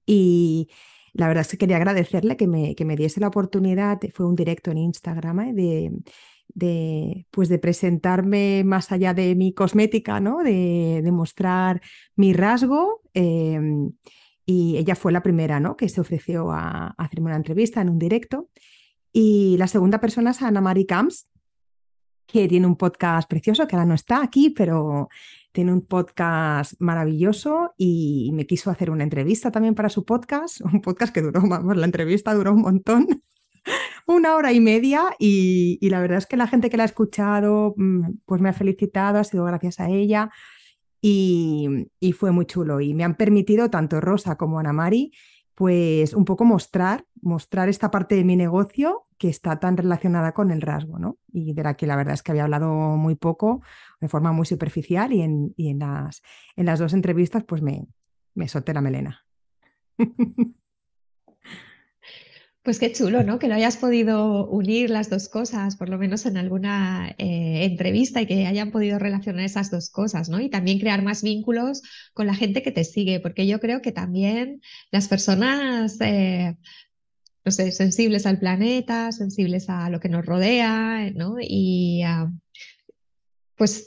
y 0.07 0.69
la 1.15 1.29
verdad 1.29 1.43
es 1.43 1.49
que 1.49 1.59
quería 1.59 1.77
agradecerle 1.77 2.37
que 2.37 2.47
me, 2.47 2.75
que 2.75 2.85
me 2.85 2.97
diese 2.97 3.21
la 3.21 3.29
oportunidad, 3.29 4.01
fue 4.13 4.27
un 4.27 4.35
directo 4.35 4.73
en 4.73 4.79
Instagram, 4.79 5.41
¿eh? 5.41 5.53
de, 5.55 5.93
de, 6.49 7.27
pues 7.31 7.49
de 7.49 7.59
presentarme 7.59 8.63
más 8.65 8.91
allá 8.91 9.15
de 9.15 9.35
mi 9.37 9.55
cosmética, 9.55 10.19
¿no? 10.21 10.43
de, 10.43 11.01
de 11.03 11.13
mostrar 11.13 11.81
mi 12.17 12.33
rasgo. 12.33 13.01
Em, 13.15 13.93
y 14.45 14.77
ella 14.77 14.97
fue 14.97 15.13
la 15.13 15.23
primera 15.23 15.61
¿no? 15.61 15.77
que 15.77 15.89
se 15.89 16.01
ofreció 16.01 16.51
a, 16.51 16.89
a, 16.89 16.95
hacerme 16.99 17.27
una 17.27 17.37
entrevista 17.37 17.81
en 17.81 17.91
un 17.91 17.99
directo. 17.99 18.51
Y 19.13 19.57
la 19.57 19.69
segunda 19.69 20.01
persona 20.01 20.33
es 20.33 20.43
Ana 20.43 20.61
Mari 20.61 20.85
Camps, 20.85 21.29
que 22.27 22.49
tiene 22.49 22.67
un 22.67 22.77
podcast 22.77 23.29
precioso, 23.29 23.69
que 23.69 23.77
ahora 23.77 23.87
no 23.87 23.95
está 23.95 24.21
aquí, 24.21 24.51
pero 24.51 25.09
tiene 25.55 25.73
un 25.73 25.83
podcast 25.83 26.75
maravilloso 26.81 27.75
y 27.79 28.33
me 28.35 28.45
quiso 28.45 28.73
hacer 28.73 28.91
una 28.91 29.05
entrevista 29.05 29.53
también 29.53 29.77
para 29.77 29.89
su 29.89 30.05
podcast, 30.05 30.61
un 30.73 30.81
podcast 30.81 31.15
que 31.15 31.23
duró, 31.23 31.41
vamos, 31.49 31.77
la 31.77 31.87
entrevista 31.87 32.35
duró 32.35 32.53
un 32.53 32.63
montón, 32.63 33.07
una 34.07 34.35
hora 34.35 34.53
y 34.53 34.59
media 34.59 35.15
y, 35.17 35.79
la 35.89 36.01
verdad 36.01 36.19
es 36.19 36.27
que 36.27 36.37
la 36.37 36.49
gente 36.49 36.71
que 36.71 36.77
la 36.77 36.83
ha 36.83 36.87
escuchado 36.87 37.75
mm, 37.77 38.17
pues 38.27 38.41
me 38.41 38.49
ha 38.49 38.53
felicitado, 38.53 39.21
ha 39.21 39.25
sido 39.25 39.45
gracias 39.45 39.79
a 39.79 39.89
ella 39.89 40.29
y, 41.01 41.87
y 42.01 42.13
fue 42.13 42.33
muy 42.33 42.47
chulo 42.47 42.81
y 42.81 42.93
me 42.93 43.05
han 43.05 43.17
permitido 43.17 43.71
tanto 43.71 44.01
Rosa 44.01 44.37
como 44.37 44.59
Ana 44.59 44.73
Mari 44.73 45.13
pues 45.55 46.15
un 46.15 46.25
poco 46.25 46.45
mostrar, 46.45 47.07
mostrar 47.23 47.69
esta 47.69 47.93
parte 47.93 48.17
de 48.17 48.25
mi 48.25 48.35
negocio 48.35 49.07
que 49.25 49.31
está 49.31 49.59
tan 49.59 49.79
relacionada 49.79 50.33
con 50.33 50.51
el 50.51 50.61
rasgo, 50.61 50.99
¿no? 50.99 51.17
Y 51.33 51.55
de 51.55 51.63
la 51.63 51.79
que 51.79 51.87
la 51.87 51.97
verdad 51.97 52.13
es 52.13 52.23
que 52.23 52.33
había 52.33 52.45
hablado 52.45 52.69
muy 52.69 53.15
poco, 53.15 53.63
de 53.99 54.09
forma 54.11 54.33
muy 54.33 54.45
superficial, 54.45 55.15
y 55.15 55.23
en, 55.23 55.55
en, 55.57 55.79
las, 55.79 56.21
en 56.57 56.67
las 56.67 56.79
dos 56.79 56.93
entrevistas 56.93 57.43
pues 57.43 57.63
me, 57.63 57.87
me 58.35 58.49
solté 58.49 58.75
la 58.75 58.83
melena. 58.83 59.25
Pues 62.63 62.79
qué 62.79 62.91
chulo, 62.91 63.23
¿no? 63.25 63.39
Que 63.39 63.47
lo 63.47 63.55
hayas 63.55 63.77
podido 63.77 64.49
unir 64.49 64.89
las 64.89 65.11
dos 65.11 65.29
cosas, 65.29 65.77
por 65.77 65.91
lo 65.91 65.99
menos 65.99 66.25
en 66.25 66.39
alguna 66.39 67.15
eh, 67.19 67.65
entrevista, 67.65 68.23
y 68.23 68.27
que 68.27 68.47
hayan 68.47 68.71
podido 68.71 68.99
relacionar 68.99 69.45
esas 69.45 69.71
dos 69.71 69.91
cosas, 69.91 70.31
¿no? 70.31 70.41
Y 70.41 70.49
también 70.49 70.79
crear 70.79 71.03
más 71.03 71.23
vínculos 71.23 71.83
con 72.15 72.27
la 72.27 72.35
gente 72.35 72.63
que 72.63 72.73
te 72.73 72.85
sigue, 72.85 73.21
porque 73.21 73.47
yo 73.47 73.61
creo 73.61 73.83
que 73.83 73.93
también 73.93 74.63
las 74.91 75.09
personas, 75.09 76.01
eh, 76.01 76.57
no 77.45 77.53
sé, 77.53 77.73
sensibles 77.73 78.27
al 78.27 78.39
planeta, 78.39 79.13
sensibles 79.13 79.69
a 79.69 79.91
lo 79.91 80.01
que 80.01 80.09
nos 80.09 80.25
rodea, 80.25 81.11
¿no? 81.15 81.37
Y 81.41 82.03
ah, 82.03 82.33
pues 83.57 83.87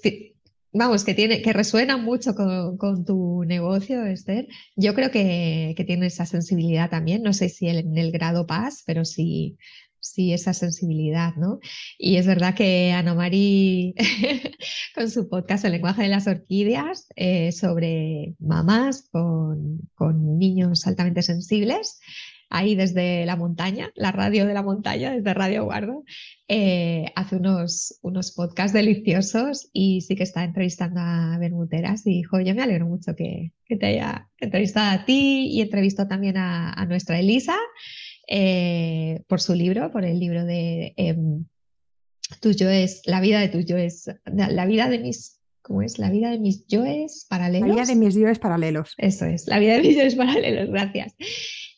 vamos, 0.71 1.03
que, 1.03 1.13
tiene, 1.13 1.41
que 1.41 1.53
resuena 1.53 1.97
mucho 1.97 2.35
con, 2.35 3.05
tu 3.05 3.43
negocio, 3.45 4.05
Esther. 4.05 4.47
Yo 4.75 4.93
creo 4.93 5.11
que, 5.11 5.73
que, 5.75 5.83
tiene 5.83 6.07
esa 6.07 6.25
sensibilidad 6.25 6.89
también, 6.89 7.23
no 7.23 7.33
sé 7.33 7.49
si 7.49 7.67
en 7.67 7.97
el 7.97 8.11
grado 8.11 8.45
paz, 8.45 8.83
pero 8.85 9.05
sí, 9.05 9.57
sí 9.99 10.33
esa 10.33 10.53
sensibilidad, 10.53 11.35
¿no? 11.35 11.59
Y 11.97 12.17
es 12.17 12.27
verdad 12.27 12.55
que 12.55 12.91
Ana 12.91 13.13
Marí, 13.13 13.95
con 14.95 15.09
su 15.09 15.29
podcast 15.29 15.65
El 15.65 15.73
lenguaje 15.73 16.03
de 16.03 16.09
las 16.09 16.27
orquídeas, 16.27 17.07
eh, 17.15 17.51
sobre 17.51 18.35
mamás 18.39 19.09
con, 19.11 19.79
con 19.95 20.37
niños 20.37 20.87
altamente 20.87 21.21
sensibles, 21.21 21.99
ahí 22.49 22.75
desde 22.75 23.25
la 23.25 23.35
montaña, 23.35 23.91
la 23.95 24.11
radio 24.11 24.45
de 24.45 24.53
la 24.53 24.63
montaña, 24.63 25.11
desde 25.11 25.33
Radio 25.33 25.65
Guardo, 25.65 26.03
eh, 26.47 27.11
hace 27.15 27.35
unos, 27.35 27.99
unos 28.01 28.31
podcasts 28.31 28.73
deliciosos 28.73 29.69
y 29.73 30.01
sí 30.01 30.15
que 30.15 30.23
está 30.23 30.43
entrevistando 30.43 30.99
a 31.01 31.37
Bermuteras 31.39 32.05
y 32.07 32.19
hijo, 32.19 32.39
yo 32.39 32.55
me 32.55 32.63
alegro 32.63 32.87
mucho 32.87 33.15
que, 33.15 33.51
te 33.67 33.85
haya 33.85 34.29
entrevistado 34.39 34.91
a 34.91 35.05
ti 35.05 35.47
y 35.51 35.61
entrevistó 35.61 36.07
también 36.07 36.37
a, 36.37 36.85
nuestra 36.85 37.19
Elisa 37.19 37.57
eh, 38.27 39.23
por 39.27 39.41
su 39.41 39.53
libro, 39.53 39.91
por 39.91 40.05
el 40.05 40.19
libro 40.19 40.45
de 40.45 40.93
em, 40.95 41.45
Tuyo 42.41 42.69
es, 42.69 43.01
la 43.05 43.21
vida 43.21 43.39
de 43.39 43.47
tuyo 43.47 43.77
es, 43.77 44.09
la 44.25 44.65
vida 44.65 44.89
de 44.89 44.99
mis 44.99 45.37
¿cómo 45.67 45.81
es? 45.81 45.99
La 45.99 46.09
vida 46.09 46.31
de 46.31 46.39
mis 46.39 46.65
yoes 46.67 47.25
paralelos. 47.29 47.67
La 47.67 47.73
vida 47.75 47.85
de 47.85 47.95
mis 47.95 48.15
yoes 48.15 48.39
paralelos. 48.39 48.93
Eso 48.97 49.25
es, 49.25 49.47
la 49.47 49.59
vida 49.59 49.73
de 49.73 49.81
mis 49.81 49.97
yoes 49.97 50.15
paralelos, 50.15 50.69
gracias. 50.69 51.15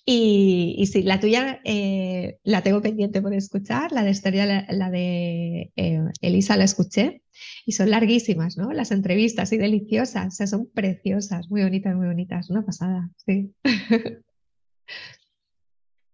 Y, 0.06 0.86
sí, 0.91 1.04
la 1.04 1.20
tuya 1.20 1.62
eh, 1.64 2.39
la 2.43 2.64
tengo 2.64 2.82
pendiente 2.82 3.22
por 3.22 3.34
escuchar, 3.34 3.91
la 3.91 4.04
de 4.04 4.12
historia, 4.12 4.66
la, 4.68 4.89
de 4.89 5.72
eh, 5.76 6.02
Elisa 6.22 6.58
la 6.58 6.64
escuché 6.64 7.22
y 7.66 7.74
son 7.74 7.91
larguísimas, 7.91 8.58
¿no? 8.58 8.72
Las 8.72 8.91
entrevistas 8.91 9.52
y 9.54 9.58
deliciosas, 9.58 10.28
o 10.28 10.32
sea, 10.32 10.47
son 10.47 10.68
preciosas, 10.74 11.50
muy 11.52 11.62
bonitas, 11.62 11.95
muy 11.95 12.08
bonitas, 12.08 12.50
una 12.50 12.66
pasada, 12.66 13.10
sí. 13.26 13.54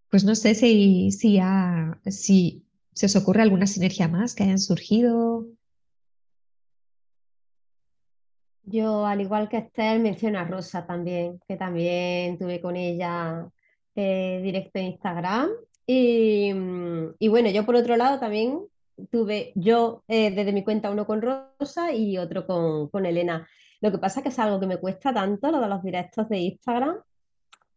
Pues 0.10 0.24
no 0.24 0.36
sé 0.36 0.56
si, 0.56 1.12
si, 1.12 1.40
si 2.06 2.66
se 2.94 3.06
os 3.06 3.16
ocurre 3.18 3.42
alguna 3.42 3.68
sinergia 3.68 4.08
más 4.08 4.34
que 4.34 4.44
hayan 4.44 4.60
surgido. 4.60 5.46
Yo, 8.64 9.06
al 9.06 9.20
igual 9.20 9.50
que 9.50 9.58
Esther, 9.58 10.00
menciono 10.00 10.40
a 10.40 10.46
Rosa 10.46 10.88
también, 10.88 11.42
que 11.48 11.58
también 11.58 12.38
tuve 12.38 12.62
con 12.62 12.78
ella 12.78 13.52
eh, 13.96 14.40
directo 14.44 14.80
en 14.80 14.86
Instagram. 14.86 15.50
Y, 15.88 16.54
mm, 16.54 17.16
y, 17.20 17.28
bueno, 17.28 17.50
yo 17.50 17.66
por 17.66 17.76
otro 17.76 17.98
lado 17.98 18.20
también 18.20 18.62
tuve 19.12 19.52
yo 19.56 20.04
eh, 20.08 20.32
desde 20.32 20.54
mi 20.54 20.64
cuenta 20.64 20.90
uno 20.90 21.06
con 21.06 21.22
Rosa 21.22 21.94
y 21.94 22.18
otro 22.18 22.46
con, 22.48 22.90
con 22.90 23.06
Elena. 23.06 23.48
Lo 23.82 23.92
que 23.92 23.98
pasa 23.98 24.20
es 24.20 24.24
que 24.24 24.30
es 24.30 24.40
algo 24.40 24.60
que 24.60 24.68
me 24.68 24.78
cuesta 24.78 25.14
tanto, 25.14 25.52
lo 25.52 25.60
de 25.60 25.68
los 25.68 25.84
directos 25.84 26.30
de 26.30 26.38
Instagram, 26.40 26.98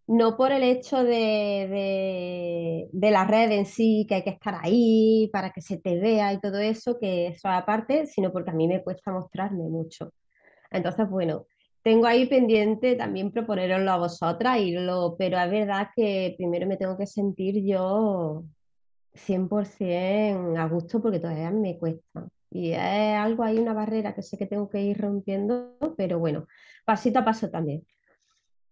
no 0.08 0.36
por 0.36 0.52
el 0.52 0.62
hecho 0.62 1.04
de, 1.04 2.88
de, 2.90 3.10
la 3.10 3.24
red 3.24 3.52
en 3.52 3.66
sí, 3.66 4.06
que 4.08 4.16
hay 4.16 4.24
que 4.24 4.30
estar 4.30 4.58
ahí 4.62 5.28
para 5.32 5.50
que 5.50 5.60
se 5.60 5.76
te 5.76 6.00
vea 6.00 6.32
y 6.32 6.40
todo 6.40 6.58
eso, 6.58 6.98
que 6.98 7.26
eso 7.28 7.48
aparte, 7.48 8.06
sino 8.06 8.32
porque 8.32 8.50
a 8.50 8.54
mí 8.54 8.66
me 8.66 8.82
cuesta 8.82 9.12
mostrarme 9.12 9.64
mucho. 9.68 10.14
Entonces, 10.70 11.08
bueno, 11.10 11.46
tengo 11.89 12.07
ahí 12.07 12.26
pendiente 12.26 12.97
también 12.97 13.32
proponeroslo 13.32 13.91
a 13.91 13.97
vosotras, 13.97 14.61
irlo, 14.61 15.16
pero 15.18 15.39
es 15.39 15.51
verdad 15.51 15.89
que 15.97 16.34
primero 16.36 16.66
me 16.66 16.76
tengo 16.76 16.99
que 16.99 17.07
sentir 17.07 17.64
yo 17.64 18.45
100% 19.14 20.59
a 20.59 20.68
gusto 20.68 21.01
porque 21.01 21.18
todavía 21.18 21.51
me 21.51 21.78
cuesta. 21.78 22.28
Y 22.51 22.72
es 22.72 22.78
algo 23.16 23.43
ahí, 23.43 23.59
una 23.59 23.72
barrera 23.72 24.14
que 24.14 24.20
sé 24.20 24.36
que 24.36 24.45
tengo 24.45 24.68
que 24.68 24.82
ir 24.82 24.99
rompiendo, 25.01 25.78
pero 25.97 26.18
bueno, 26.18 26.47
pasito 26.84 27.20
a 27.20 27.24
paso 27.24 27.49
también. 27.49 27.86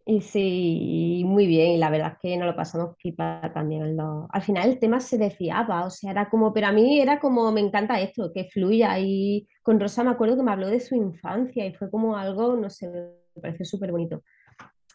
Y 0.09 0.21
sí, 0.21 1.25
muy 1.27 1.49
bien, 1.49 1.73
y 1.73 1.79
la 1.79 1.91
verdad 1.91 2.13
es 2.13 2.19
que 2.21 2.37
nos 2.37 2.47
lo 2.47 2.55
pasamos 2.55 2.95
pipa 2.97 3.51
también. 3.53 3.99
Al 4.31 4.43
final 4.43 4.69
el 4.69 4.79
tema 4.79 5.01
se 5.01 5.19
desviaba, 5.19 5.85
o 5.85 5.91
sea, 5.91 6.13
era 6.13 6.31
como, 6.31 6.53
pero 6.53 6.69
a 6.69 6.73
mí 6.73 7.01
era 7.01 7.19
como, 7.19 7.51
me 7.51 7.61
encanta 7.61 8.01
esto, 8.01 8.31
que 8.33 8.45
fluya. 8.45 9.01
Y 9.01 9.49
con 9.63 9.81
Rosa 9.81 10.05
me 10.05 10.11
acuerdo 10.11 10.37
que 10.37 10.45
me 10.45 10.53
habló 10.53 10.69
de 10.69 10.79
su 10.79 10.95
infancia 10.95 11.67
y 11.67 11.75
fue 11.75 11.91
como 11.91 12.17
algo, 12.17 12.55
no 12.55 12.71
sé, 12.71 12.89
me 12.89 13.43
pareció 13.43 13.65
súper 13.65 13.91
bonito 13.91 14.23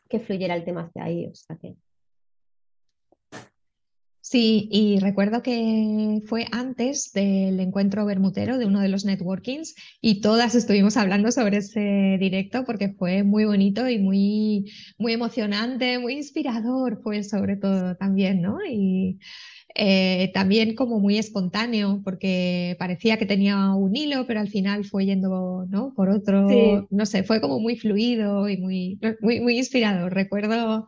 que 0.07 0.20
fluyera 0.20 0.55
el 0.55 0.64
tema 0.64 0.84
hacia 0.84 1.03
ahí, 1.03 1.26
o 1.26 1.36
sea 1.36 1.57
que... 1.57 1.76
Sí, 4.32 4.69
y 4.71 4.97
recuerdo 4.99 5.43
que 5.43 6.21
fue 6.25 6.47
antes 6.53 7.11
del 7.11 7.59
encuentro 7.59 8.05
bermutero 8.05 8.57
de 8.57 8.65
uno 8.65 8.79
de 8.79 8.88
los 8.88 9.03
networkings 9.03 9.75
y 9.99 10.21
todas 10.21 10.55
estuvimos 10.55 10.95
hablando 10.95 11.34
sobre 11.34 11.57
ese 11.57 12.15
directo 12.17 12.63
porque 12.63 12.93
fue 12.93 13.23
muy 13.23 13.43
bonito 13.43 13.89
y 13.89 13.99
muy, 13.99 14.71
muy 14.97 15.11
emocionante, 15.11 15.99
muy 15.99 16.13
inspirador, 16.13 17.01
fue 17.03 17.23
sobre 17.23 17.57
todo 17.57 17.97
también, 17.97 18.41
¿no? 18.41 18.59
Y 18.65 19.19
eh, 19.75 20.32
también 20.34 20.75
como 20.75 21.01
muy 21.01 21.17
espontáneo 21.17 22.01
porque 22.01 22.77
parecía 22.79 23.17
que 23.17 23.25
tenía 23.25 23.73
un 23.73 23.93
hilo, 23.97 24.25
pero 24.27 24.39
al 24.39 24.47
final 24.47 24.86
fue 24.86 25.07
yendo, 25.07 25.65
¿no? 25.69 25.93
Por 25.93 26.07
otro, 26.09 26.88
no 26.89 27.05
sé, 27.05 27.23
fue 27.23 27.41
como 27.41 27.59
muy 27.59 27.75
fluido 27.75 28.47
y 28.47 28.55
muy, 28.55 28.97
muy, 29.19 29.41
muy 29.41 29.57
inspirador. 29.57 30.13
Recuerdo 30.13 30.88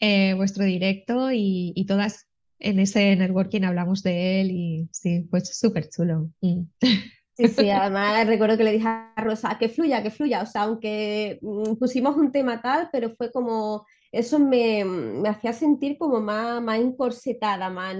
eh, 0.00 0.34
vuestro 0.34 0.64
directo 0.64 1.32
y, 1.32 1.72
y 1.74 1.86
todas 1.86 2.28
en 2.64 2.80
ese 2.80 3.14
networking 3.14 3.62
hablamos 3.62 4.02
de 4.02 4.40
él 4.40 4.50
y 4.50 4.88
sí, 4.90 5.20
pues 5.30 5.56
súper 5.56 5.88
chulo. 5.88 6.30
Mm. 6.40 6.62
Sí, 7.36 7.48
sí, 7.48 7.68
además 7.68 8.28
recuerdo 8.28 8.56
que 8.56 8.62
le 8.62 8.70
dije 8.70 8.86
a 8.86 9.12
Rosa, 9.16 9.58
que 9.58 9.68
fluya, 9.68 10.04
que 10.04 10.12
fluya, 10.12 10.40
o 10.42 10.46
sea, 10.46 10.62
aunque 10.62 11.40
mm, 11.42 11.74
pusimos 11.80 12.16
un 12.16 12.30
tema 12.30 12.62
tal, 12.62 12.88
pero 12.92 13.10
fue 13.16 13.32
como, 13.32 13.84
eso 14.12 14.38
me, 14.38 14.84
me 14.84 15.28
hacía 15.28 15.52
sentir 15.52 15.98
como 15.98 16.20
más, 16.20 16.62
más 16.62 16.78
encorsetada, 16.78 17.70
más... 17.70 17.96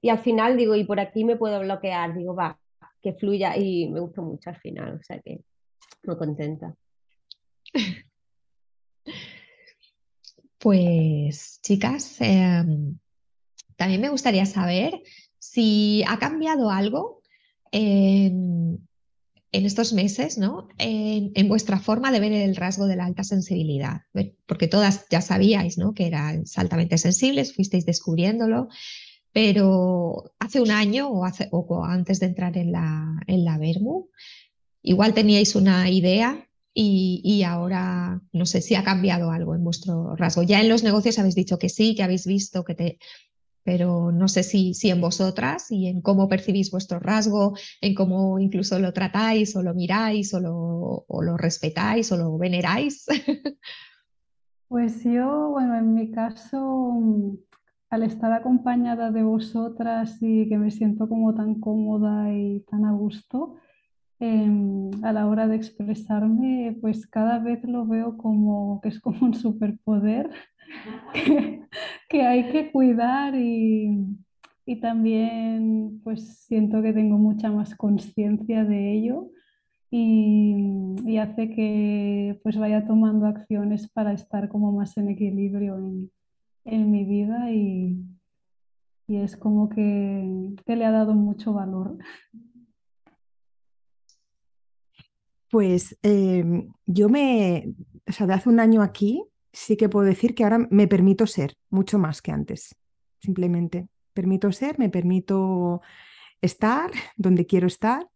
Y 0.00 0.10
al 0.10 0.20
final 0.20 0.56
digo, 0.56 0.76
y 0.76 0.84
por 0.84 1.00
aquí 1.00 1.24
me 1.24 1.34
puedo 1.34 1.58
bloquear, 1.58 2.14
digo, 2.14 2.36
va, 2.36 2.56
que 3.02 3.14
fluya 3.14 3.56
y 3.56 3.88
me 3.88 3.98
gustó 3.98 4.22
mucho 4.22 4.50
al 4.50 4.60
final, 4.60 5.00
o 5.00 5.02
sea 5.02 5.18
que 5.18 5.40
muy 6.04 6.16
contenta. 6.16 6.72
Pues 10.60 11.58
chicas, 11.62 12.20
eh, 12.20 12.62
también 13.80 14.02
me 14.02 14.10
gustaría 14.10 14.44
saber 14.44 15.00
si 15.38 16.04
ha 16.06 16.18
cambiado 16.18 16.70
algo 16.70 17.22
en, 17.72 18.86
estos 19.52 19.94
meses, 19.94 20.36
¿no? 20.36 20.68
En, 20.76 21.48
vuestra 21.48 21.78
forma 21.78 22.12
de 22.12 22.20
ver 22.20 22.32
el 22.32 22.56
rasgo 22.56 22.86
de 22.86 22.96
la 22.96 23.06
alta 23.06 23.24
sensibilidad, 23.24 24.02
porque 24.44 24.68
todas 24.68 25.06
ya 25.10 25.22
sabíais, 25.22 25.78
¿no? 25.78 25.94
Que 25.94 26.08
eran 26.08 26.44
altamente 26.56 26.98
sensibles, 26.98 27.54
fuisteis 27.54 27.86
descubriéndolo, 27.86 28.68
pero 29.32 30.30
hace 30.38 30.60
un 30.60 30.72
año 30.72 31.08
o, 31.08 31.84
antes 31.86 32.20
de 32.20 32.26
entrar 32.26 32.58
en 32.58 32.72
la, 32.72 33.58
Bermu, 33.58 34.08
igual 34.82 35.14
teníais 35.14 35.54
una 35.54 35.88
idea 35.88 36.50
y, 36.74 37.42
ahora 37.44 38.20
no 38.34 38.44
sé 38.44 38.60
si 38.60 38.74
ha 38.74 38.84
cambiado 38.84 39.30
algo 39.30 39.54
en 39.54 39.64
vuestro 39.64 40.16
rasgo. 40.16 40.42
Ya 40.42 40.60
en 40.60 40.68
los 40.68 40.82
negocios 40.82 41.18
habéis 41.18 41.34
dicho 41.34 41.58
que 41.58 41.70
sí, 41.70 41.94
que 41.94 42.02
habéis 42.02 42.26
visto 42.26 42.62
que 42.62 42.74
te, 42.74 42.98
pero 43.62 44.10
no 44.12 44.28
sé 44.28 44.42
si, 44.42 44.74
si 44.74 44.90
en 44.90 45.00
vosotras 45.00 45.70
y 45.70 45.86
en 45.88 46.00
cómo 46.00 46.28
percibís 46.28 46.70
vuestro 46.70 46.98
rasgo, 46.98 47.54
en 47.80 47.94
cómo 47.94 48.38
incluso 48.38 48.78
lo 48.78 48.92
tratáis 48.92 49.54
o 49.56 49.62
lo 49.62 49.74
miráis 49.74 50.32
o 50.34 50.40
lo, 50.40 51.36
respetáis 51.36 52.10
o 52.12 52.16
lo 52.16 52.38
veneráis. 52.38 53.06
Pues 54.68 55.02
yo, 55.02 55.48
bueno, 55.50 55.76
en 55.76 55.94
mi 55.94 56.12
caso, 56.12 56.92
mm, 56.92 57.38
al 57.90 58.04
estar 58.04 58.32
acompañada 58.32 59.10
de 59.10 59.24
vosotras 59.24 60.16
y 60.20 60.48
que 60.48 60.58
me 60.58 60.70
siento 60.70 61.08
como 61.08 61.34
tan 61.34 61.58
cómoda 61.58 62.32
y 62.32 62.60
tan 62.70 62.84
a 62.84 62.92
gusto, 62.92 63.56
em, 64.20 64.90
a 65.02 65.12
la 65.12 65.26
hora 65.26 65.48
de 65.48 65.56
expresarme, 65.56 66.78
pues 66.80 67.04
cada 67.08 67.40
vez 67.40 67.64
lo 67.64 67.84
veo 67.84 68.16
como 68.16 68.80
que 68.80 68.90
es 68.90 69.00
como 69.00 69.26
un 69.26 69.34
superpoder 69.34 70.30
que, 72.08 72.22
hay 72.22 72.50
que 72.50 72.70
cuidar 72.70 73.34
y, 73.34 74.16
también 74.80 76.00
pues 76.04 76.44
siento 76.44 76.80
que 76.80 76.92
tengo 76.92 77.18
mucha 77.18 77.50
más 77.50 77.74
conciencia 77.74 78.64
de 78.64 78.92
ello 78.92 79.30
y, 79.90 81.16
hace 81.18 81.50
que 81.50 82.40
pues 82.44 82.56
vaya 82.56 82.86
tomando 82.86 83.26
acciones 83.26 83.90
para 83.90 84.12
estar 84.12 84.48
como 84.48 84.70
más 84.70 84.96
en 84.96 85.08
equilibrio 85.08 85.76
en, 86.64 86.90
mi 86.90 87.04
vida 87.04 87.50
y, 87.52 87.98
es 89.08 89.36
como 89.36 89.68
que, 89.68 90.54
le 90.66 90.84
ha 90.84 90.92
dado 90.92 91.14
mucho 91.14 91.52
valor. 91.52 91.98
Pues 95.50 95.98
em, 96.02 96.72
yo 96.86 97.08
me, 97.08 97.74
o 98.06 98.12
sea, 98.12 98.28
de 98.28 98.34
hace 98.34 98.48
un 98.48 98.60
año 98.60 98.82
aquí, 98.82 99.24
sí 99.52 99.76
que 99.76 99.88
puedo 99.88 100.06
decir 100.06 100.34
que 100.34 100.44
ahora 100.44 100.66
me 100.70 100.88
permito 100.88 101.26
ser 101.26 101.56
mucho 101.70 101.98
más 101.98 102.22
que 102.22 102.32
antes. 102.32 102.74
Simplemente 103.18 103.88
permito 104.12 104.50
ser, 104.52 104.78
me 104.78 104.88
permito 104.88 105.80
estar 106.40 106.90
donde 107.16 107.46
quiero 107.46 107.66
estar 107.66 108.08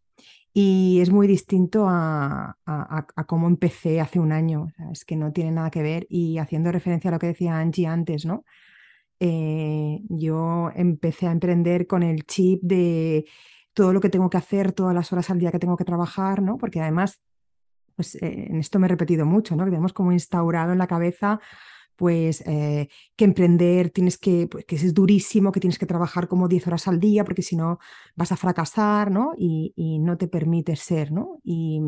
y 0.53 0.99
es 1.01 1.11
muy 1.11 1.27
distinto 1.27 1.85
a, 1.89 2.57
cómo 3.27 3.47
empecé 3.47 3.99
hace 3.99 4.19
un 4.19 4.31
año. 4.31 4.67
es 4.91 5.03
que 5.03 5.17
no 5.17 5.33
tiene 5.33 5.51
nada 5.51 5.69
que 5.69 5.83
ver 5.83 6.07
y 6.09 6.37
haciendo 6.37 6.71
referencia 6.71 7.09
a 7.09 7.13
lo 7.13 7.19
que 7.19 7.27
decía 7.27 7.59
Angie 7.59 7.87
antes, 7.87 8.25
¿no? 8.25 8.45
Eh, 9.19 9.99
yo 10.09 10.71
empecé 10.75 11.27
a 11.27 11.31
emprender 11.31 11.87
con 11.87 12.03
el 12.03 12.25
chip 12.25 12.61
de 12.63 13.25
todo 13.73 13.91
lo 13.91 13.99
que 13.99 14.09
tengo 14.09 14.29
que 14.29 14.37
hacer, 14.37 14.71
todas 14.71 14.95
las 14.95 15.11
horas 15.11 15.29
al 15.29 15.39
día 15.39 15.51
que 15.51 15.59
tengo 15.59 15.75
que 15.75 15.83
trabajar, 15.83 16.41
¿no? 16.41 16.57
Porque 16.57 16.79
además 16.79 17.21
pues 17.95 18.15
eh, 18.15 18.47
en 18.49 18.57
esto 18.57 18.79
me 18.79 18.87
he 18.87 18.89
repetido 18.89 19.25
mucho, 19.25 19.55
¿no? 19.55 19.65
Que 19.65 19.71
tenemos 19.71 19.93
como 19.93 20.11
instaurado 20.11 20.73
en 20.73 20.77
la 20.77 20.87
cabeza 20.87 21.39
pues 21.95 22.41
eh, 22.45 22.89
que 23.15 23.25
emprender 23.25 23.89
tienes 23.89 24.17
que, 24.17 24.47
pues, 24.47 24.65
que 24.65 24.75
es 24.75 24.93
durísimo, 24.93 25.51
que 25.51 25.59
tienes 25.59 25.79
que 25.79 25.85
trabajar 25.85 26.27
como 26.27 26.47
10 26.47 26.67
horas 26.67 26.87
al 26.87 26.99
día 26.99 27.23
porque 27.23 27.41
si 27.41 27.55
no 27.55 27.79
vas 28.15 28.31
a 28.31 28.37
fracasar, 28.37 29.11
¿no? 29.11 29.33
Y, 29.37 29.73
no 29.99 30.17
te 30.17 30.27
permite 30.27 30.75
ser, 30.75 31.11
¿no? 31.11 31.39
Y, 31.43 31.81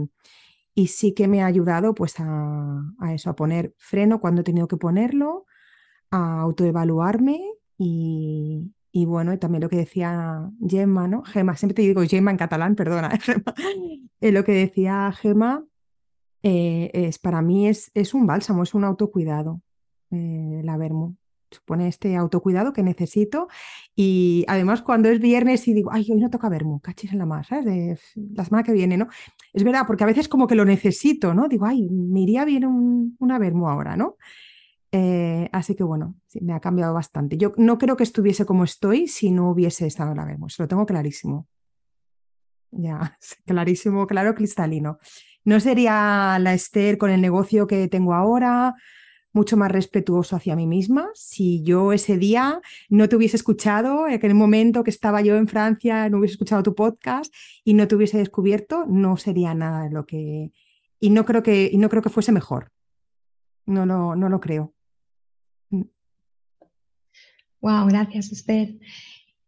sí 0.87 1.13
que 1.13 1.27
me 1.27 1.41
ha 1.41 1.47
ayudado 1.47 1.93
pues 1.95 2.15
a, 2.19 2.83
eso, 3.13 3.29
a 3.31 3.35
poner 3.35 3.73
freno 3.77 4.21
cuando 4.21 4.41
he 4.41 4.43
tenido 4.43 4.67
que 4.67 4.77
ponerlo, 4.77 5.45
a 6.11 6.41
autoevaluarme 6.41 7.41
y, 7.77 8.71
bueno, 9.05 9.33
y 9.33 9.37
también 9.37 9.63
lo 9.63 9.69
que 9.69 9.77
decía 9.77 10.49
Gemma, 10.67 11.07
¿no? 11.07 11.23
Gemma, 11.23 11.55
siempre 11.55 11.75
te 11.75 11.81
digo 11.81 12.01
Gemma 12.03 12.31
en 12.31 12.37
catalán, 12.37 12.75
perdona, 12.75 13.09
Gemma. 13.21 13.53
Eh, 14.21 14.31
lo 14.31 14.43
que 14.43 14.53
decía 14.53 15.11
Gemma 15.11 15.65
eh, 16.43 16.91
es, 16.93 17.19
para 17.19 17.41
mí 17.41 17.67
es, 17.67 17.91
es, 17.93 18.13
un 18.13 18.27
bálsamo, 18.27 18.63
es 18.63 18.73
un 18.73 18.83
autocuidado, 18.83 19.61
eh, 20.11 20.61
la 20.63 20.77
vermo. 20.77 21.15
Supone 21.49 21.87
este 21.87 22.17
autocuidado 22.17 22.73
que 22.73 22.83
necesito 22.83 23.47
y 23.95 24.43
además 24.49 24.81
cuando 24.81 25.07
es 25.07 25.21
viernes 25.21 25.65
y 25.69 25.73
digo, 25.73 25.91
ay, 25.93 26.05
hoy 26.11 26.19
no 26.19 26.29
toca 26.29 26.49
vermo, 26.49 26.81
cachis 26.81 27.13
en 27.13 27.19
la 27.19 27.25
más, 27.25 27.47
¿sabes? 27.47 27.65
De, 27.65 27.99
la 28.35 28.43
semana 28.43 28.63
que 28.63 28.73
viene, 28.73 28.97
¿no? 28.97 29.07
Es 29.53 29.63
verdad, 29.63 29.83
porque 29.87 30.03
a 30.03 30.07
veces 30.07 30.27
como 30.27 30.45
que 30.45 30.55
lo 30.55 30.65
necesito, 30.65 31.33
¿no? 31.33 31.47
Digo, 31.47 31.65
ay, 31.65 31.87
me 31.89 32.19
iría 32.19 32.43
bien 32.43 32.65
un, 32.65 33.15
una 33.19 33.39
vermo 33.39 33.69
ahora, 33.69 33.95
¿no? 33.95 34.17
Eh, 34.91 35.49
así 35.51 35.75
que 35.75 35.83
bueno, 35.83 36.15
me 36.41 36.53
ha 36.53 36.59
cambiado 36.59 36.93
bastante. 36.93 37.37
Yo 37.37 37.53
no 37.57 37.77
creo 37.77 37.95
que 37.95 38.03
estuviese 38.03 38.45
como 38.45 38.63
estoy 38.63 39.07
si 39.07 39.31
no 39.31 39.51
hubiese 39.51 39.87
estado 39.87 40.11
en 40.11 40.17
la 40.17 40.25
vermo, 40.25 40.47
lo 40.57 40.67
tengo 40.67 40.85
clarísimo. 40.85 41.47
Ya, 42.71 43.17
clarísimo, 43.45 44.07
claro, 44.07 44.35
cristalino. 44.35 44.99
No 45.47 45.61
sería 45.61 46.37
la 46.41 46.53
Esther 46.53 46.97
con 46.97 47.09
el 47.09 47.21
negocio 47.21 47.67
que 47.67 47.87
tengo 47.87 48.13
ahora, 48.13 48.75
mucho 49.31 49.55
más 49.55 49.71
respetuoso 49.71 50.35
hacia 50.35 50.57
mí 50.57 50.67
misma. 50.67 51.09
Si 51.13 51.63
yo 51.63 51.93
ese 51.93 52.17
día 52.17 52.59
no 52.89 53.07
te 53.07 53.15
hubiese 53.15 53.37
escuchado, 53.37 54.09
en 54.09 54.19
el 54.21 54.35
momento 54.35 54.83
que 54.83 54.89
estaba 54.89 55.21
yo 55.21 55.37
en 55.37 55.47
Francia, 55.47 56.09
no 56.09 56.17
hubiese 56.17 56.33
escuchado 56.33 56.63
tu 56.63 56.75
podcast 56.75 57.33
y 57.63 57.75
no 57.75 57.87
te 57.87 57.95
hubiese 57.95 58.17
descubierto, 58.17 58.85
no 58.89 59.15
sería 59.15 59.53
nada 59.53 59.83
de 59.85 59.91
lo 59.91 60.05
que... 60.05 60.51
Y 60.99 61.11
no 61.11 61.23
creo 61.23 61.43
que, 61.43 61.69
y 61.71 61.77
no 61.77 61.87
creo 61.87 62.01
que 62.01 62.09
fuese 62.09 62.33
mejor. 62.33 62.73
No 63.65 63.85
lo, 63.85 64.17
no 64.17 64.27
lo 64.27 64.41
creo. 64.41 64.73
Wow, 67.61 67.85
mm. 67.85 67.87
gracias, 67.87 68.33
Esther. 68.33 68.75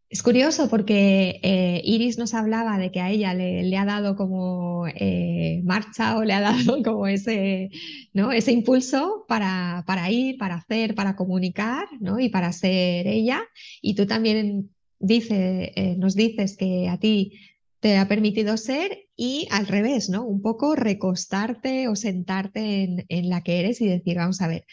Es 0.09 0.23
curioso 0.23 0.69
porque 0.69 1.39
eh, 1.43 1.81
Iris 1.85 2.17
nos 2.17 2.33
hablaba 2.33 2.79
de 2.79 2.91
que 2.91 2.99
a 2.99 3.11
ella 3.11 3.35
le, 3.35 3.77
ha 3.77 3.85
dado 3.85 4.15
como 4.15 4.87
eh, 4.87 5.61
marcha 5.63 6.17
o 6.17 6.23
le 6.23 6.33
ha 6.33 6.41
dado 6.41 6.81
como 6.81 7.05
ese, 7.05 7.69
¿no? 8.11 8.31
ese 8.31 8.51
impulso 8.51 9.25
para, 9.27 9.83
para, 9.85 10.09
ir, 10.09 10.39
para 10.39 10.55
hacer, 10.55 10.95
para 10.95 11.15
comunicar 11.15 11.87
¿no? 11.99 12.19
y 12.19 12.29
para 12.29 12.51
ser 12.53 13.05
ella. 13.05 13.43
Y 13.83 13.93
tú 13.93 14.07
también 14.07 14.71
eh, 14.99 15.95
nos 15.99 16.15
dices 16.15 16.57
que 16.57 16.89
a 16.89 16.97
ti 16.99 17.33
te 17.79 17.97
ha 17.97 18.07
permitido 18.07 18.57
ser 18.57 19.09
y 19.15 19.47
al 19.51 19.67
revés, 19.67 20.09
¿no? 20.09 20.25
Un 20.25 20.41
poco 20.41 20.75
recostarte 20.75 21.87
o 21.87 21.95
sentarte 21.95 22.83
en, 22.83 23.05
en 23.09 23.29
la 23.29 23.41
que 23.41 23.59
eres 23.59 23.79
y 23.79 23.87
decir, 23.87 24.17
vamos 24.17 24.41
a 24.41 24.47
ver, 24.47 24.65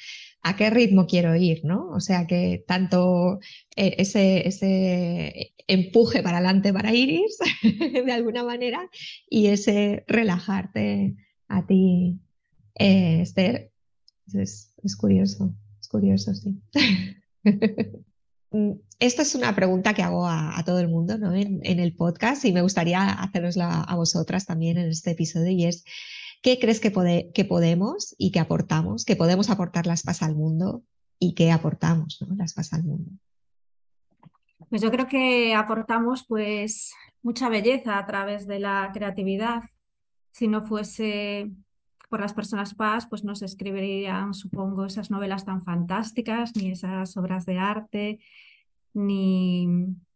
a 0.46 0.54
qué 0.54 0.70
ritmo 0.70 1.08
quiero 1.08 1.34
ir, 1.34 1.64
¿no? 1.64 1.88
O 1.90 1.98
sea 1.98 2.28
que 2.28 2.64
tanto 2.68 3.40
eh, 3.74 3.96
ese, 3.98 4.46
ese 4.46 5.54
empuje 5.66 6.22
para 6.22 6.38
adelante 6.38 6.72
para 6.72 6.94
Iris, 6.94 7.36
de 8.06 8.12
alguna 8.12 8.44
manera, 8.44 8.88
y 9.28 9.48
ese 9.48 10.04
relajarte 10.06 11.16
a 11.48 11.66
ti, 11.66 12.20
eh, 12.76 13.22
Esther, 13.22 13.72
es, 14.32 14.72
curioso, 14.96 15.52
es 15.80 15.88
curioso, 15.88 16.32
sí. 16.34 16.60
Mm, 18.52 18.74
esta 19.00 19.22
es 19.22 19.34
una 19.34 19.56
pregunta 19.56 19.92
que 19.92 20.04
hago 20.04 20.24
a, 20.24 20.62
todo 20.64 20.78
el 20.78 20.86
mundo 20.86 21.18
¿no? 21.18 21.34
en, 21.34 21.58
en, 21.64 21.80
el 21.80 21.96
podcast 21.96 22.44
y 22.44 22.52
me 22.52 22.62
gustaría 22.62 23.02
hacerosla 23.10 23.82
a 23.82 23.96
vosotras 23.96 24.46
también 24.46 24.78
en 24.78 24.88
este 24.88 25.10
episodio 25.10 25.50
y 25.50 25.64
es, 25.64 25.84
¿Qué 26.42 26.58
crees 26.58 26.80
que, 26.80 26.90
podemos 26.90 28.14
y 28.18 28.30
que 28.30 28.40
aportamos? 28.40 29.04
Que 29.04 29.16
podemos 29.16 29.50
aportar 29.50 29.86
las 29.86 30.02
PAS 30.02 30.22
al 30.22 30.34
mundo 30.34 30.82
y 31.18 31.34
que 31.34 31.50
aportamos 31.50 32.18
las 32.36 32.54
PAS 32.54 32.72
al 32.72 32.84
mundo. 32.84 33.10
Pues 34.68 34.82
yo 34.82 34.90
creo 34.90 35.08
que 35.08 35.54
aportamos 35.54 36.24
pues 36.26 36.92
mucha 37.22 37.48
belleza 37.48 37.98
a 37.98 38.06
través 38.06 38.46
de 38.46 38.60
la 38.60 38.90
creatividad. 38.92 39.62
Si 40.32 40.48
no 40.48 40.62
fuese 40.62 41.50
por 42.08 42.20
las 42.20 42.34
personas 42.34 42.74
PAS, 42.74 43.06
pues 43.06 43.24
no 43.24 43.34
se 43.34 43.46
escribirían, 43.46 44.34
supongo, 44.34 44.86
esas 44.86 45.10
novelas 45.10 45.44
tan 45.44 45.62
fantásticas, 45.62 46.54
ni 46.56 46.70
esas 46.70 47.16
obras 47.16 47.46
de 47.46 47.58
arte, 47.58 48.20
ni, 48.96 49.66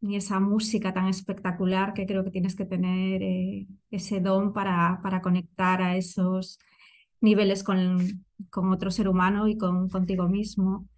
ni, 0.01 0.17
esa 0.17 0.41
música 0.41 0.95
tan 0.95 1.07
espectacular 1.09 1.93
que 1.93 2.07
creo 2.07 2.25
que 2.25 2.31
tienes 2.31 2.57
que 2.57 2.65
tener 2.65 3.23
eh, 3.23 3.67
ese 3.91 4.21
don 4.21 4.53
para, 4.55 5.01
para, 5.03 5.21
conectar 5.21 5.83
a 5.83 5.97
esos 5.97 6.59
niveles 7.21 7.63
con, 7.63 8.25
con 8.49 8.73
otro 8.73 8.91
ser 8.91 9.09
humano 9.09 9.49
y 9.49 9.59
con, 9.59 9.91
contigo 9.91 10.29
mismo. 10.29 10.89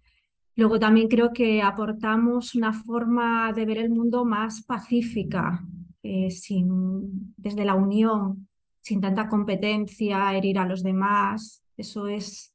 Luego 0.55 0.79
también 0.79 1.09
creo 1.09 1.33
que 1.33 1.61
aportamos 1.61 2.55
una 2.55 2.71
forma 2.71 3.51
de 3.51 3.65
ver 3.65 3.79
el 3.79 3.89
mundo 3.89 4.23
más 4.23 4.63
pacífica, 4.63 5.65
eh, 6.03 6.31
sin, 6.31 7.33
desde 7.35 7.65
la 7.65 7.75
unión, 7.75 8.47
sin 8.79 9.01
tanta 9.01 9.27
competencia, 9.27 10.33
herir 10.33 10.57
a 10.57 10.65
los 10.65 10.83
demás. 10.83 11.63
Eso 11.75 12.07
es, 12.07 12.53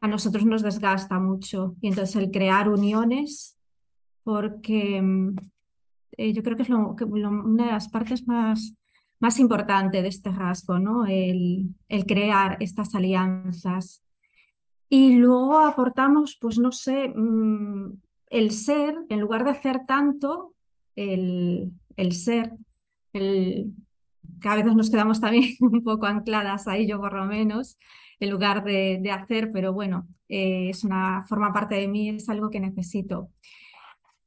a 0.00 0.06
nosotros 0.06 0.46
nos 0.46 0.62
desgasta 0.62 1.18
mucho. 1.18 1.74
Y 1.80 1.88
entonces 1.88 2.14
el 2.14 2.30
crear 2.30 2.68
uniones 2.68 3.58
porque 4.22 5.00
mm, 5.00 5.36
eh, 6.16 6.32
yo 6.32 6.42
creo 6.42 6.56
que 6.56 6.62
es 6.62 6.70
una 6.70 7.66
de 7.66 7.72
las 7.72 7.88
partes 7.88 8.26
más, 8.26 8.74
más 9.20 9.38
importantes 9.38 10.02
de 10.02 10.08
este 10.08 10.30
rasgo, 10.30 10.78
¿no? 10.78 11.06
El, 11.06 11.74
el, 11.88 12.06
crear 12.06 12.56
estas 12.60 12.94
alianzas. 12.94 14.02
Y 14.88 15.16
luego 15.16 15.58
aportamos, 15.58 16.36
pues 16.40 16.58
no 16.58 16.72
sé, 16.72 17.08
mm, 17.08 17.92
el 18.30 18.50
ser, 18.50 18.96
en 19.08 19.20
lugar 19.20 19.44
de 19.44 19.50
hacer 19.50 19.80
tanto, 19.86 20.54
el, 20.96 21.72
el 21.96 22.12
ser, 22.12 22.52
el, 23.12 23.72
que 24.40 24.48
a 24.48 24.56
veces 24.56 24.74
nos 24.74 24.90
quedamos 24.90 25.20
también 25.20 25.54
un 25.60 25.82
poco 25.82 26.06
ancladas 26.06 26.68
ahí, 26.68 26.86
yo 26.86 26.98
por 26.98 27.14
lo 27.14 27.26
menos, 27.26 27.78
en 28.20 28.30
lugar 28.30 28.64
de, 28.64 28.98
de 29.02 29.10
hacer, 29.10 29.50
pero 29.52 29.72
bueno, 29.72 30.06
eh, 30.28 30.70
es 30.70 30.84
una, 30.84 31.24
forma 31.28 31.52
parte 31.52 31.74
de 31.74 31.88
mí, 31.88 32.08
es 32.08 32.28
algo 32.28 32.48
que 32.48 32.60
necesito. 32.60 33.30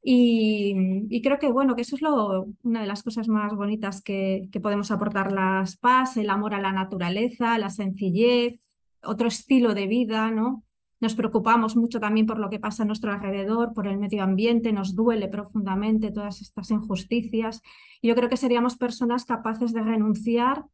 Y, 0.08 1.20
creo 1.20 1.40
que, 1.40 1.50
bueno, 1.50 1.74
que 1.74 1.82
eso 1.82 1.96
es 1.96 2.02
lo, 2.02 2.46
una 2.62 2.80
de 2.80 2.86
las 2.86 3.02
cosas 3.02 3.26
más 3.26 3.52
bonitas 3.56 4.00
que, 4.02 4.48
que, 4.52 4.60
podemos 4.60 4.92
aportar 4.92 5.32
las 5.32 5.76
PAS, 5.78 6.16
el 6.16 6.30
amor 6.30 6.54
a 6.54 6.60
la 6.60 6.70
naturaleza, 6.70 7.58
la 7.58 7.70
sencillez, 7.70 8.60
otro 9.02 9.26
estilo 9.26 9.74
de 9.74 9.88
vida, 9.88 10.30
¿no? 10.30 10.62
Nos 11.00 11.16
preocupamos 11.16 11.74
mucho 11.74 11.98
también 11.98 12.24
por 12.24 12.38
lo 12.38 12.50
que 12.50 12.60
pasa 12.60 12.84
a 12.84 12.86
nuestro 12.86 13.12
alrededor, 13.12 13.74
por 13.74 13.88
el 13.88 13.98
medio 13.98 14.22
ambiente, 14.22 14.72
nos 14.72 14.94
duele 14.94 15.26
profundamente 15.26 16.12
todas 16.12 16.40
estas 16.40 16.70
injusticias. 16.70 17.60
Y 18.00 18.06
yo 18.06 18.14
creo 18.14 18.28
que 18.28 18.36
seríamos 18.36 18.76
personas 18.76 19.24
capaces 19.24 19.72
de 19.72 19.82
renunciar 19.82 20.66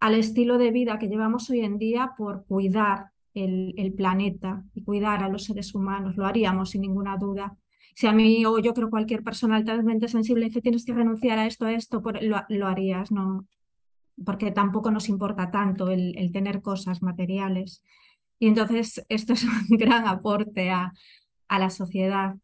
al 0.00 0.16
estilo 0.16 0.58
de 0.58 0.72
vida 0.72 0.98
que 0.98 1.06
llevamos 1.06 1.48
hoy 1.48 1.60
en 1.60 1.78
día 1.78 2.14
por 2.18 2.44
cuidar 2.44 3.12
el, 3.34 3.72
el 3.76 3.92
planeta 3.92 4.64
y 4.74 4.82
cuidar 4.82 5.22
a 5.22 5.28
los 5.28 5.44
seres 5.44 5.76
humanos. 5.76 6.16
Lo 6.16 6.26
haríamos 6.26 6.70
sin 6.70 6.80
ninguna 6.80 7.16
duda 7.16 7.56
si 7.94 8.06
a 8.06 8.12
mí 8.12 8.44
o 8.46 8.58
yo 8.58 8.74
creo 8.74 8.90
cualquier 8.90 9.22
persona 9.22 9.56
altamente 9.56 10.08
sensible 10.08 10.46
dice 10.46 10.60
tienes 10.60 10.84
que 10.84 10.94
renunciar 10.94 11.38
a 11.38 11.46
esto, 11.46 11.66
a 11.66 11.72
esto, 11.72 12.02
lo, 12.48 12.66
harías, 12.66 13.10
¿no? 13.10 13.46
Porque 14.24 14.50
tampoco 14.50 14.90
nos 14.90 15.08
importa 15.08 15.50
tanto 15.50 15.90
el, 15.90 16.30
tener 16.32 16.62
cosas 16.62 17.02
materiales. 17.02 17.82
Y 18.38 18.48
entonces 18.48 19.04
esto 19.08 19.32
es 19.32 19.44
un 19.70 19.76
gran 19.76 20.06
aporte 20.06 20.70
a, 20.70 20.92
a 21.48 21.58
la 21.58 21.70
sociedad. 21.70 22.36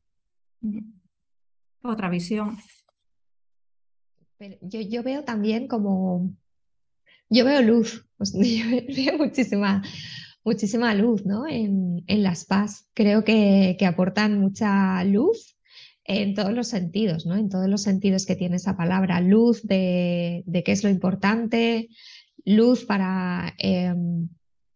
Otra 1.83 2.09
visión. 2.09 2.59
yo, 4.61 4.81
yo 4.81 5.03
veo 5.03 5.25
también 5.25 5.69
como, 5.69 6.31
yo 7.29 7.45
veo 7.45 7.63
luz, 7.63 8.07
yo 8.19 8.65
veo 8.69 9.19
muchísima, 9.19 9.83
muchísima 10.47 10.95
luz 10.95 11.27
¿no? 11.27 11.47
en, 11.47 12.05
las 12.07 12.45
PAS. 12.45 12.89
Creo 12.95 13.25
que, 13.25 13.77
aportan 13.87 14.41
mucha 14.41 15.03
luz 15.05 15.59
en 16.05 16.35
todos 16.35 16.53
los 16.53 16.69
sentidos, 16.69 17.27
¿no? 17.27 17.35
en 17.37 17.51
todos 17.51 17.69
los 17.69 17.83
sentidos 17.83 18.25
que 18.25 18.37
tiene 18.37 18.57
esa 18.57 18.77
palabra. 18.77 19.21
Luz 19.21 19.63
de, 19.65 20.45
qué 20.65 20.73
es 20.73 20.85
lo 20.85 20.89
importante, 20.89 21.89
luz 22.45 22.85
para 22.85 23.55
em, 23.59 24.29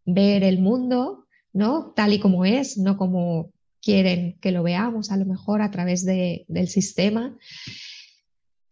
ver 0.05 0.43
el 0.43 0.59
mundo 0.59 1.29
¿no? 1.53 1.93
tal 1.95 2.13
y 2.15 2.19
como 2.19 2.45
es, 2.45 2.77
no 2.77 2.97
como 2.97 3.53
quieren 3.81 4.39
que 4.41 4.51
lo 4.51 4.65
veamos, 4.65 5.13
a 5.13 5.17
lo 5.17 5.25
mejor 5.25 5.63
a 5.63 5.71
través 5.71 6.05
del 6.05 6.69
sistema. 6.69 7.39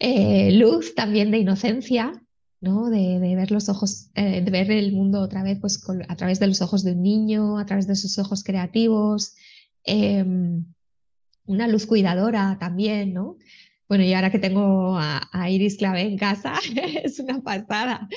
Eh, 0.00 0.52
luz 0.52 0.94
también 0.96 1.30
de 1.30 1.38
inocencia, 1.38 2.12
de, 2.60 3.34
ver 3.36 3.50
los 3.50 3.68
ojos, 3.68 4.10
eh, 4.14 4.40
de 4.40 4.50
ver 4.50 4.70
el 4.70 4.92
mundo 4.92 5.20
otra 5.20 5.42
vez 5.42 5.58
pues, 5.60 5.82
a 6.08 6.16
través 6.16 6.40
de 6.40 6.48
los 6.48 6.60
ojos 6.60 6.82
de 6.82 6.92
un 6.92 7.02
niño, 7.02 7.58
a 7.58 7.66
través 7.66 7.86
de 7.86 7.96
sus 7.96 8.18
ojos 8.18 8.42
creativos, 8.42 9.36
em, 9.84 10.64
una 11.46 11.68
luz 11.68 11.86
cuidadora 11.86 12.56
también, 12.58 13.14
¿no? 13.14 13.36
Bueno, 13.88 14.04
y 14.04 14.12
ahora 14.12 14.30
que 14.30 14.38
tengo 14.38 14.98
a, 14.98 15.50
Iris 15.50 15.78
Clave 15.78 16.02
en 16.02 16.18
casa, 16.18 16.54
es 17.04 17.18
una 17.20 17.40
pasada, 17.42 18.08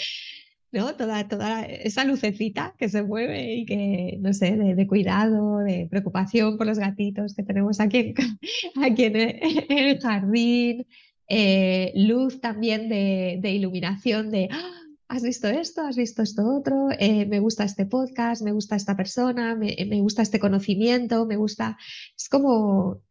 ¿no? 0.71 0.95
Toda, 0.95 1.27
toda 1.27 1.63
esa 1.63 2.03
lucecita 2.03 2.75
que 2.77 2.89
se 2.89 3.03
mueve 3.03 3.53
y 3.55 3.65
que, 3.65 4.17
no 4.21 4.33
sé, 4.33 4.57
de, 4.57 4.87
cuidado, 4.87 5.59
de 5.59 5.87
preocupación 5.89 6.57
por 6.57 6.67
los 6.67 6.79
gatitos 6.79 7.35
que 7.35 7.43
tenemos 7.43 7.79
aquí 7.79 8.13
aquí 8.83 9.03
en 9.05 9.15
el 9.15 9.99
jardín, 9.99 10.87
eh, 11.33 11.93
luz 11.95 12.41
también 12.41 12.89
de, 12.89 13.39
iluminación, 13.49 14.31
de, 14.31 14.49
¡ah! 14.51 14.81
has 15.07 15.23
visto 15.23 15.47
esto, 15.47 15.81
has 15.81 15.95
visto 15.95 16.21
esto 16.21 16.43
otro, 16.45 16.89
eh, 16.99 17.25
me 17.25 17.39
gusta 17.39 17.63
este 17.63 17.85
podcast, 17.85 18.41
me 18.41 18.51
gusta 18.51 18.75
esta 18.75 18.97
persona, 18.97 19.55
me, 19.55 19.77
me, 19.87 20.01
gusta 20.01 20.23
este 20.23 20.41
conocimiento, 20.41 21.25
me 21.25 21.37
gusta... 21.37 21.77
Es 22.17 22.27
como, 22.27 23.01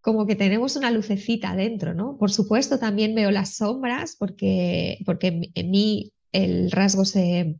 como 0.00 0.26
que 0.26 0.34
tenemos 0.34 0.76
una 0.76 0.90
lucecita 0.90 1.54
dentro, 1.54 1.92
¿no? 1.92 2.16
Por 2.16 2.30
supuesto, 2.30 2.78
también 2.78 3.14
veo 3.14 3.30
las 3.30 3.56
sombras 3.56 4.16
porque, 4.18 5.02
porque 5.04 5.50
en 5.54 5.70
mí 5.70 6.14
el 6.32 6.70
rasgo 6.70 7.04
se... 7.04 7.56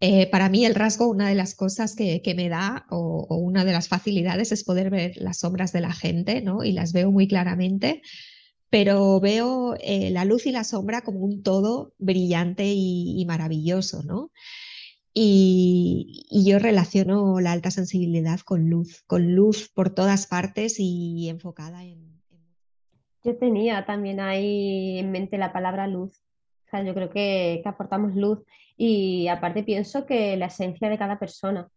Eh, 0.00 0.26
para 0.30 0.50
mí 0.50 0.66
el 0.66 0.74
rasgo, 0.74 1.08
una 1.08 1.30
de 1.30 1.34
las 1.34 1.54
cosas 1.54 1.94
que, 1.94 2.20
que 2.20 2.34
me 2.34 2.50
da 2.50 2.84
o, 2.90 3.26
o, 3.26 3.36
una 3.36 3.64
de 3.64 3.72
las 3.72 3.88
facilidades 3.88 4.52
es 4.52 4.64
poder 4.64 4.90
ver 4.90 5.16
las 5.16 5.38
sombras 5.38 5.72
de 5.72 5.80
la 5.80 5.92
gente, 5.92 6.42
¿no? 6.42 6.62
Y 6.62 6.72
las 6.72 6.92
veo 6.92 7.10
muy 7.10 7.26
claramente 7.26 8.02
pero 8.70 9.18
veo 9.18 9.74
eh, 9.80 10.10
la 10.10 10.24
luz 10.24 10.46
y 10.46 10.52
la 10.52 10.62
sombra 10.62 11.02
como 11.02 11.18
un 11.20 11.42
todo 11.42 11.92
brillante 11.98 12.64
y, 12.66 13.24
maravilloso, 13.26 14.02
¿no? 14.04 14.30
Y, 15.12 16.26
yo 16.30 16.60
relaciono 16.60 17.40
la 17.40 17.50
alta 17.50 17.72
sensibilidad 17.72 18.38
con 18.40 18.70
luz, 18.70 19.02
con 19.08 19.34
luz 19.34 19.68
por 19.68 19.90
todas 19.92 20.28
partes 20.28 20.76
y 20.78 21.28
enfocada 21.28 21.84
en... 21.84 22.20
Yo 23.22 23.36
tenía 23.36 23.84
también 23.84 24.20
ahí 24.20 24.98
en 24.98 25.10
mente 25.10 25.36
la 25.36 25.52
palabra 25.52 25.86
luz. 25.86 26.22
O 26.66 26.70
sea, 26.70 26.82
yo 26.84 26.94
creo 26.94 27.10
que, 27.10 27.60
que 27.62 27.68
aportamos 27.68 28.14
luz 28.14 28.38
y 28.76 29.28
aparte 29.28 29.62
pienso 29.64 30.06
que 30.06 30.36
la 30.38 30.46
esencia 30.46 30.88
de 30.88 30.96
cada 30.96 31.18
persona, 31.18 31.68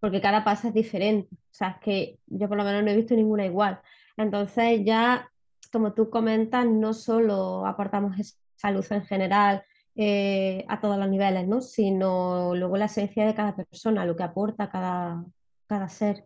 porque 0.00 0.20
cada 0.20 0.42
paso 0.42 0.68
es 0.68 0.74
diferente. 0.74 1.28
O 1.34 1.54
sea, 1.54 1.68
es 1.68 1.84
que 1.84 2.18
yo 2.26 2.48
por 2.48 2.56
lo 2.56 2.64
menos 2.64 2.82
no 2.82 2.90
he 2.90 2.96
visto 2.96 3.14
ninguna 3.14 3.44
igual. 3.46 3.80
Entonces 4.16 4.80
ya 4.84 5.30
como 5.76 5.92
tú 5.92 6.08
comentas, 6.08 6.64
no 6.64 6.94
solo 6.94 7.66
aportamos 7.66 8.18
esa 8.18 8.70
luz 8.70 8.90
en 8.92 9.04
general 9.04 9.62
eh, 9.94 10.64
a 10.68 10.80
todos 10.80 10.98
los 10.98 11.06
niveles, 11.10 11.46
¿no? 11.46 11.60
sino 11.60 12.54
luego 12.54 12.78
la 12.78 12.86
esencia 12.86 13.26
de 13.26 13.34
cada 13.34 13.54
persona, 13.54 14.06
lo 14.06 14.16
que 14.16 14.22
aporta 14.22 14.70
cada, 14.70 15.22
cada 15.66 15.88
ser. 15.90 16.24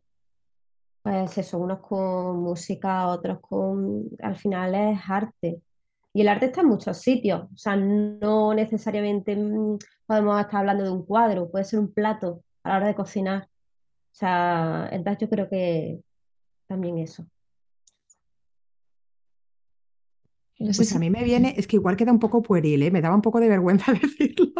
Pues 1.02 1.36
eso, 1.36 1.58
unos 1.58 1.80
con 1.80 2.42
música, 2.42 3.08
otros 3.08 3.40
con... 3.40 4.04
Al 4.22 4.36
final 4.36 4.72
es 4.76 5.00
arte. 5.08 5.60
Y 6.12 6.20
el 6.20 6.28
arte 6.28 6.46
está 6.46 6.60
en 6.60 6.68
muchos 6.68 6.98
sitios, 6.98 7.48
o 7.52 7.56
sea, 7.56 7.74
no 7.76 8.54
necesariamente 8.54 9.34
mm, 9.36 9.78
podemos 10.06 10.40
estar 10.40 10.60
hablando 10.60 10.84
de 10.84 10.90
un 10.90 11.04
cuadro, 11.04 11.50
puede 11.50 11.64
ser 11.64 11.80
un 11.80 11.92
plato 11.92 12.44
a 12.62 12.70
la 12.70 12.76
hora 12.76 12.86
de 12.88 12.94
cocinar. 12.94 13.44
O 13.44 14.14
sea, 14.14 14.88
entonces 14.92 15.22
yo 15.22 15.28
creo 15.28 15.48
que 15.48 16.00
también 16.68 16.98
eso. 16.98 17.26
Pues 20.76 20.94
a 20.94 20.98
mí 20.98 21.08
me 21.08 21.24
viene, 21.24 21.54
es 21.56 21.66
que 21.66 21.76
igual 21.76 21.96
queda 21.96 22.12
un 22.12 22.18
poco 22.18 22.42
pueril, 22.42 22.82
¿eh? 22.82 22.90
me 22.90 23.00
daba 23.00 23.14
un 23.14 23.22
poco 23.22 23.40
de 23.40 23.48
vergüenza 23.48 23.92
decirlo, 24.02 24.52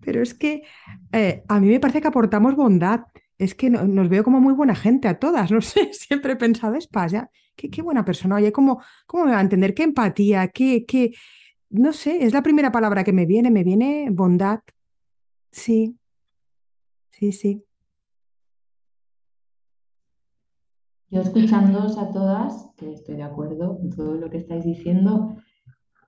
pero 0.00 0.22
es 0.22 0.34
que 0.34 0.62
eh, 1.12 1.42
a 1.48 1.60
mí 1.60 1.68
me 1.68 1.80
parece 1.80 2.00
que 2.00 2.08
aportamos 2.08 2.54
bondad, 2.54 3.06
es 3.38 3.54
que 3.54 3.70
nos 3.70 4.08
veo 4.08 4.22
como 4.22 4.40
muy 4.40 4.52
buena 4.52 4.74
gente 4.74 5.08
a 5.08 5.18
todas, 5.18 5.50
no 5.50 5.60
sé, 5.62 5.92
siempre 5.92 6.34
he 6.34 6.36
pensado, 6.36 6.74
es 6.74 6.88
qué, 7.56 7.70
qué, 7.70 7.82
buena 7.82 8.04
persona, 8.04 8.36
oye, 8.36 8.52
¿cómo, 8.52 8.82
¿cómo 9.06 9.24
me 9.24 9.32
va 9.32 9.38
a 9.38 9.42
entender? 9.42 9.74
¿Qué 9.74 9.84
empatía? 9.84 10.48
¿Qué, 10.48 10.84
qué? 10.86 11.12
No 11.70 11.92
sé, 11.92 12.24
es 12.24 12.32
la 12.32 12.42
primera 12.42 12.70
palabra 12.70 13.04
que 13.04 13.12
me 13.12 13.26
viene, 13.26 13.50
me 13.50 13.64
viene 13.64 14.08
bondad, 14.10 14.60
sí, 15.50 15.96
sí, 17.10 17.32
sí. 17.32 17.64
Yo 21.14 21.20
escuchándoos 21.20 21.96
a 21.96 22.10
todas, 22.10 22.72
que 22.76 22.92
estoy 22.92 23.14
de 23.14 23.22
acuerdo 23.22 23.78
en 23.80 23.90
todo 23.90 24.16
lo 24.16 24.28
que 24.30 24.38
estáis 24.38 24.64
diciendo, 24.64 25.36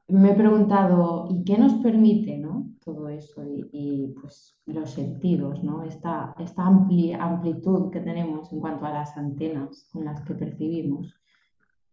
me 0.08 0.32
he 0.32 0.34
preguntado, 0.34 1.28
¿y 1.30 1.44
qué 1.44 1.56
nos 1.56 1.74
permite 1.74 2.38
¿no? 2.38 2.72
todo 2.84 3.08
eso? 3.08 3.44
Y, 3.70 4.16
pues 4.20 4.60
los 4.66 4.90
sentidos, 4.90 5.62
¿no? 5.62 5.84
esta, 5.84 6.34
esta 6.40 6.66
amplitud 6.66 7.92
que 7.92 8.00
tenemos 8.00 8.52
en 8.52 8.58
cuanto 8.58 8.84
a 8.84 8.90
las 8.90 9.16
antenas 9.16 9.88
con 9.92 10.06
las 10.06 10.22
que 10.22 10.34
percibimos. 10.34 11.14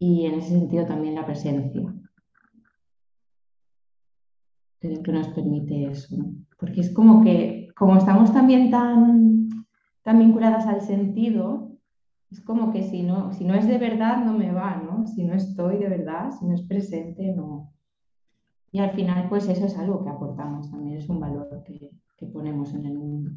Y 0.00 0.26
en 0.26 0.34
ese 0.34 0.48
sentido 0.48 0.84
también 0.84 1.14
la 1.14 1.24
presencia. 1.24 1.94
Creo 4.80 5.02
que 5.04 5.12
nos 5.12 5.28
permite 5.28 5.86
eso. 5.86 6.16
Porque 6.58 6.80
es 6.80 6.92
como 6.92 7.22
que, 7.22 7.68
como 7.76 7.96
estamos 7.96 8.32
también 8.32 8.72
tan, 8.72 9.48
tan 10.02 10.18
vinculadas 10.18 10.66
al 10.66 10.80
sentido, 10.80 11.73
es 12.30 12.40
como 12.40 12.72
que 12.72 12.82
si 12.82 13.02
no, 13.02 13.32
si 13.32 13.44
no 13.44 13.54
es 13.54 13.66
de 13.66 13.78
verdad, 13.78 14.24
no 14.24 14.36
me 14.36 14.52
va, 14.52 14.76
¿no? 14.76 15.06
Si 15.06 15.24
no 15.24 15.34
estoy 15.34 15.78
de 15.78 15.88
verdad, 15.88 16.30
si 16.38 16.46
no 16.46 16.54
es 16.54 16.62
presente, 16.62 17.32
no. 17.34 17.72
Y 18.72 18.80
al 18.80 18.90
final, 18.90 19.28
pues 19.28 19.48
eso 19.48 19.66
es 19.66 19.76
algo 19.76 20.02
que 20.02 20.10
aportamos 20.10 20.70
también, 20.70 20.98
es 20.98 21.08
un 21.08 21.20
valor 21.20 21.62
que, 21.64 21.90
ponemos 22.32 22.72
en 22.72 22.86
el 22.86 22.94
mundo. 22.94 23.30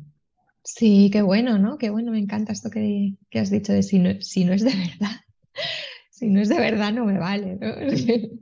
Sí, 0.63 1.09
qué 1.11 1.21
bueno, 1.21 1.59
¿no? 1.59 1.77
Qué 1.77 1.89
bueno, 1.89 2.13
me 2.13 2.19
encanta 2.19 2.53
esto 2.53 2.69
que, 2.69 3.17
has 3.33 3.49
dicho 3.49 3.73
de 3.73 3.83
si 3.83 3.99
no, 3.99 4.21
si 4.21 4.45
no 4.45 4.53
es 4.53 4.63
de 4.63 4.71
verdad. 4.71 5.15
Si 6.09 6.25
no 6.29 6.41
es 6.41 6.49
de 6.49 6.57
verdad, 6.57 6.91
no 6.93 7.05
me 7.05 7.19
vale, 7.19 7.59
¿no? 7.61 7.67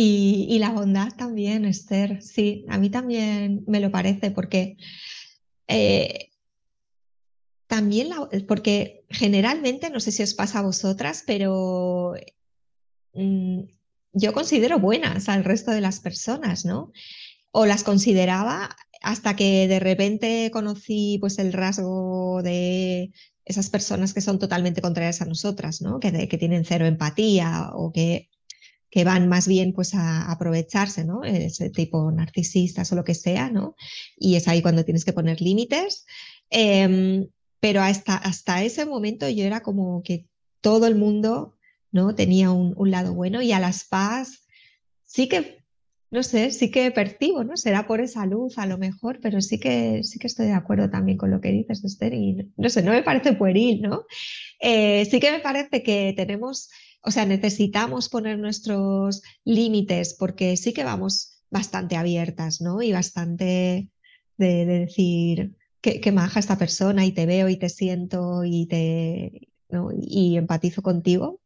Y, 0.00 0.56
la 0.60 0.70
bondad 0.70 1.08
también, 1.16 1.64
Esther, 1.64 2.22
sí, 2.22 2.64
a 2.68 2.78
mí 2.78 2.88
también 2.88 3.64
me 3.66 3.80
lo 3.80 3.90
parece, 3.90 4.30
porque 4.30 4.76
eh, 5.66 6.27
también, 7.68 8.08
porque 8.48 9.04
generalmente, 9.10 9.90
no 9.90 10.00
sé 10.00 10.10
si 10.10 10.22
os 10.22 10.34
pasa 10.34 10.58
a 10.58 10.62
vosotras, 10.62 11.22
pero 11.26 12.14
mm, 13.12 13.60
yo 14.14 14.32
considero 14.32 14.80
buenas 14.80 15.28
al 15.28 15.44
resto 15.44 15.70
de 15.70 15.82
las 15.82 16.00
personas, 16.00 16.64
¿no? 16.64 16.92
O 17.52 17.66
las 17.66 17.84
consideraba 17.84 18.74
hasta 19.02 19.36
que 19.36 19.68
de 19.68 19.78
repente 19.80 20.50
conocí 20.52 21.18
pues 21.20 21.38
el 21.38 21.52
rasgo 21.52 22.42
de 22.42 23.12
esas 23.44 23.70
personas 23.70 24.12
que 24.12 24.20
son 24.20 24.38
totalmente 24.38 24.82
contrarias 24.82 25.22
a 25.22 25.26
nosotras, 25.26 25.80
¿no? 25.82 26.00
Que, 26.00 26.26
que 26.26 26.38
tienen 26.38 26.64
cero 26.64 26.86
empatía 26.86 27.70
o 27.74 27.92
que, 27.92 28.28
que 28.90 29.04
van 29.04 29.28
más 29.28 29.46
bien 29.46 29.72
pues 29.74 29.94
a, 29.94 30.30
aprovecharse, 30.30 31.04
¿no? 31.04 31.22
Ese 31.24 31.70
tipo 31.70 32.10
narcisistas 32.10 32.90
o 32.92 32.96
lo 32.96 33.04
que 33.04 33.14
sea, 33.14 33.50
¿no? 33.50 33.76
Y 34.16 34.36
es 34.36 34.48
ahí 34.48 34.62
cuando 34.62 34.84
tienes 34.84 35.04
que 35.04 35.12
poner 35.12 35.40
límites. 35.40 36.06
Em, 36.50 37.28
pero 37.60 37.80
hasta, 37.82 38.16
hasta 38.16 38.62
ese 38.62 38.86
momento 38.86 39.28
yo 39.28 39.44
era 39.44 39.60
como 39.60 40.02
que 40.02 40.26
todo 40.60 40.86
el 40.86 40.94
mundo 40.94 41.56
¿no? 41.90 42.14
tenía 42.14 42.50
un, 42.50 42.90
lado 42.90 43.14
bueno 43.14 43.42
y 43.42 43.52
a 43.52 43.60
las 43.60 43.84
paz 43.84 44.46
sí 45.04 45.28
que, 45.28 45.64
no 46.10 46.22
sé, 46.22 46.50
sí 46.50 46.70
que 46.70 46.90
percibo, 46.90 47.44
¿no? 47.44 47.56
Será 47.56 47.86
por 47.86 48.00
esa 48.00 48.26
luz 48.26 48.58
a 48.58 48.66
lo 48.66 48.78
mejor, 48.78 49.20
pero 49.22 49.40
sí 49.40 49.58
que, 49.58 50.02
sí 50.04 50.18
que 50.18 50.26
estoy 50.26 50.46
de 50.46 50.52
acuerdo 50.52 50.90
también 50.90 51.18
con 51.18 51.30
lo 51.30 51.40
que 51.40 51.50
dices, 51.50 51.84
Esther, 51.84 52.14
y 52.14 52.50
no 52.56 52.68
sé, 52.68 52.82
no 52.82 52.92
me 52.92 53.02
parece 53.02 53.32
pueril, 53.34 53.82
¿no? 53.82 54.04
Eh, 54.60 55.06
sí 55.06 55.20
que 55.20 55.32
me 55.32 55.40
parece 55.40 55.82
que 55.82 56.12
tenemos, 56.16 56.70
o 57.02 57.10
sea, 57.10 57.24
necesitamos 57.24 58.08
poner 58.08 58.38
nuestros 58.38 59.22
límites 59.44 60.14
porque 60.18 60.56
sí 60.56 60.72
que 60.72 60.84
vamos 60.84 61.42
bastante 61.50 61.96
abiertas, 61.96 62.60
¿no? 62.60 62.82
Y 62.82 62.92
bastante 62.92 63.88
de 64.36 64.66
decir, 64.66 65.56
qué, 65.80 66.12
maja 66.12 66.40
esta 66.40 66.58
persona 66.58 67.04
y 67.04 67.12
te 67.12 67.26
veo 67.26 67.48
y 67.48 67.56
te 67.56 67.68
siento 67.68 68.44
y 68.44 68.66
te 68.66 69.48
y 70.00 70.36
empatizo 70.36 70.82
contigo. 70.82 71.40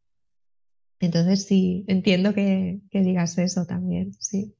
Entonces 0.99 1.45
sí, 1.45 1.83
entiendo 1.87 2.33
que, 2.33 2.81
digas 2.91 3.37
eso 3.37 3.65
también, 3.65 4.13
sí. 4.13 4.55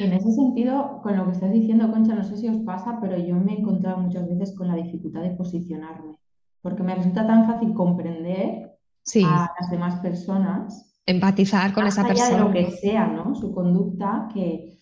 En 0.00 0.12
ese 0.14 0.32
sentido, 0.32 1.00
con 1.02 1.16
lo 1.16 1.26
que 1.26 1.32
estás 1.32 1.52
diciendo, 1.52 1.90
Concha, 1.90 2.14
no 2.14 2.24
sé 2.24 2.36
si 2.38 2.48
os 2.48 2.56
pasa, 2.64 2.98
pero 3.00 3.18
yo 3.18 3.36
me 3.36 3.52
he 3.52 3.58
encontrado 3.58 3.98
muchas 3.98 4.26
veces 4.28 4.56
con 4.56 4.68
la 4.68 4.74
dificultad 4.74 5.22
de 5.22 5.30
posicionarme, 5.30 6.18
porque 6.62 6.82
me 6.82 6.94
resulta 6.94 7.26
tan 7.26 7.46
fácil 7.46 7.74
comprender 7.74 8.78
a 9.24 9.54
las 9.60 9.70
demás 9.70 10.00
personas. 10.00 11.00
Empatizar 11.04 11.72
con 11.72 11.86
esa 11.86 12.04
persona. 12.04 12.30
de 12.30 12.44
lo 12.44 12.50
que 12.50 12.70
sea, 12.72 13.06
¿no? 13.06 13.34
Su 13.34 13.52
conducta, 13.52 14.28
que, 14.32 14.75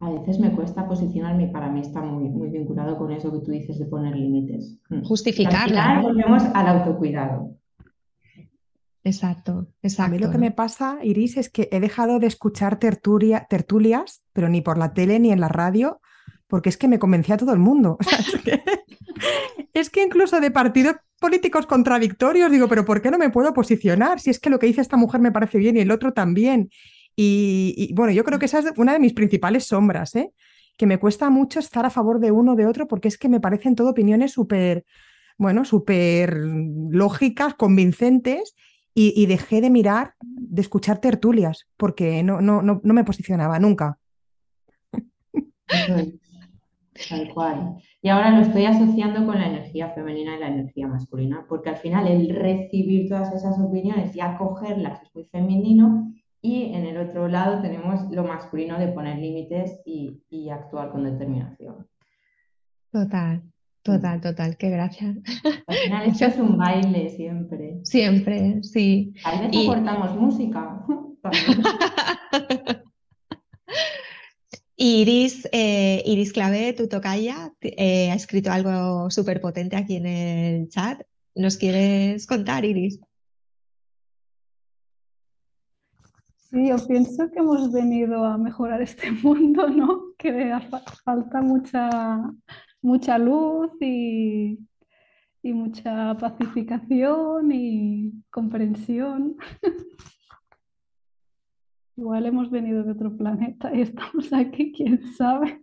a 0.00 0.10
veces 0.10 0.38
me 0.38 0.52
cuesta 0.52 0.86
posicionarme 0.86 1.44
y 1.44 1.52
para 1.52 1.68
mí 1.70 1.80
está 1.80 2.00
muy, 2.00 2.28
muy 2.28 2.50
vinculado 2.50 2.96
con 2.96 3.10
eso 3.10 3.32
que 3.32 3.44
tú 3.44 3.50
dices 3.50 3.78
de 3.78 3.86
poner 3.86 4.14
límites. 4.14 4.78
Mm. 4.90 5.02
Justificarla. 5.02 6.00
volvemos 6.02 6.42
al 6.54 6.68
autocuidado. 6.68 7.56
Exacto, 9.02 9.68
exacto. 9.82 10.10
A 10.10 10.14
mí 10.14 10.18
lo 10.18 10.30
que 10.30 10.38
me 10.38 10.50
pasa, 10.50 10.98
Iris, 11.02 11.36
es 11.36 11.48
que 11.48 11.68
he 11.72 11.80
dejado 11.80 12.18
de 12.18 12.26
escuchar 12.26 12.78
tertulias, 12.78 14.24
pero 14.32 14.48
ni 14.48 14.60
por 14.60 14.76
la 14.76 14.92
tele 14.92 15.18
ni 15.18 15.32
en 15.32 15.40
la 15.40 15.48
radio, 15.48 16.00
porque 16.46 16.68
es 16.68 16.76
que 16.76 16.88
me 16.88 16.98
convencía 16.98 17.36
a 17.36 17.38
todo 17.38 17.52
el 17.52 17.58
mundo. 17.58 17.98
es, 19.72 19.90
que, 19.90 20.02
incluso 20.02 20.40
de 20.40 20.50
partidos 20.50 20.96
políticos 21.18 21.66
contradictorios 21.66 22.50
digo, 22.50 22.68
pero 22.68 22.84
¿por 22.84 23.00
qué 23.00 23.10
no 23.10 23.18
me 23.18 23.30
puedo 23.30 23.52
posicionar? 23.52 24.20
Si 24.20 24.30
es 24.30 24.38
que 24.38 24.50
lo 24.50 24.58
que 24.58 24.66
dice 24.66 24.80
esta 24.80 24.96
mujer 24.96 25.20
me 25.20 25.32
parece 25.32 25.58
bien 25.58 25.76
y 25.76 25.80
el 25.80 25.90
otro 25.90 26.12
también. 26.12 26.70
Y, 27.20 27.92
bueno, 27.94 28.12
yo 28.12 28.22
creo 28.22 28.38
que 28.38 28.44
esa 28.46 28.60
es 28.60 28.72
una 28.76 28.92
de 28.92 29.00
mis 29.00 29.12
principales 29.12 29.64
sombras, 29.64 30.14
¿eh? 30.14 30.32
que 30.76 30.86
me 30.86 30.98
cuesta 30.98 31.30
mucho 31.30 31.58
estar 31.58 31.84
a 31.84 31.90
favor 31.90 32.20
de 32.20 32.30
uno 32.30 32.52
o 32.52 32.54
de 32.54 32.66
otro 32.66 32.86
porque 32.86 33.08
es 33.08 33.18
que 33.18 33.28
me 33.28 33.40
parecen 33.40 33.74
todo 33.74 33.90
opiniones 33.90 34.30
súper, 34.30 34.84
bueno, 35.36 35.64
súper 35.64 36.36
lógicas, 36.36 37.54
convincentes 37.54 38.54
y, 38.94 39.26
dejé 39.26 39.60
de 39.60 39.70
mirar, 39.70 40.14
de 40.20 40.60
escuchar 40.62 41.00
tertulias, 41.00 41.68
porque 41.76 42.22
no, 42.22 42.40
no, 42.40 42.62
no, 42.62 42.80
no 42.82 42.94
me 42.94 43.04
posicionaba 43.04 43.58
nunca. 43.58 43.98
Tal 47.08 47.32
cual. 47.32 47.78
Y 48.00 48.08
ahora 48.08 48.30
lo 48.30 48.42
estoy 48.42 48.64
asociando 48.64 49.26
con 49.26 49.38
la 49.38 49.48
energía 49.48 49.90
femenina 49.90 50.36
y 50.36 50.40
la 50.40 50.48
energía 50.48 50.86
masculina, 50.86 51.44
porque 51.48 51.70
al 51.70 51.76
final 51.76 52.06
el 52.06 52.28
recibir 52.34 53.08
todas 53.08 53.32
esas 53.34 53.58
opiniones 53.58 54.14
y 54.14 54.20
acogerlas 54.20 55.02
es 55.02 55.14
muy 55.14 55.24
femenino 55.24 56.12
y 56.40 56.72
en 56.74 56.86
el 56.86 56.96
otro 56.98 57.28
lado 57.28 57.60
tenemos 57.60 58.10
lo 58.10 58.24
masculino 58.24 58.78
de 58.78 58.88
poner 58.88 59.18
límites 59.18 59.80
y, 59.84 60.22
y 60.30 60.50
actuar 60.50 60.90
con 60.90 61.04
determinación. 61.04 61.86
Total, 62.92 63.42
total, 63.82 64.20
total, 64.20 64.56
qué 64.56 64.70
gracia. 64.70 65.14
Al 65.66 65.76
final 65.76 66.06
esto 66.10 66.24
es 66.26 66.38
un 66.38 66.56
baile 66.56 67.10
siempre. 67.10 67.80
Siempre, 67.84 68.62
sí. 68.62 69.12
A 69.24 69.32
veces 69.32 69.48
y... 69.52 69.66
aportamos 69.66 70.16
música. 70.16 70.84
Iris, 74.80 75.48
eh, 75.50 76.02
Iris 76.06 76.32
Clave, 76.32 76.72
tu 76.72 76.86
tocaya, 76.88 77.52
eh, 77.60 78.12
ha 78.12 78.14
escrito 78.14 78.52
algo 78.52 79.10
súper 79.10 79.40
potente 79.40 79.74
aquí 79.76 79.96
en 79.96 80.06
el 80.06 80.68
chat. 80.68 81.02
¿Nos 81.34 81.56
quieres 81.56 82.28
contar, 82.28 82.64
Iris? 82.64 83.00
Sí, 86.50 86.68
yo 86.68 86.76
pienso 86.86 87.30
que 87.30 87.40
hemos 87.40 87.70
venido 87.70 88.24
a 88.24 88.38
mejorar 88.38 88.80
este 88.80 89.10
mundo, 89.22 89.68
¿no? 89.68 90.14
Que 90.16 90.58
falta 91.04 91.42
mucha, 91.42 92.22
mucha 92.80 93.18
luz 93.18 93.70
y, 93.80 94.58
y 95.42 95.52
mucha 95.52 96.16
pacificación 96.16 97.52
y 97.52 98.24
comprensión. 98.30 99.36
Igual 101.96 102.26
hemos 102.26 102.50
venido 102.50 102.82
de 102.82 102.92
otro 102.92 103.14
planeta 103.14 103.74
y 103.74 103.82
estamos 103.82 104.32
aquí, 104.32 104.72
quién 104.72 105.02
sabe. 105.16 105.62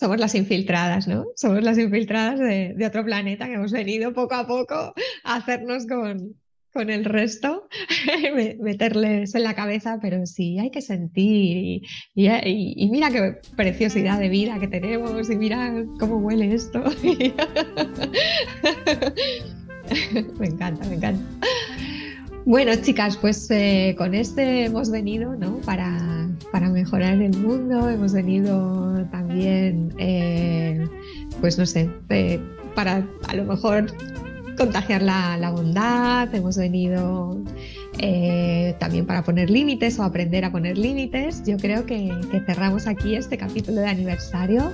Somos 0.00 0.18
las 0.18 0.34
infiltradas, 0.34 1.06
¿no? 1.06 1.26
Somos 1.36 1.62
las 1.62 1.76
infiltradas 1.76 2.40
de, 2.40 2.74
otro 2.86 3.04
planeta 3.04 3.44
que 3.46 3.52
hemos 3.52 3.70
venido 3.70 4.14
poco 4.14 4.34
a 4.34 4.46
poco 4.46 4.94
a 5.24 5.36
hacernos 5.36 5.86
con, 5.86 6.36
con 6.72 6.88
el 6.88 7.04
resto, 7.04 7.68
meterles 8.60 9.34
en 9.34 9.42
la 9.42 9.52
cabeza, 9.52 9.98
pero 10.00 10.24
sí 10.24 10.58
hay 10.58 10.70
que 10.70 10.80
sentir 10.80 11.82
y, 12.14 12.88
mira 12.90 13.10
qué 13.10 13.40
preciosidad 13.56 14.18
de 14.18 14.30
vida 14.30 14.58
que 14.58 14.68
tenemos 14.68 15.28
y 15.28 15.36
mira 15.36 15.84
cómo 15.98 16.16
huele 16.16 16.54
esto. 16.54 16.82
me 20.38 20.46
encanta, 20.46 20.88
me 20.88 20.94
encanta. 20.94 21.22
Bueno, 22.46 22.74
chicas, 22.76 23.18
pues 23.18 23.50
eh, 23.50 23.94
con 23.98 24.14
este 24.14 24.64
hemos 24.64 24.90
venido, 24.90 25.36
¿no? 25.36 25.58
Para, 25.58 26.19
para, 26.52 26.68
mejorar 26.68 27.20
el 27.20 27.36
mundo, 27.36 27.88
hemos 27.88 28.12
venido 28.12 29.06
también, 29.10 29.94
eh, 29.98 30.86
pues 31.40 31.58
no 31.58 31.66
sé, 31.66 31.90
eh, 32.08 32.40
para 32.74 33.06
a 33.28 33.34
lo 33.34 33.44
mejor 33.44 33.86
contagiar 34.56 35.02
la, 35.02 35.50
bondad, 35.50 36.34
hemos 36.34 36.56
venido 36.58 37.42
eh, 37.98 38.74
también 38.78 39.06
para 39.06 39.22
poner 39.24 39.48
límites 39.50 39.98
o 39.98 40.02
aprender 40.02 40.44
a 40.44 40.52
poner 40.52 40.76
límites. 40.76 41.42
Yo 41.46 41.56
creo 41.56 41.86
que, 41.86 42.12
cerramos 42.46 42.86
aquí 42.86 43.14
este 43.14 43.38
capítulo 43.38 43.80
de 43.80 43.88
aniversario. 43.88 44.72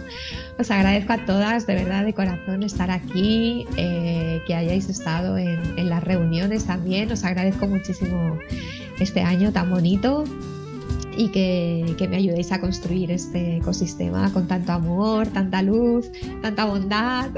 Os 0.59 0.70
agradezco 0.70 1.12
a 1.12 1.24
todas 1.24 1.66
de 1.66 1.74
verdad 1.74 2.05
de 2.05 2.14
corazón 2.14 2.62
estar 2.62 2.91
aquí, 2.91 3.66
que 3.77 4.55
hayáis 4.55 4.89
estado 4.89 5.39
en, 5.39 5.89
las 5.89 6.03
reuniones 6.03 6.64
también. 6.64 7.11
Os 7.12 7.24
agradezco 7.24 7.66
muchísimo 7.66 8.39
este 8.99 9.20
año 9.20 9.53
tan 9.53 9.70
bonito 9.70 10.24
y 11.17 11.29
que, 11.29 12.07
me 12.09 12.17
ayudéis 12.17 12.53
a 12.53 12.61
construir 12.61 13.11
este 13.11 13.57
ecosistema 13.57 14.33
con 14.33 14.47
tanto 14.47 14.73
amor, 14.73 15.27
tanta 15.29 15.62
luz, 15.62 16.11
tanta 16.43 16.64
bondad 16.64 17.31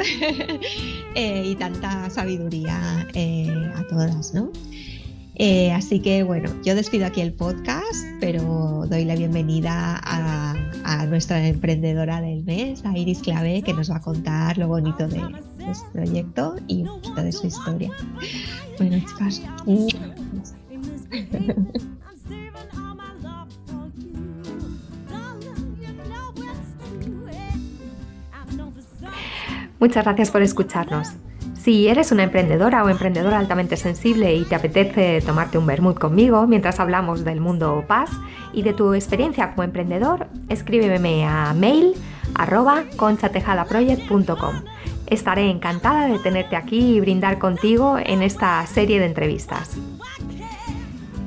eh, 1.15 1.45
y 1.47 1.55
tanta 1.55 2.11
sabiduría 2.11 3.07
a 3.77 3.87
todas, 3.89 4.35
¿no? 4.35 4.51
Eh, 5.41 5.71
así 5.71 6.01
que 6.01 6.25
bueno, 6.25 6.51
yo 6.65 6.75
despido 6.75 7.07
aquí 7.07 7.21
el 7.21 7.33
podcast, 7.33 8.05
pero 8.19 8.87
doy 8.89 9.05
la 9.05 9.15
bienvenida 9.15 10.01
a, 10.03 10.57
nuestra 11.07 11.47
emprendedora 11.47 12.21
del 12.21 12.45
mes, 12.45 12.85
a 12.85 12.97
Iris 12.97 13.21
Clave, 13.21 13.63
que 13.63 13.73
nos 13.73 13.91
va 13.91 13.97
a 13.97 14.01
contar 14.01 14.59
lo 14.59 14.69
bonito 14.69 15.07
de, 15.07 15.23
este 15.71 15.89
proyecto 15.93 16.57
y 16.67 16.83
un 16.83 17.01
poquito 17.01 17.23
de 17.23 17.33
su 17.33 17.47
historia. 17.47 17.93
Bueno, 18.79 18.99
chicas. 19.07 19.43
Muchas 29.81 30.05
gracias 30.05 30.31
por 30.31 30.43
escucharnos. 30.43 31.15
Si 31.55 31.89
eres 31.89 32.13
una 32.13 32.23
emprendedora 32.23 32.85
o 32.85 32.89
emprendedora 32.89 33.39
altamente 33.39 33.77
sensible 33.77 34.35
y 34.35 34.45
te 34.45 34.55
apetece 34.55 35.21
tomarte 35.21 35.59
un 35.59 35.67
vermut 35.67 35.99
conmigo 35.99 36.47
mientras 36.47 36.81
hablamos 36.81 37.25
del 37.25 37.41
mundo 37.41 37.85
paz 37.87 38.11
y 38.53 38.63
de 38.63 38.73
tu 38.73 38.95
experiencia 38.95 39.51
como 39.51 39.65
emprendedor, 39.65 40.29
escríbeme 40.49 41.27
a 41.27 41.53
mail 41.55 41.95
arroba 42.35 42.85
conchatejadaproject.com. 42.97 44.63
Estaré 45.07 45.51
encantada 45.51 46.07
de 46.07 46.19
tenerte 46.19 46.57
aquí 46.57 46.97
y 46.97 47.01
brindar 47.01 47.39
contigo 47.39 47.99
en 47.99 48.23
esta 48.23 48.65
serie 48.67 49.01
de 49.01 49.07
entrevistas. 49.07 49.77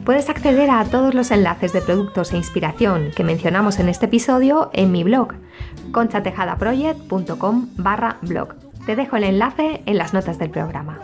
Puedes 0.06 0.30
acceder 0.30 0.70
a 0.72 0.84
todos 0.86 1.14
los 1.14 1.30
enlaces 1.32 1.74
de 1.74 1.82
productos 1.82 2.34
e 2.34 2.38
inspiración 2.38 3.12
que 3.16 3.24
mencionamos 3.24 3.80
en 3.80 3.88
este 3.88 4.08
episodio 4.08 4.72
en 4.74 4.92
mi 4.92 5.04
blog 5.04 5.36
conchatejadaproject.com 5.92 7.70
barra 7.78 8.18
blog. 8.22 8.56
Te 8.86 8.96
dejo 8.96 9.18
el 9.18 9.26
enlace 9.26 9.84
en 9.86 9.98
las 9.98 10.14
notas 10.14 10.40
del 10.40 10.50
programa. 10.50 11.00